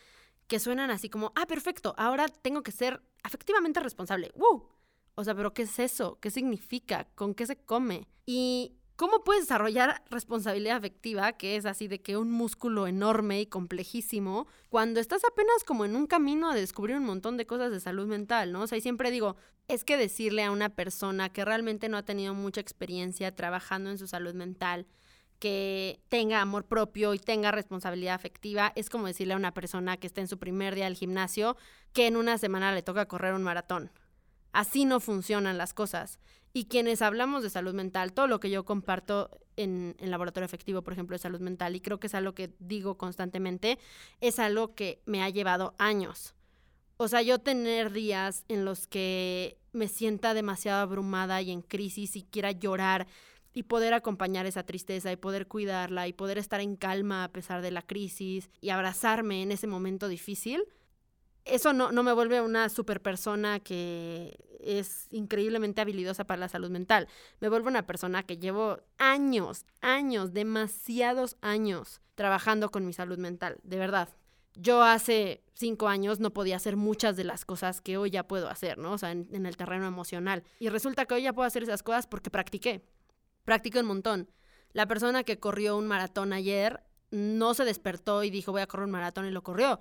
que 0.47 0.59
suenan 0.59 0.89
así 0.89 1.11
como, 1.11 1.31
ah, 1.35 1.45
perfecto, 1.45 1.93
ahora 1.99 2.25
tengo 2.27 2.63
que 2.63 2.71
ser 2.71 2.99
afectivamente 3.21 3.79
responsable. 3.81 4.31
¡Woo! 4.33 4.67
O 5.13 5.23
sea, 5.23 5.35
pero 5.35 5.53
¿qué 5.53 5.61
es 5.61 5.77
eso? 5.77 6.17
¿Qué 6.19 6.31
significa? 6.31 7.07
¿Con 7.13 7.35
qué 7.35 7.45
se 7.45 7.55
come? 7.55 8.07
Y 8.25 8.78
¿Cómo 8.99 9.23
puedes 9.23 9.43
desarrollar 9.43 10.03
responsabilidad 10.09 10.75
afectiva, 10.75 11.31
que 11.31 11.55
es 11.55 11.65
así 11.65 11.87
de 11.87 12.01
que 12.01 12.17
un 12.17 12.33
músculo 12.33 12.85
enorme 12.85 13.39
y 13.39 13.45
complejísimo, 13.45 14.45
cuando 14.67 14.99
estás 14.99 15.21
apenas 15.23 15.63
como 15.65 15.85
en 15.85 15.95
un 15.95 16.05
camino 16.05 16.49
a 16.49 16.53
descubrir 16.53 16.97
un 16.97 17.05
montón 17.05 17.37
de 17.37 17.45
cosas 17.45 17.71
de 17.71 17.79
salud 17.79 18.07
mental, 18.07 18.51
¿no? 18.51 18.63
O 18.63 18.67
sea, 18.67 18.81
siempre 18.81 19.09
digo, 19.09 19.37
es 19.69 19.85
que 19.85 19.95
decirle 19.95 20.43
a 20.43 20.51
una 20.51 20.67
persona 20.67 21.29
que 21.29 21.45
realmente 21.45 21.87
no 21.87 21.95
ha 21.95 22.03
tenido 22.03 22.33
mucha 22.33 22.59
experiencia 22.59 23.33
trabajando 23.33 23.89
en 23.89 23.97
su 23.97 24.05
salud 24.05 24.33
mental, 24.33 24.85
que 25.39 26.01
tenga 26.09 26.41
amor 26.41 26.65
propio 26.65 27.13
y 27.13 27.19
tenga 27.19 27.51
responsabilidad 27.51 28.15
afectiva, 28.15 28.73
es 28.75 28.89
como 28.89 29.07
decirle 29.07 29.33
a 29.33 29.37
una 29.37 29.53
persona 29.53 29.95
que 29.95 30.07
está 30.07 30.19
en 30.19 30.27
su 30.27 30.39
primer 30.39 30.75
día 30.75 30.83
del 30.83 30.95
gimnasio 30.95 31.55
que 31.93 32.07
en 32.07 32.17
una 32.17 32.37
semana 32.37 32.73
le 32.73 32.83
toca 32.83 33.05
correr 33.05 33.33
un 33.33 33.43
maratón. 33.43 33.91
Así 34.51 34.83
no 34.83 34.99
funcionan 34.99 35.57
las 35.57 35.73
cosas. 35.73 36.19
Y 36.53 36.65
quienes 36.65 37.01
hablamos 37.01 37.43
de 37.43 37.49
salud 37.49 37.73
mental, 37.73 38.13
todo 38.13 38.27
lo 38.27 38.39
que 38.39 38.49
yo 38.49 38.65
comparto 38.65 39.29
en, 39.55 39.95
el 39.99 40.09
laboratorio 40.09 40.45
efectivo, 40.45 40.81
por 40.81 40.93
ejemplo, 40.93 41.15
de 41.15 41.19
salud 41.19 41.41
mental, 41.41 41.75
y 41.75 41.81
creo 41.81 41.99
que 41.99 42.07
es 42.07 42.15
algo 42.15 42.33
que 42.33 42.51
digo 42.59 42.97
constantemente, 42.97 43.77
es 44.21 44.39
algo 44.39 44.73
que 44.73 45.01
me 45.05 45.21
ha 45.21 45.29
llevado 45.29 45.75
años. 45.77 46.33
O 46.97 47.07
sea, 47.07 47.21
yo 47.21 47.39
tener 47.39 47.91
días 47.91 48.43
en 48.47 48.65
los 48.65 48.87
que 48.87 49.57
me 49.71 49.87
sienta 49.87 50.33
demasiado 50.33 50.81
abrumada 50.81 51.41
y 51.41 51.51
en 51.51 51.61
crisis 51.61 52.15
y 52.15 52.23
quiera 52.23 52.51
llorar 52.51 53.07
y 53.53 53.63
poder 53.63 53.93
acompañar 53.93 54.45
esa 54.45 54.63
tristeza 54.63 55.11
y 55.11 55.15
poder 55.15 55.47
cuidarla 55.47 56.07
y 56.07 56.13
poder 56.13 56.37
estar 56.37 56.61
en 56.61 56.75
calma 56.75 57.23
a 57.23 57.31
pesar 57.31 57.61
de 57.61 57.71
la 57.71 57.81
crisis 57.81 58.49
y 58.61 58.69
abrazarme 58.69 59.41
en 59.41 59.51
ese 59.51 59.67
momento 59.67 60.07
difícil, 60.07 60.63
eso 61.51 61.73
no, 61.73 61.91
no 61.91 62.03
me 62.03 62.13
vuelve 62.13 62.41
una 62.41 62.69
super 62.69 63.01
persona 63.01 63.59
que 63.59 64.37
es 64.59 65.07
increíblemente 65.11 65.81
habilidosa 65.81 66.25
para 66.25 66.39
la 66.39 66.49
salud 66.49 66.69
mental. 66.69 67.07
Me 67.39 67.49
vuelve 67.49 67.69
una 67.69 67.85
persona 67.85 68.23
que 68.23 68.37
llevo 68.37 68.79
años, 68.97 69.65
años, 69.81 70.33
demasiados 70.33 71.37
años 71.41 72.01
trabajando 72.15 72.69
con 72.69 72.85
mi 72.85 72.93
salud 72.93 73.17
mental, 73.17 73.57
de 73.63 73.77
verdad. 73.77 74.09
Yo 74.55 74.83
hace 74.83 75.41
cinco 75.53 75.87
años 75.87 76.19
no 76.19 76.33
podía 76.33 76.57
hacer 76.57 76.75
muchas 76.75 77.15
de 77.15 77.23
las 77.23 77.45
cosas 77.45 77.79
que 77.79 77.95
hoy 77.95 78.09
ya 78.09 78.27
puedo 78.27 78.49
hacer, 78.49 78.77
¿no? 78.77 78.91
O 78.91 78.97
sea, 78.97 79.11
en, 79.11 79.45
el 79.45 79.55
terreno 79.55 79.87
emocional. 79.87 80.43
Y 80.59 80.67
resulta 80.67 81.05
que 81.05 81.13
hoy 81.13 81.23
ya 81.23 81.31
puedo 81.31 81.47
hacer 81.47 81.63
esas 81.63 81.81
cosas 81.81 82.07
porque 82.07 82.29
practiqué. 82.29 82.83
Practiqué 83.45 83.79
un 83.79 83.85
montón. 83.85 84.29
La 84.73 84.85
persona 84.85 85.23
que 85.23 85.39
corrió 85.39 85.77
un 85.77 85.87
maratón 85.87 86.33
ayer 86.33 86.83
no 87.09 87.53
se 87.53 87.63
despertó 87.63 88.23
y 88.23 88.29
dijo 88.29 88.51
voy 88.51 88.61
a 88.61 88.67
correr 88.67 88.85
un 88.85 88.91
maratón 88.91 89.25
y 89.25 89.31
lo 89.31 89.41
corrió. 89.41 89.79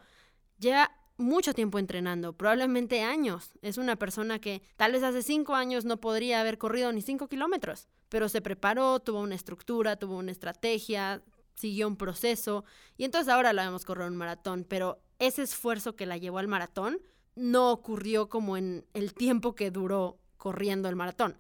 Ya 0.59 0.91
mucho 1.19 1.53
tiempo 1.53 1.79
entrenando, 1.79 2.33
probablemente 2.33 3.03
años. 3.03 3.51
Es 3.61 3.77
una 3.77 3.97
persona 3.97 4.39
que 4.39 4.63
tal 4.77 4.93
vez 4.93 5.03
hace 5.03 5.23
cinco 5.23 5.55
años 5.55 5.85
no 5.85 5.99
podría 5.99 6.41
haber 6.41 6.59
corrido 6.59 6.93
ni 6.93 7.03
cinco 7.03 7.29
kilómetros, 7.29 7.89
pero 8.09 8.29
se 8.29 8.41
preparó, 8.41 9.01
tuvo 9.01 9.21
una 9.21 9.35
estructura, 9.35 9.97
tuvo 9.97 10.17
una 10.17 10.31
estrategia, 10.31 11.23
siguió 11.55 11.89
un 11.89 11.97
proceso 11.97 12.65
y 12.97 13.05
entonces 13.05 13.33
ahora 13.33 13.53
la 13.53 13.65
vemos 13.65 13.85
correr 13.85 14.09
un 14.09 14.17
maratón, 14.17 14.65
pero 14.67 15.03
ese 15.19 15.43
esfuerzo 15.43 15.97
que 15.97 16.07
la 16.07 16.17
llevó 16.17 16.39
al 16.39 16.49
maratón 16.49 17.01
no 17.35 17.73
ocurrió 17.73 18.29
como 18.29 18.57
en 18.57 18.87
el 18.95 19.13
tiempo 19.13 19.55
que 19.55 19.71
duró 19.71 20.19
corriendo 20.37 20.89
el 20.89 20.97
maratón. 20.97 21.37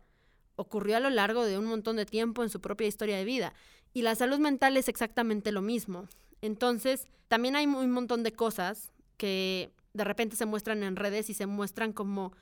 Ocurrió 0.57 0.97
a 0.97 1.01
lo 1.01 1.11
largo 1.11 1.45
de 1.45 1.57
un 1.57 1.67
montón 1.67 1.97
de 1.97 2.05
tiempo 2.05 2.43
en 2.43 2.51
su 2.51 2.61
propia 2.61 2.89
historia 2.89 3.17
de 3.17 3.25
vida. 3.25 3.55
Y 3.95 4.03
la 4.03 4.17
salud 4.17 4.39
mental 4.39 4.77
es 4.77 4.89
exactamente 4.89 5.53
lo 5.53 5.63
mismo. 5.63 6.09
Entonces, 6.41 7.07
también 7.29 7.55
hay 7.55 7.67
un 7.67 7.91
montón 7.93 8.25
de 8.25 8.33
cosas 8.33 8.93
que 9.19 9.71
de 9.93 10.05
repente 10.05 10.37
se 10.37 10.47
muestran 10.47 10.83
en 10.83 10.97
redes 10.97 11.29
y 11.29 11.35
se 11.35 11.47
muestran 11.47 11.93
como 11.93 12.33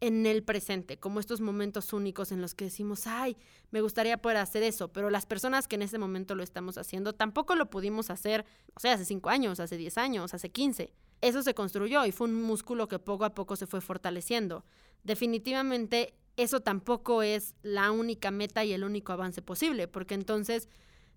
en 0.00 0.26
el 0.26 0.44
presente, 0.44 0.98
como 0.98 1.18
estos 1.18 1.40
momentos 1.40 1.92
únicos 1.92 2.30
en 2.30 2.40
los 2.40 2.54
que 2.54 2.66
decimos, 2.66 3.06
ay, 3.06 3.36
me 3.72 3.80
gustaría 3.80 4.18
poder 4.18 4.36
hacer 4.36 4.62
eso, 4.62 4.92
pero 4.92 5.10
las 5.10 5.26
personas 5.26 5.66
que 5.66 5.74
en 5.74 5.82
ese 5.82 5.98
momento 5.98 6.36
lo 6.36 6.44
estamos 6.44 6.78
haciendo 6.78 7.14
tampoco 7.14 7.56
lo 7.56 7.68
pudimos 7.68 8.10
hacer, 8.10 8.44
o 8.74 8.80
sea, 8.80 8.94
hace 8.94 9.04
cinco 9.04 9.30
años, 9.30 9.58
hace 9.58 9.76
diez 9.76 9.98
años, 9.98 10.34
hace 10.34 10.50
quince. 10.50 10.92
Eso 11.20 11.42
se 11.42 11.54
construyó 11.54 12.06
y 12.06 12.12
fue 12.12 12.28
un 12.28 12.40
músculo 12.42 12.86
que 12.86 13.00
poco 13.00 13.24
a 13.24 13.34
poco 13.34 13.56
se 13.56 13.66
fue 13.66 13.80
fortaleciendo. 13.80 14.64
Definitivamente 15.02 16.14
eso 16.36 16.60
tampoco 16.60 17.24
es 17.24 17.56
la 17.62 17.90
única 17.90 18.30
meta 18.30 18.64
y 18.64 18.72
el 18.72 18.84
único 18.84 19.12
avance 19.12 19.42
posible, 19.42 19.88
porque 19.88 20.14
entonces 20.14 20.68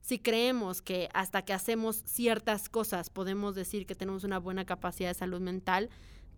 si 0.01 0.19
creemos 0.19 0.81
que 0.81 1.09
hasta 1.13 1.43
que 1.43 1.53
hacemos 1.53 2.03
ciertas 2.05 2.69
cosas 2.69 3.09
podemos 3.09 3.55
decir 3.55 3.85
que 3.85 3.95
tenemos 3.95 4.23
una 4.23 4.39
buena 4.39 4.65
capacidad 4.65 5.09
de 5.09 5.13
salud 5.13 5.39
mental, 5.39 5.89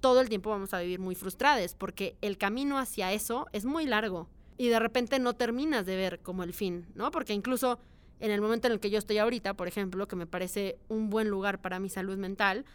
todo 0.02 0.20
el 0.20 0.30
tiempo 0.30 0.50
vamos 0.50 0.74
a 0.74 0.82
vivir 0.82 1.00
muy 1.00 1.16
frustrados 1.16 1.76
porque 1.76 2.18
el 2.22 2.38
camino 2.38 2.78
hacia 2.78 3.14
eso 3.14 3.48
es 3.54 3.66
muy 3.66 3.86
largo 3.86 4.30
y 4.58 4.68
de 4.68 4.80
repente 4.80 5.18
no 5.18 5.34
terminas 5.34 5.86
de 5.86 5.96
ver 5.96 6.20
como 6.20 6.44
el 6.44 6.54
fin, 6.54 6.86
¿no? 6.94 7.10
Porque 7.10 7.34
incluso 7.34 7.80
en 8.20 8.32
el 8.32 8.42
momento 8.42 8.68
en 8.68 8.74
el 8.74 8.80
que 8.80 8.90
yo 8.90 8.98
estoy 9.00 9.18
ahorita, 9.18 9.56
por 9.56 9.68
ejemplo, 9.68 10.08
que 10.08 10.16
me 10.16 10.28
parece 10.28 10.78
un 10.90 11.10
buen 11.10 11.30
lugar 11.30 11.62
para 11.62 11.80
mi 11.80 11.90
salud 11.90 12.18
mental, 12.18 12.66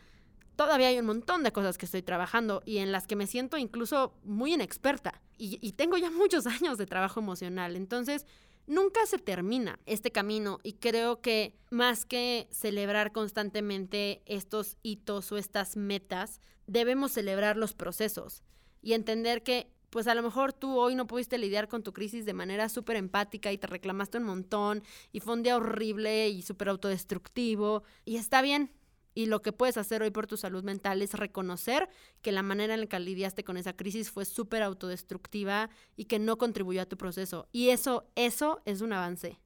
todavía 0.57 0.89
hay 0.89 0.99
un 0.99 1.07
montón 1.07 1.45
de 1.45 1.53
cosas 1.53 1.79
que 1.79 1.87
estoy 1.87 2.03
trabajando 2.03 2.63
y 2.65 2.79
en 2.79 2.93
las 2.93 3.07
que 3.07 3.15
me 3.15 3.27
siento 3.27 3.59
incluso 3.59 4.15
muy 4.25 4.55
inexperta 4.55 5.21
y, 5.37 5.59
y 5.63 5.73
tengo 5.73 5.97
ya 5.97 6.11
muchos 6.11 6.47
años 6.47 6.79
de 6.79 6.87
trabajo 6.87 7.21
emocional. 7.21 7.77
Entonces, 7.77 8.27
nunca 8.69 9.05
se 9.07 9.19
termina 9.19 9.81
este 9.87 10.13
camino 10.13 10.61
y 10.63 10.75
creo 10.75 11.21
que 11.21 11.57
más 11.71 12.05
que 12.05 12.49
celebrar 12.53 13.13
constantemente 13.13 14.23
estos 14.27 14.77
hitos 14.83 15.33
o 15.33 15.37
estas 15.37 15.77
metas, 15.77 16.41
debemos 16.67 17.13
celebrar 17.13 17.57
los 17.57 17.75
procesos 17.75 18.43
y 18.83 18.93
entender 18.93 19.43
que 19.43 19.73
pues 19.91 20.07
a 20.07 20.15
lo 20.15 20.23
mejor 20.23 20.53
tú 20.53 20.79
hoy 20.79 20.95
no 20.95 21.07
pudiste 21.07 21.39
lidiar 21.39 21.67
con 21.67 21.83
tu 21.83 21.95
crisis 21.95 22.27
de 22.27 22.35
manera 22.35 22.69
súper 22.69 22.97
empática 22.97 23.51
y 23.53 23.59
te 23.59 23.67
reclamaste 23.67 24.19
un 24.19 24.25
montón 24.25 24.83
y 25.13 25.21
fue 25.21 25.33
un 25.33 25.43
día 25.43 25.57
horrible 25.57 26.29
y 26.29 26.43
súper 26.43 26.69
autodestructivo 26.69 27.83
y 28.05 28.17
está 28.17 28.43
bien, 28.43 28.71
y 29.19 29.27
lo 29.27 29.43
que 29.43 29.51
puedes 29.51 29.77
hacer 29.77 30.01
hoy 30.01 30.13
por 30.13 30.29
tu 30.29 30.37
salud 30.37 30.63
mental 30.63 31.03
es 31.03 31.13
reconocer 31.15 31.89
que 32.23 32.31
la 32.31 32.45
manera 32.45 32.75
en 32.75 32.83
la 32.83 32.87
que 32.87 33.01
lidiaste 33.01 33.43
con 33.43 33.57
esa 33.57 33.73
crisis 33.73 34.13
fue 34.13 34.25
súper 34.25 34.63
autodestructiva 34.63 35.71
y 35.97 36.05
que 36.05 36.21
no 36.21 36.39
contribuyó 36.39 36.83
a 36.83 36.87
tu 36.87 36.97
proceso. 36.97 37.49
Y 37.51 37.71
eso, 37.71 38.07
eso 38.15 38.63
es 38.65 38.81
un 38.81 38.93
avance. 38.93 39.41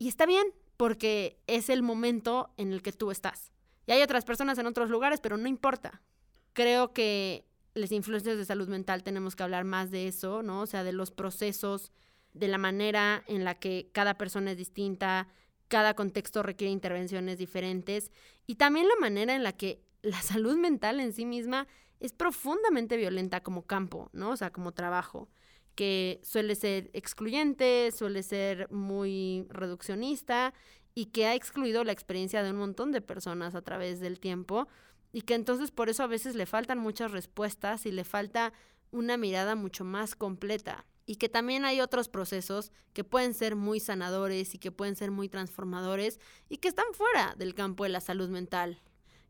Y 0.00 0.08
está 0.08 0.26
bien, 0.26 0.44
porque 0.76 1.38
es 1.46 1.68
el 1.68 1.84
momento 1.84 2.52
en 2.56 2.72
el 2.72 2.82
que 2.82 2.90
tú 2.90 3.12
estás. 3.12 3.52
Y 3.86 3.92
hay 3.92 4.02
otras 4.02 4.24
personas 4.24 4.58
en 4.58 4.66
otros 4.66 4.90
lugares, 4.90 5.20
pero 5.20 5.36
no 5.36 5.46
importa. 5.46 6.02
Creo 6.52 6.92
que 6.92 7.46
las 7.74 7.92
influencias 7.92 8.36
de 8.36 8.44
salud 8.44 8.66
mental 8.66 9.04
tenemos 9.04 9.36
que 9.36 9.44
hablar 9.44 9.62
más 9.62 9.92
de 9.92 10.08
eso, 10.08 10.42
¿no? 10.42 10.62
O 10.62 10.66
sea, 10.66 10.82
de 10.82 10.92
los 10.92 11.12
procesos, 11.12 11.92
de 12.32 12.48
la 12.48 12.58
manera 12.58 13.22
en 13.28 13.44
la 13.44 13.54
que 13.60 13.90
cada 13.92 14.18
persona 14.18 14.50
es 14.50 14.58
distinta, 14.58 15.28
cada 15.74 15.94
contexto 15.94 16.44
requiere 16.44 16.70
intervenciones 16.70 17.36
diferentes 17.36 18.12
y 18.46 18.54
también 18.54 18.86
la 18.86 18.94
manera 19.00 19.34
en 19.34 19.42
la 19.42 19.54
que 19.54 19.80
la 20.02 20.22
salud 20.22 20.56
mental 20.56 21.00
en 21.00 21.12
sí 21.12 21.26
misma 21.26 21.66
es 21.98 22.12
profundamente 22.12 22.96
violenta 22.96 23.42
como 23.42 23.66
campo, 23.66 24.08
¿no? 24.12 24.30
O 24.30 24.36
sea, 24.36 24.52
como 24.52 24.70
trabajo, 24.70 25.28
que 25.74 26.20
suele 26.22 26.54
ser 26.54 26.90
excluyente, 26.92 27.90
suele 27.90 28.22
ser 28.22 28.70
muy 28.70 29.48
reduccionista 29.48 30.54
y 30.94 31.06
que 31.06 31.26
ha 31.26 31.34
excluido 31.34 31.82
la 31.82 31.90
experiencia 31.90 32.44
de 32.44 32.52
un 32.52 32.58
montón 32.58 32.92
de 32.92 33.00
personas 33.00 33.56
a 33.56 33.62
través 33.62 33.98
del 33.98 34.20
tiempo 34.20 34.68
y 35.10 35.22
que 35.22 35.34
entonces 35.34 35.72
por 35.72 35.88
eso 35.88 36.04
a 36.04 36.06
veces 36.06 36.36
le 36.36 36.46
faltan 36.46 36.78
muchas 36.78 37.10
respuestas 37.10 37.84
y 37.84 37.90
le 37.90 38.04
falta 38.04 38.52
una 38.92 39.16
mirada 39.16 39.56
mucho 39.56 39.84
más 39.84 40.14
completa 40.14 40.86
y 41.06 41.16
que 41.16 41.28
también 41.28 41.64
hay 41.64 41.80
otros 41.80 42.08
procesos 42.08 42.72
que 42.92 43.04
pueden 43.04 43.34
ser 43.34 43.56
muy 43.56 43.80
sanadores 43.80 44.54
y 44.54 44.58
que 44.58 44.72
pueden 44.72 44.96
ser 44.96 45.10
muy 45.10 45.28
transformadores 45.28 46.18
y 46.48 46.58
que 46.58 46.68
están 46.68 46.86
fuera 46.92 47.34
del 47.36 47.54
campo 47.54 47.84
de 47.84 47.90
la 47.90 48.00
salud 48.00 48.28
mental. 48.28 48.80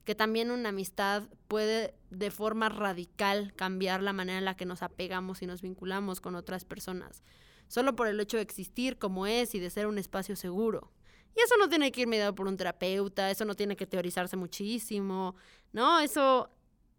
Que 0.04 0.14
también 0.14 0.50
una 0.50 0.68
amistad 0.68 1.24
puede 1.48 1.94
de 2.10 2.30
forma 2.30 2.68
radical 2.68 3.54
cambiar 3.54 4.02
la 4.02 4.12
manera 4.12 4.38
en 4.38 4.44
la 4.44 4.56
que 4.56 4.66
nos 4.66 4.82
apegamos 4.82 5.42
y 5.42 5.46
nos 5.46 5.62
vinculamos 5.62 6.20
con 6.20 6.34
otras 6.34 6.64
personas, 6.64 7.22
solo 7.68 7.96
por 7.96 8.06
el 8.06 8.20
hecho 8.20 8.36
de 8.36 8.42
existir 8.42 8.98
como 8.98 9.26
es 9.26 9.54
y 9.54 9.60
de 9.60 9.70
ser 9.70 9.86
un 9.86 9.98
espacio 9.98 10.36
seguro. 10.36 10.92
Y 11.36 11.40
eso 11.40 11.56
no 11.58 11.68
tiene 11.68 11.90
que 11.90 12.02
ir 12.02 12.06
mediado 12.06 12.34
por 12.34 12.46
un 12.46 12.56
terapeuta, 12.56 13.30
eso 13.30 13.44
no 13.44 13.56
tiene 13.56 13.76
que 13.76 13.86
teorizarse 13.86 14.36
muchísimo, 14.36 15.34
¿no? 15.72 15.98
Eso 15.98 16.50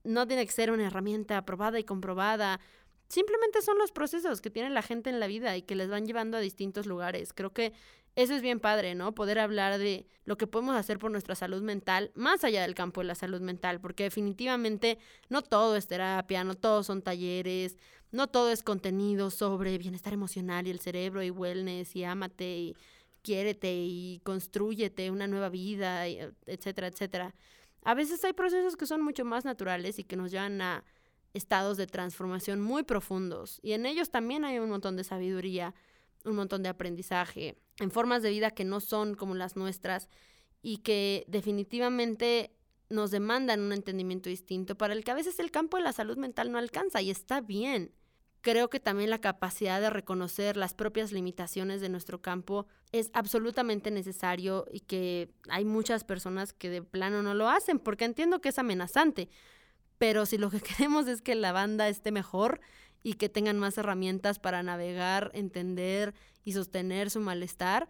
no 0.03 0.28
tiene 0.28 0.45
que 0.45 0.51
ser 0.51 0.71
una 0.71 0.88
herramienta 0.88 1.38
aprobada 1.38 1.80
y 1.80 1.84
comprobada 1.84 2.59
simplemente 3.16 3.61
son 3.61 3.78
los 3.78 3.93
procesos 3.93 4.41
que 4.41 4.49
tiene 4.49 4.70
la 4.70 4.82
gente 4.82 5.09
en 5.09 5.22
la 5.22 5.28
vida 5.28 5.55
y 5.55 5.61
que 5.61 5.74
les 5.74 5.89
van 5.89 6.05
llevando 6.05 6.36
a 6.36 6.41
distintos 6.41 6.86
lugares. 6.86 7.32
Creo 7.32 7.53
que 7.53 7.72
eso 8.18 8.36
es 8.36 8.41
bien 8.41 8.59
padre, 8.59 8.93
¿no? 8.93 9.16
Poder 9.16 9.39
hablar 9.39 9.78
de 9.78 10.05
lo 10.26 10.38
que 10.38 10.47
podemos 10.47 10.76
hacer 10.76 10.99
por 10.99 11.11
nuestra 11.11 11.34
salud 11.34 11.61
mental, 11.61 12.11
más 12.13 12.43
allá 12.43 12.63
del 12.63 12.76
campo 12.76 12.99
de 12.99 13.07
la 13.07 13.16
salud 13.16 13.39
mental, 13.39 13.80
porque 13.80 14.03
definitivamente 14.03 14.97
no 15.30 15.43
todo 15.43 15.78
es 15.78 15.88
terapia, 15.88 16.43
no 16.43 16.55
todos 16.55 16.88
son 16.88 17.01
talleres, 17.01 17.78
no 18.11 18.28
todo 18.28 18.51
es 18.51 18.63
contenido 18.63 19.30
sobre 19.30 19.78
bienestar 19.78 20.11
emocional 20.11 20.68
y 20.68 20.72
el 20.72 20.82
cerebro 20.82 21.24
y 21.24 21.30
wellness 21.30 21.95
y 21.95 22.03
ámate 22.03 22.57
y 22.57 22.76
quiérete 23.22 23.74
y 23.74 24.20
construyete 24.26 25.09
una 25.09 25.28
nueva 25.28 25.47
vida, 25.47 26.05
etcétera, 26.05 26.88
etcétera. 26.88 27.34
A 27.82 27.93
veces 27.93 28.26
hay 28.26 28.34
procesos 28.34 28.76
que 28.76 28.86
son 28.86 29.01
mucho 29.01 29.24
más 29.24 29.45
naturales 29.45 29.99
y 29.99 30.03
que 30.03 30.18
nos 30.18 30.32
llevan 30.32 30.61
a 30.61 30.84
estados 31.36 31.78
de 31.78 31.86
transformación 31.86 32.62
muy 32.62 32.84
profundos 32.84 33.60
y 33.62 33.74
en 33.74 33.86
ellos 33.86 34.10
también 34.10 34.46
hay 34.46 34.58
un 34.60 34.70
montón 34.70 34.96
de 34.96 35.04
sabiduría, 35.04 35.76
un 36.24 36.36
montón 36.36 36.64
de 36.64 36.70
aprendizaje, 36.70 37.58
en 37.80 37.92
formas 37.92 38.24
de 38.24 38.32
vida 38.32 38.52
que 38.52 38.64
no 38.64 38.80
son 38.80 39.16
como 39.16 39.36
las 39.36 39.56
nuestras 39.56 40.10
y 40.62 40.78
que 40.78 41.26
definitivamente 41.28 42.52
nos 42.90 43.12
demandan 43.12 43.62
un 43.62 43.74
entendimiento 43.74 44.30
distinto 44.30 44.76
para 44.76 44.94
el 44.94 45.04
que 45.04 45.12
a 45.12 45.16
veces 45.16 45.40
el 45.40 45.52
campo 45.52 45.78
de 45.78 45.84
la 45.84 45.94
salud 45.94 46.18
mental 46.18 46.52
no 46.52 46.58
alcanza 46.58 47.02
y 47.02 47.12
está 47.12 47.42
bien. 47.42 47.92
Creo 48.42 48.70
que 48.70 48.80
también 48.80 49.10
la 49.10 49.20
capacidad 49.20 49.82
de 49.82 49.90
reconocer 49.90 50.56
las 50.56 50.76
propias 50.76 51.12
limitaciones 51.12 51.82
de 51.82 51.90
nuestro 51.90 52.22
campo 52.22 52.68
es 52.92 53.10
absolutamente 53.14 53.90
necesario 53.90 54.66
y 54.72 54.82
que 54.82 55.32
hay 55.50 55.66
muchas 55.66 56.04
personas 56.04 56.54
que 56.54 56.70
de 56.70 56.84
plano 56.84 57.24
no 57.24 57.34
lo 57.34 57.50
hacen 57.50 57.80
porque 57.80 58.06
entiendo 58.06 58.42
que 58.42 58.50
es 58.50 58.60
amenazante. 58.60 59.30
Pero 59.98 60.26
si 60.26 60.38
lo 60.38 60.50
que 60.50 60.60
queremos 60.62 61.08
es 61.08 61.22
que 61.22 61.36
la 61.36 61.52
banda 61.52 61.88
esté 61.89 62.12
mejor 62.12 62.62
y 63.04 63.14
que 63.14 63.30
tengan 63.30 63.60
más 63.60 63.78
herramientas 63.78 64.39
para 64.39 64.64
navegar, 64.64 65.32
entender 65.34 66.14
y 66.43 66.54
sostener 66.54 67.10
su 67.10 67.20
malestar, 67.20 67.88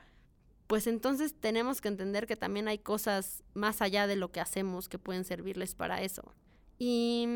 pues 0.68 0.88
entonces 0.88 1.36
tenemos 1.40 1.80
que 1.80 1.88
entender 1.88 2.26
que 2.28 2.36
también 2.36 2.68
hay 2.68 2.80
cosas 2.80 3.44
más 3.54 3.82
allá 3.82 4.08
de 4.08 4.16
lo 4.16 4.32
que 4.32 4.40
hacemos 4.40 4.90
que 4.90 4.98
pueden 4.98 5.24
servirles 5.24 5.76
para 5.76 6.02
eso. 6.02 6.34
Y, 6.78 7.28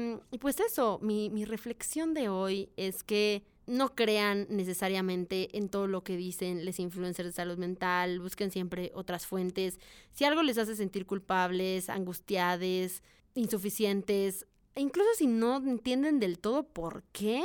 pues 0.41 0.59
eso, 0.59 0.99
mi, 1.01 1.30
mi 1.30 1.45
reflexión 1.45 2.13
de 2.13 2.28
hoy 2.28 2.70
es 2.76 3.03
que 3.03 3.45
no 3.67 3.93
crean 3.93 4.47
necesariamente 4.49 5.55
en 5.57 5.70
todo 5.70 5.88
lo 5.88 6.03
que 6.03 6.17
dicen 6.17 6.65
les 6.65 6.80
influencers 6.80 7.30
de 7.30 7.34
salud 7.34 7.57
mental, 7.57 8.20
busquen 8.20 8.51
siempre 8.51 8.91
otras 8.95 9.28
fuentes. 9.28 9.80
Si 10.11 10.26
algo 10.26 10.41
les 10.41 10.57
hace 10.57 10.76
sentir 10.76 11.05
culpables, 11.05 11.88
angustiados, 11.89 13.03
insuficientes, 13.36 14.47
incluso 14.80 15.09
si 15.15 15.27
no 15.27 15.57
entienden 15.57 16.19
del 16.19 16.39
todo 16.39 16.63
por 16.63 17.03
qué, 17.11 17.43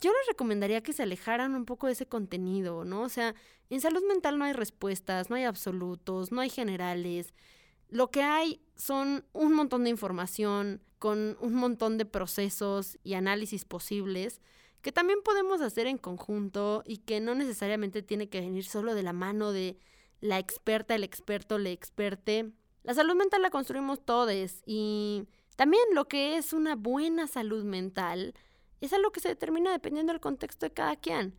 yo 0.00 0.10
les 0.12 0.26
recomendaría 0.28 0.82
que 0.82 0.92
se 0.92 1.02
alejaran 1.02 1.54
un 1.54 1.64
poco 1.64 1.86
de 1.86 1.92
ese 1.92 2.06
contenido, 2.06 2.84
¿no? 2.84 3.02
O 3.02 3.08
sea, 3.08 3.34
en 3.70 3.80
salud 3.80 4.02
mental 4.06 4.38
no 4.38 4.44
hay 4.44 4.52
respuestas, 4.52 5.30
no 5.30 5.36
hay 5.36 5.44
absolutos, 5.44 6.32
no 6.32 6.40
hay 6.40 6.50
generales. 6.50 7.32
Lo 7.88 8.10
que 8.10 8.22
hay 8.22 8.60
son 8.76 9.24
un 9.32 9.54
montón 9.54 9.84
de 9.84 9.90
información 9.90 10.82
con 10.98 11.36
un 11.40 11.54
montón 11.54 11.98
de 11.98 12.06
procesos 12.06 12.98
y 13.02 13.14
análisis 13.14 13.64
posibles 13.64 14.40
que 14.84 14.92
también 14.92 15.20
podemos 15.24 15.62
hacer 15.62 15.86
en 15.86 15.96
conjunto 15.96 16.82
y 16.86 16.98
que 16.98 17.20
no 17.20 17.34
necesariamente 17.34 18.02
tiene 18.02 18.28
que 18.28 18.40
venir 18.40 18.64
solo 18.64 18.94
de 18.94 19.02
la 19.02 19.14
mano 19.14 19.50
de 19.50 19.78
la 20.20 20.38
experta, 20.38 20.94
el 20.94 21.04
experto, 21.04 21.56
la 21.58 21.70
experte. 21.70 22.52
La 22.82 22.92
salud 22.92 23.14
mental 23.14 23.40
la 23.40 23.48
construimos 23.48 24.04
todos 24.04 24.62
y 24.66 25.26
también 25.56 25.82
lo 25.92 26.06
que 26.06 26.36
es 26.36 26.52
una 26.52 26.76
buena 26.76 27.26
salud 27.26 27.64
mental 27.64 28.34
es 28.80 28.92
algo 28.92 29.12
que 29.12 29.20
se 29.20 29.28
determina 29.28 29.72
dependiendo 29.72 30.12
del 30.12 30.20
contexto 30.20 30.66
de 30.66 30.72
cada 30.72 30.96
quien. 30.96 31.34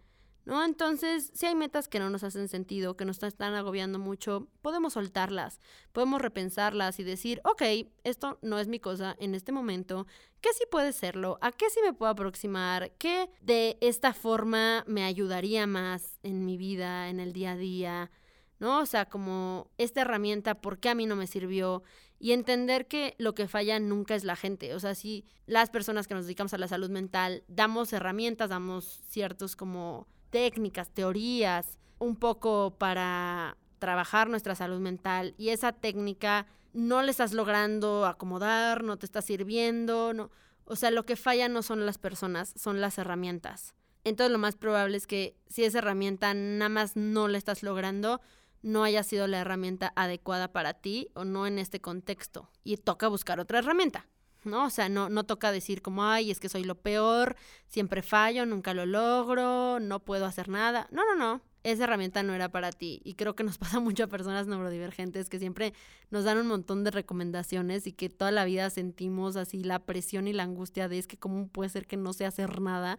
¿No? 0.45 0.63
Entonces, 0.63 1.31
si 1.33 1.47
hay 1.47 1.55
metas 1.55 1.87
que 1.87 1.97
no 1.97 2.11
nos 2.11 2.23
hacen 2.23 2.47
sentido, 2.49 2.95
que 2.95 3.03
nos 3.03 3.23
están 3.23 3.55
agobiando 3.55 3.97
mucho, 3.97 4.47
podemos 4.61 4.93
soltarlas, 4.93 5.59
podemos 5.91 6.21
repensarlas 6.21 6.99
y 6.99 7.03
decir, 7.03 7.41
ok, 7.45 7.63
esto 8.03 8.37
no 8.43 8.59
es 8.59 8.67
mi 8.67 8.79
cosa 8.79 9.15
en 9.17 9.33
este 9.33 9.51
momento, 9.51 10.05
¿qué 10.41 10.49
sí 10.53 10.65
puede 10.69 10.93
serlo? 10.93 11.39
¿A 11.41 11.51
qué 11.51 11.71
sí 11.71 11.79
me 11.83 11.93
puedo 11.93 12.11
aproximar? 12.11 12.91
¿Qué 12.99 13.27
de 13.41 13.79
esta 13.81 14.13
forma 14.13 14.83
me 14.85 15.03
ayudaría 15.03 15.65
más 15.65 16.19
en 16.21 16.45
mi 16.45 16.57
vida, 16.57 17.09
en 17.09 17.19
el 17.19 17.33
día 17.33 17.53
a 17.53 17.57
día? 17.57 18.11
¿No? 18.59 18.81
O 18.81 18.85
sea, 18.85 19.05
como 19.05 19.71
esta 19.79 20.01
herramienta, 20.01 20.61
¿por 20.61 20.77
qué 20.77 20.89
a 20.89 20.95
mí 20.95 21.07
no 21.07 21.15
me 21.15 21.25
sirvió? 21.25 21.81
Y 22.25 22.31
entender 22.31 22.87
que 22.87 23.13
lo 23.19 23.35
que 23.35 23.47
falla 23.47 23.79
nunca 23.79 24.15
es 24.15 24.23
la 24.23 24.35
gente. 24.35 24.73
O 24.73 24.79
sea, 24.79 24.95
si 24.95 25.25
las 25.45 25.69
personas 25.69 26.07
que 26.07 26.15
nos 26.15 26.25
dedicamos 26.25 26.55
a 26.55 26.57
la 26.57 26.67
salud 26.67 26.89
mental 26.89 27.43
damos 27.47 27.93
herramientas, 27.93 28.49
damos 28.49 29.03
ciertos 29.07 29.55
como 29.55 30.07
técnicas, 30.31 30.89
teorías, 30.89 31.77
un 31.99 32.15
poco 32.15 32.79
para 32.79 33.57
trabajar 33.77 34.27
nuestra 34.27 34.55
salud 34.55 34.79
mental 34.79 35.35
y 35.37 35.49
esa 35.49 35.71
técnica 35.71 36.47
no 36.73 37.03
le 37.03 37.11
estás 37.11 37.31
logrando 37.31 38.07
acomodar, 38.07 38.83
no 38.83 38.97
te 38.97 39.05
está 39.05 39.21
sirviendo. 39.21 40.31
O 40.63 40.75
sea, 40.75 40.89
lo 40.89 41.05
que 41.05 41.17
falla 41.17 41.47
no 41.47 41.61
son 41.61 41.85
las 41.85 41.99
personas, 41.99 42.55
son 42.57 42.81
las 42.81 42.97
herramientas. 42.97 43.75
Entonces 44.03 44.31
lo 44.31 44.39
más 44.39 44.55
probable 44.55 44.97
es 44.97 45.05
que 45.05 45.35
si 45.45 45.63
esa 45.63 45.77
herramienta 45.77 46.33
nada 46.33 46.69
más 46.69 46.95
no 46.95 47.27
la 47.27 47.37
estás 47.37 47.61
logrando, 47.61 48.19
no 48.65 48.83
haya 48.83 49.03
sido 49.03 49.27
la 49.27 49.37
herramienta 49.37 49.93
adecuada 49.95 50.51
para 50.51 50.73
ti 50.73 51.09
o 51.13 51.23
no 51.23 51.45
en 51.45 51.59
este 51.59 51.81
contexto. 51.81 52.49
Y 52.63 52.77
toca 52.77 53.07
buscar 53.07 53.39
otra 53.39 53.59
herramienta, 53.59 54.07
¿no? 54.43 54.65
O 54.65 54.69
sea, 54.71 54.89
no, 54.89 55.07
no 55.07 55.23
toca 55.23 55.51
decir 55.51 55.83
como, 55.83 56.03
ay, 56.03 56.31
es 56.31 56.39
que 56.39 56.49
soy 56.49 56.63
lo 56.63 56.73
peor, 56.73 57.35
siempre 57.67 58.01
fallo, 58.01 58.43
nunca 58.47 58.73
lo 58.73 58.87
logro, 58.87 59.79
no 59.79 59.99
puedo 59.99 60.25
hacer 60.25 60.49
nada. 60.49 60.87
No, 60.89 61.03
no, 61.05 61.15
no. 61.15 61.41
Esa 61.61 61.83
herramienta 61.83 62.23
no 62.23 62.33
era 62.33 62.49
para 62.49 62.71
ti. 62.71 63.01
Y 63.03 63.13
creo 63.13 63.35
que 63.35 63.43
nos 63.43 63.57
pasa 63.59 63.79
mucho 63.79 64.05
a 64.05 64.07
personas 64.07 64.47
neurodivergentes 64.47 65.29
que 65.29 65.37
siempre 65.37 65.75
nos 66.09 66.23
dan 66.23 66.39
un 66.39 66.47
montón 66.47 66.83
de 66.83 66.89
recomendaciones 66.89 67.85
y 67.85 67.91
que 67.91 68.09
toda 68.09 68.31
la 68.31 68.45
vida 68.45 68.71
sentimos 68.71 69.35
así 69.35 69.63
la 69.63 69.77
presión 69.77 70.27
y 70.27 70.33
la 70.33 70.41
angustia 70.41 70.89
de 70.89 70.97
es 70.97 71.05
que 71.05 71.17
cómo 71.17 71.49
puede 71.49 71.69
ser 71.69 71.85
que 71.85 71.97
no 71.97 72.13
sé 72.13 72.25
hacer 72.25 72.59
nada 72.61 72.97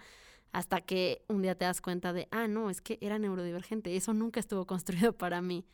hasta 0.52 0.80
que 0.80 1.22
un 1.28 1.42
día 1.42 1.54
te 1.54 1.64
das 1.64 1.80
cuenta 1.80 2.12
de, 2.12 2.28
ah, 2.30 2.48
no, 2.48 2.70
es 2.70 2.80
que 2.80 2.98
era 3.00 3.18
neurodivergente, 3.18 3.94
eso 3.96 4.14
nunca 4.14 4.40
estuvo 4.40 4.66
construido 4.66 5.12
para 5.12 5.42
mí. 5.42 5.66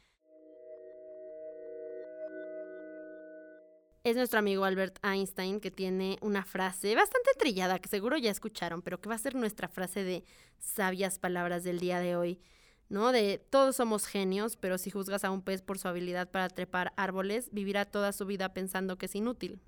Es 4.04 4.16
nuestro 4.16 4.40
amigo 4.40 4.64
Albert 4.64 4.98
Einstein 5.04 5.60
que 5.60 5.70
tiene 5.70 6.18
una 6.22 6.44
frase 6.44 6.96
bastante 6.96 7.30
trillada 7.38 7.78
que 7.78 7.88
seguro 7.88 8.16
ya 8.16 8.32
escucharon, 8.32 8.82
pero 8.82 9.00
que 9.00 9.08
va 9.08 9.14
a 9.14 9.18
ser 9.18 9.36
nuestra 9.36 9.68
frase 9.68 10.02
de 10.02 10.24
sabias 10.58 11.20
palabras 11.20 11.62
del 11.62 11.78
día 11.78 12.00
de 12.00 12.16
hoy, 12.16 12.40
¿no? 12.88 13.12
De 13.12 13.38
todos 13.38 13.76
somos 13.76 14.06
genios, 14.06 14.56
pero 14.56 14.76
si 14.76 14.90
juzgas 14.90 15.22
a 15.22 15.30
un 15.30 15.42
pez 15.42 15.62
por 15.62 15.78
su 15.78 15.86
habilidad 15.86 16.28
para 16.32 16.48
trepar 16.48 16.92
árboles, 16.96 17.48
vivirá 17.52 17.84
toda 17.84 18.12
su 18.12 18.26
vida 18.26 18.52
pensando 18.52 18.98
que 18.98 19.06
es 19.06 19.14
inútil. 19.14 19.60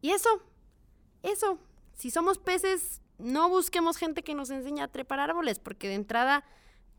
Y 0.00 0.10
eso, 0.10 0.42
eso, 1.22 1.60
si 1.94 2.10
somos 2.10 2.38
peces, 2.38 3.00
no 3.18 3.48
busquemos 3.48 3.96
gente 3.96 4.22
que 4.22 4.34
nos 4.34 4.50
enseñe 4.50 4.80
a 4.80 4.88
trepar 4.88 5.20
árboles, 5.20 5.58
porque 5.58 5.88
de 5.88 5.94
entrada 5.94 6.44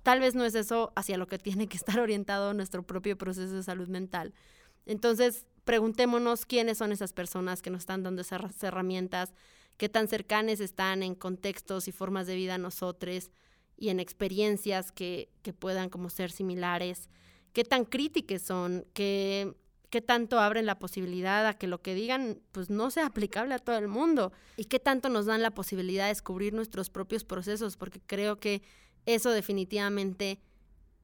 tal 0.03 0.20
vez 0.20 0.36
no 0.36 0.45
es 0.45 0.55
eso 0.55 0.91
hacia 0.95 1.18
lo 1.18 1.28
que 1.28 1.38
tiene 1.38 1.68
que 1.68 1.78
estar 1.78 1.99
orientado 1.99 2.53
nuestro 2.53 2.84
propio 2.84 3.18
proceso 3.18 3.55
de 3.55 3.63
salud 3.63 3.88
mental. 3.88 4.34
Entonces, 4.86 5.45
preguntémonos 5.65 6.45
quiénes 6.45 6.78
son 6.78 6.91
esas 6.91 7.13
personas 7.13 7.61
que 7.61 7.70
nos 7.70 7.82
están 7.82 8.03
dando 8.03 8.22
esas 8.22 8.63
herramientas, 8.63 9.34
qué 9.76 9.89
tan 9.89 10.07
cercanas 10.07 10.59
están 10.59 11.03
en 11.03 11.13
contextos 11.13 11.88
y 11.88 11.91
formas 11.91 12.26
de 12.26 12.36
vida 12.36 12.55
a 12.55 12.57
nosotros 12.57 13.30
y 13.76 13.89
en 13.89 13.99
experiencias 13.99 14.91
que, 14.91 15.30
que 15.43 15.53
puedan 15.53 15.89
como 15.89 16.09
ser 16.09 16.32
similares, 16.32 17.09
qué 17.53 17.63
tan 17.63 17.86
críticas 17.86 18.41
son, 18.41 18.86
qué 18.93 19.55
qué 19.97 20.01
tanto 20.03 20.39
abren 20.39 20.67
la 20.67 20.77
posibilidad 20.77 21.47
a 21.47 21.55
que 21.55 21.65
lo 21.65 21.81
que 21.81 21.95
digan 21.95 22.39
pues 22.51 22.69
no 22.69 22.91
sea 22.91 23.07
aplicable 23.07 23.55
a 23.55 23.57
todo 23.57 23.79
el 23.79 23.87
mundo 23.87 24.31
y 24.55 24.65
qué 24.65 24.77
tanto 24.77 25.09
nos 25.09 25.25
dan 25.25 25.41
la 25.41 25.49
posibilidad 25.49 26.03
de 26.03 26.09
descubrir 26.09 26.53
nuestros 26.53 26.91
propios 26.91 27.23
procesos, 27.23 27.77
porque 27.77 27.99
creo 28.05 28.39
que 28.39 28.61
eso 29.07 29.31
definitivamente 29.31 30.39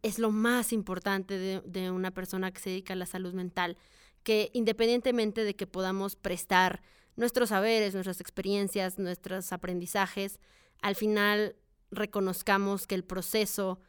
es 0.03 0.19
lo 0.19 0.29
más 0.29 0.73
importante 0.73 1.39
de, 1.39 1.61
de 1.65 1.89
una 1.89 2.11
persona 2.11 2.51
que 2.51 2.61
se 2.61 2.69
dedica 2.69 2.93
a 2.93 2.95
la 2.95 3.07
salud 3.07 3.33
mental, 3.33 3.77
que 4.21 4.51
independientemente 4.53 5.43
de 5.43 5.55
que 5.55 5.65
podamos 5.65 6.15
prestar 6.15 6.83
nuestros 7.15 7.49
saberes, 7.49 7.95
nuestras 7.95 8.21
experiencias, 8.21 8.99
nuestros 8.99 9.51
aprendizajes, 9.53 10.39
al 10.83 10.95
final 10.95 11.55
reconozcamos 11.89 12.85
que 12.85 12.93
el 12.93 13.03
proceso 13.03 13.79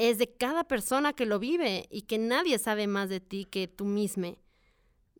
es 0.00 0.16
de 0.16 0.32
cada 0.32 0.64
persona 0.64 1.12
que 1.12 1.26
lo 1.26 1.38
vive 1.38 1.86
y 1.90 2.02
que 2.02 2.16
nadie 2.16 2.58
sabe 2.58 2.86
más 2.86 3.10
de 3.10 3.20
ti 3.20 3.44
que 3.44 3.68
tú 3.68 3.84
mismo. 3.84 4.38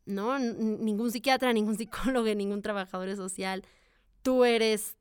¿No? 0.06 0.38
ningún 0.38 1.12
psiquiatra, 1.12 1.52
ningún 1.52 1.76
psicólogo, 1.76 2.34
ningún 2.34 2.62
trabajador 2.62 3.14
social. 3.14 3.62
Tú 4.22 4.46
eres 4.46 4.96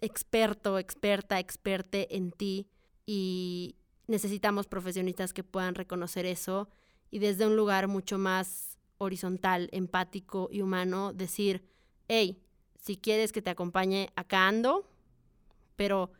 experto, 0.00 0.78
experta, 0.78 1.38
experte 1.38 2.16
en 2.16 2.32
ti 2.32 2.68
y 3.04 3.76
necesitamos 4.06 4.66
profesionistas 4.66 5.34
que 5.34 5.44
puedan 5.44 5.74
reconocer 5.74 6.24
eso 6.24 6.70
y 7.10 7.18
desde 7.18 7.46
un 7.46 7.54
lugar 7.54 7.86
mucho 7.86 8.16
más 8.16 8.78
horizontal, 8.96 9.68
empático 9.72 10.48
y 10.50 10.62
humano 10.62 11.12
decir, 11.12 11.68
hey, 12.08 12.40
si 12.80 12.96
quieres 12.96 13.32
que 13.32 13.42
te 13.42 13.50
acompañe 13.50 14.08
acá 14.16 14.48
ando, 14.48 14.88
pero 15.76 16.12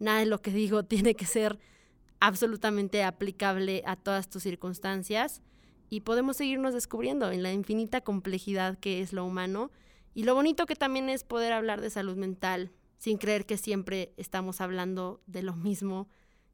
nada 0.00 0.18
de 0.18 0.26
lo 0.26 0.42
que 0.42 0.50
digo 0.50 0.84
tiene 0.84 1.14
que 1.14 1.26
ser 1.26 1.60
absolutamente 2.20 3.02
aplicable 3.04 3.82
a 3.86 3.96
todas 3.96 4.28
tus 4.28 4.42
circunstancias 4.42 5.42
y 5.88 6.00
podemos 6.00 6.36
seguirnos 6.36 6.74
descubriendo 6.74 7.30
en 7.30 7.42
la 7.42 7.52
infinita 7.52 8.00
complejidad 8.00 8.78
que 8.78 9.00
es 9.00 9.12
lo 9.12 9.24
humano 9.24 9.70
y 10.14 10.24
lo 10.24 10.34
bonito 10.34 10.66
que 10.66 10.76
también 10.76 11.08
es 11.08 11.24
poder 11.24 11.52
hablar 11.52 11.80
de 11.80 11.90
salud 11.90 12.16
mental 12.16 12.72
sin 12.98 13.18
creer 13.18 13.46
que 13.46 13.58
siempre 13.58 14.14
estamos 14.16 14.60
hablando 14.60 15.22
de 15.26 15.42
lo 15.42 15.54
mismo 15.54 16.08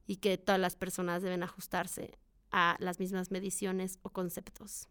y 0.07 0.17
que 0.17 0.37
todas 0.37 0.61
las 0.61 0.77
personas 0.77 1.23
deben 1.23 1.43
ajustarse 1.43 2.19
a 2.51 2.77
las 2.81 2.99
mismas 2.99 3.31
mediciones 3.31 3.99
o 4.03 4.11
conceptos. 4.11 4.89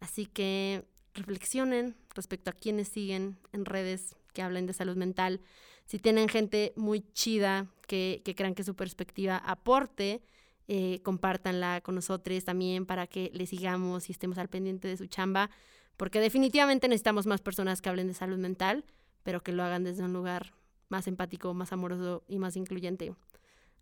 Así 0.00 0.26
que 0.26 0.86
reflexionen 1.14 1.96
respecto 2.14 2.50
a 2.50 2.52
quienes 2.52 2.88
siguen 2.88 3.38
en 3.52 3.64
redes 3.64 4.16
que 4.38 4.42
hablen 4.42 4.66
de 4.66 4.72
salud 4.72 4.96
mental. 4.96 5.40
Si 5.84 5.98
tienen 5.98 6.28
gente 6.28 6.72
muy 6.76 7.00
chida 7.12 7.66
que, 7.88 8.22
que 8.24 8.36
crean 8.36 8.54
que 8.54 8.62
su 8.62 8.76
perspectiva 8.76 9.36
aporte, 9.36 10.22
eh, 10.68 11.00
compártanla 11.02 11.80
con 11.80 11.96
nosotros 11.96 12.44
también 12.44 12.86
para 12.86 13.08
que 13.08 13.32
le 13.34 13.46
sigamos 13.46 14.08
y 14.08 14.12
estemos 14.12 14.38
al 14.38 14.48
pendiente 14.48 14.86
de 14.86 14.96
su 14.96 15.06
chamba, 15.06 15.50
porque 15.96 16.20
definitivamente 16.20 16.86
necesitamos 16.86 17.26
más 17.26 17.40
personas 17.40 17.82
que 17.82 17.88
hablen 17.88 18.06
de 18.06 18.14
salud 18.14 18.38
mental, 18.38 18.84
pero 19.24 19.42
que 19.42 19.50
lo 19.50 19.64
hagan 19.64 19.82
desde 19.82 20.04
un 20.04 20.12
lugar 20.12 20.52
más 20.88 21.08
empático, 21.08 21.52
más 21.52 21.72
amoroso 21.72 22.22
y 22.28 22.38
más 22.38 22.54
incluyente. 22.54 23.12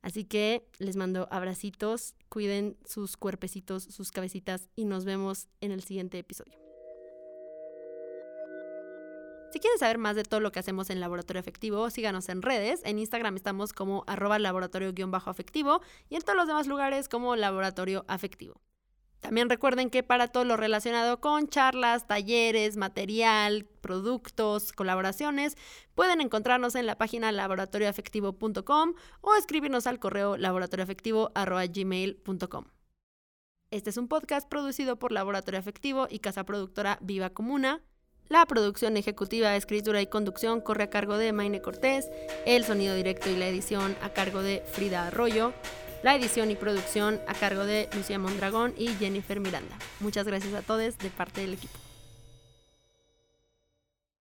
Así 0.01 0.25
que 0.25 0.67
les 0.79 0.97
mando 0.97 1.29
abracitos, 1.31 2.15
cuiden 2.31 2.79
sus 2.87 3.19
cuerpecitos, 3.19 3.83
sus 3.83 4.11
cabecitas 4.11 4.71
y 4.75 4.87
nos 4.87 5.05
vemos 5.05 5.49
en 5.61 5.71
el 5.71 5.83
siguiente 5.83 6.19
episodio. 6.19 6.66
Si 9.57 9.61
quieren 9.61 9.79
saber 9.79 9.97
más 9.97 10.17
de 10.17 10.23
todo 10.23 10.41
lo 10.41 10.53
que 10.53 10.59
hacemos 10.59 10.91
en 10.91 11.01
Laboratorio 11.01 11.41
Afectivo, 11.41 11.89
síganos 11.89 12.29
en 12.29 12.43
redes. 12.43 12.83
En 12.85 12.99
Instagram 12.99 13.37
estamos 13.37 13.73
como 13.73 14.05
arroba 14.07 14.39
laboratorio-afectivo 14.39 15.81
y 16.11 16.17
en 16.17 16.21
todos 16.21 16.37
los 16.37 16.47
demás 16.47 16.67
lugares 16.67 17.09
como 17.09 17.37
Laboratorio 17.37 18.05
Afectivo. 18.07 18.61
También 19.21 19.49
recuerden 19.49 19.89
que 19.89 20.03
para 20.03 20.29
todo 20.29 20.45
lo 20.45 20.59
relacionado 20.59 21.23
con 21.23 21.49
charlas, 21.49 22.07
talleres, 22.07 22.77
material, 22.77 23.65
productos, 23.81 24.73
colaboraciones, 24.73 25.57
pueden 25.95 26.21
encontrarnos 26.21 26.75
en 26.75 26.85
la 26.85 26.99
página 26.99 27.33
laboratorioafectivo.com 27.33 28.93
o 29.23 29.35
escribirnos 29.37 29.87
al 29.87 29.99
correo 29.99 30.37
laboratorioafectivo.gmail.com. 30.37 32.65
Este 33.71 33.89
es 33.89 33.97
un 33.97 34.09
podcast 34.09 34.47
producido 34.51 34.99
por 34.99 35.13
Laboratorio 35.13 35.61
Afectivo 35.61 36.09
y 36.11 36.19
casa 36.19 36.45
productora 36.45 36.99
Viva 37.01 37.31
Comuna. 37.31 37.81
La 38.29 38.45
producción 38.45 38.97
ejecutiva, 38.97 39.55
escritura 39.55 40.03
y 40.03 40.09
conducción 40.09 40.61
corre 40.61 40.85
a 40.85 40.91
cargo 40.91 41.17
de 41.17 41.33
Maine 41.33 41.61
Cortés, 41.61 42.11
el 42.45 42.65
sonido 42.65 42.97
directo 42.97 43.31
y 43.31 43.37
la 43.37 43.47
edición 43.47 43.97
a 44.03 44.11
cargo 44.11 44.43
de 44.43 44.65
Frida 44.73 45.07
Arroyo, 45.07 45.53
la 46.03 46.17
edición 46.17 46.51
y 46.51 46.57
producción 46.57 47.21
a 47.29 47.35
cargo 47.35 47.65
de 47.65 47.89
Lucía 47.95 48.19
Mondragón 48.19 48.75
y 48.77 48.89
Jennifer 48.89 49.39
Miranda. 49.39 49.79
Muchas 50.01 50.27
gracias 50.27 50.55
a 50.55 50.63
todos 50.63 50.99
de 50.99 51.11
parte 51.11 51.43
del 51.43 51.55
equipo. 51.55 51.86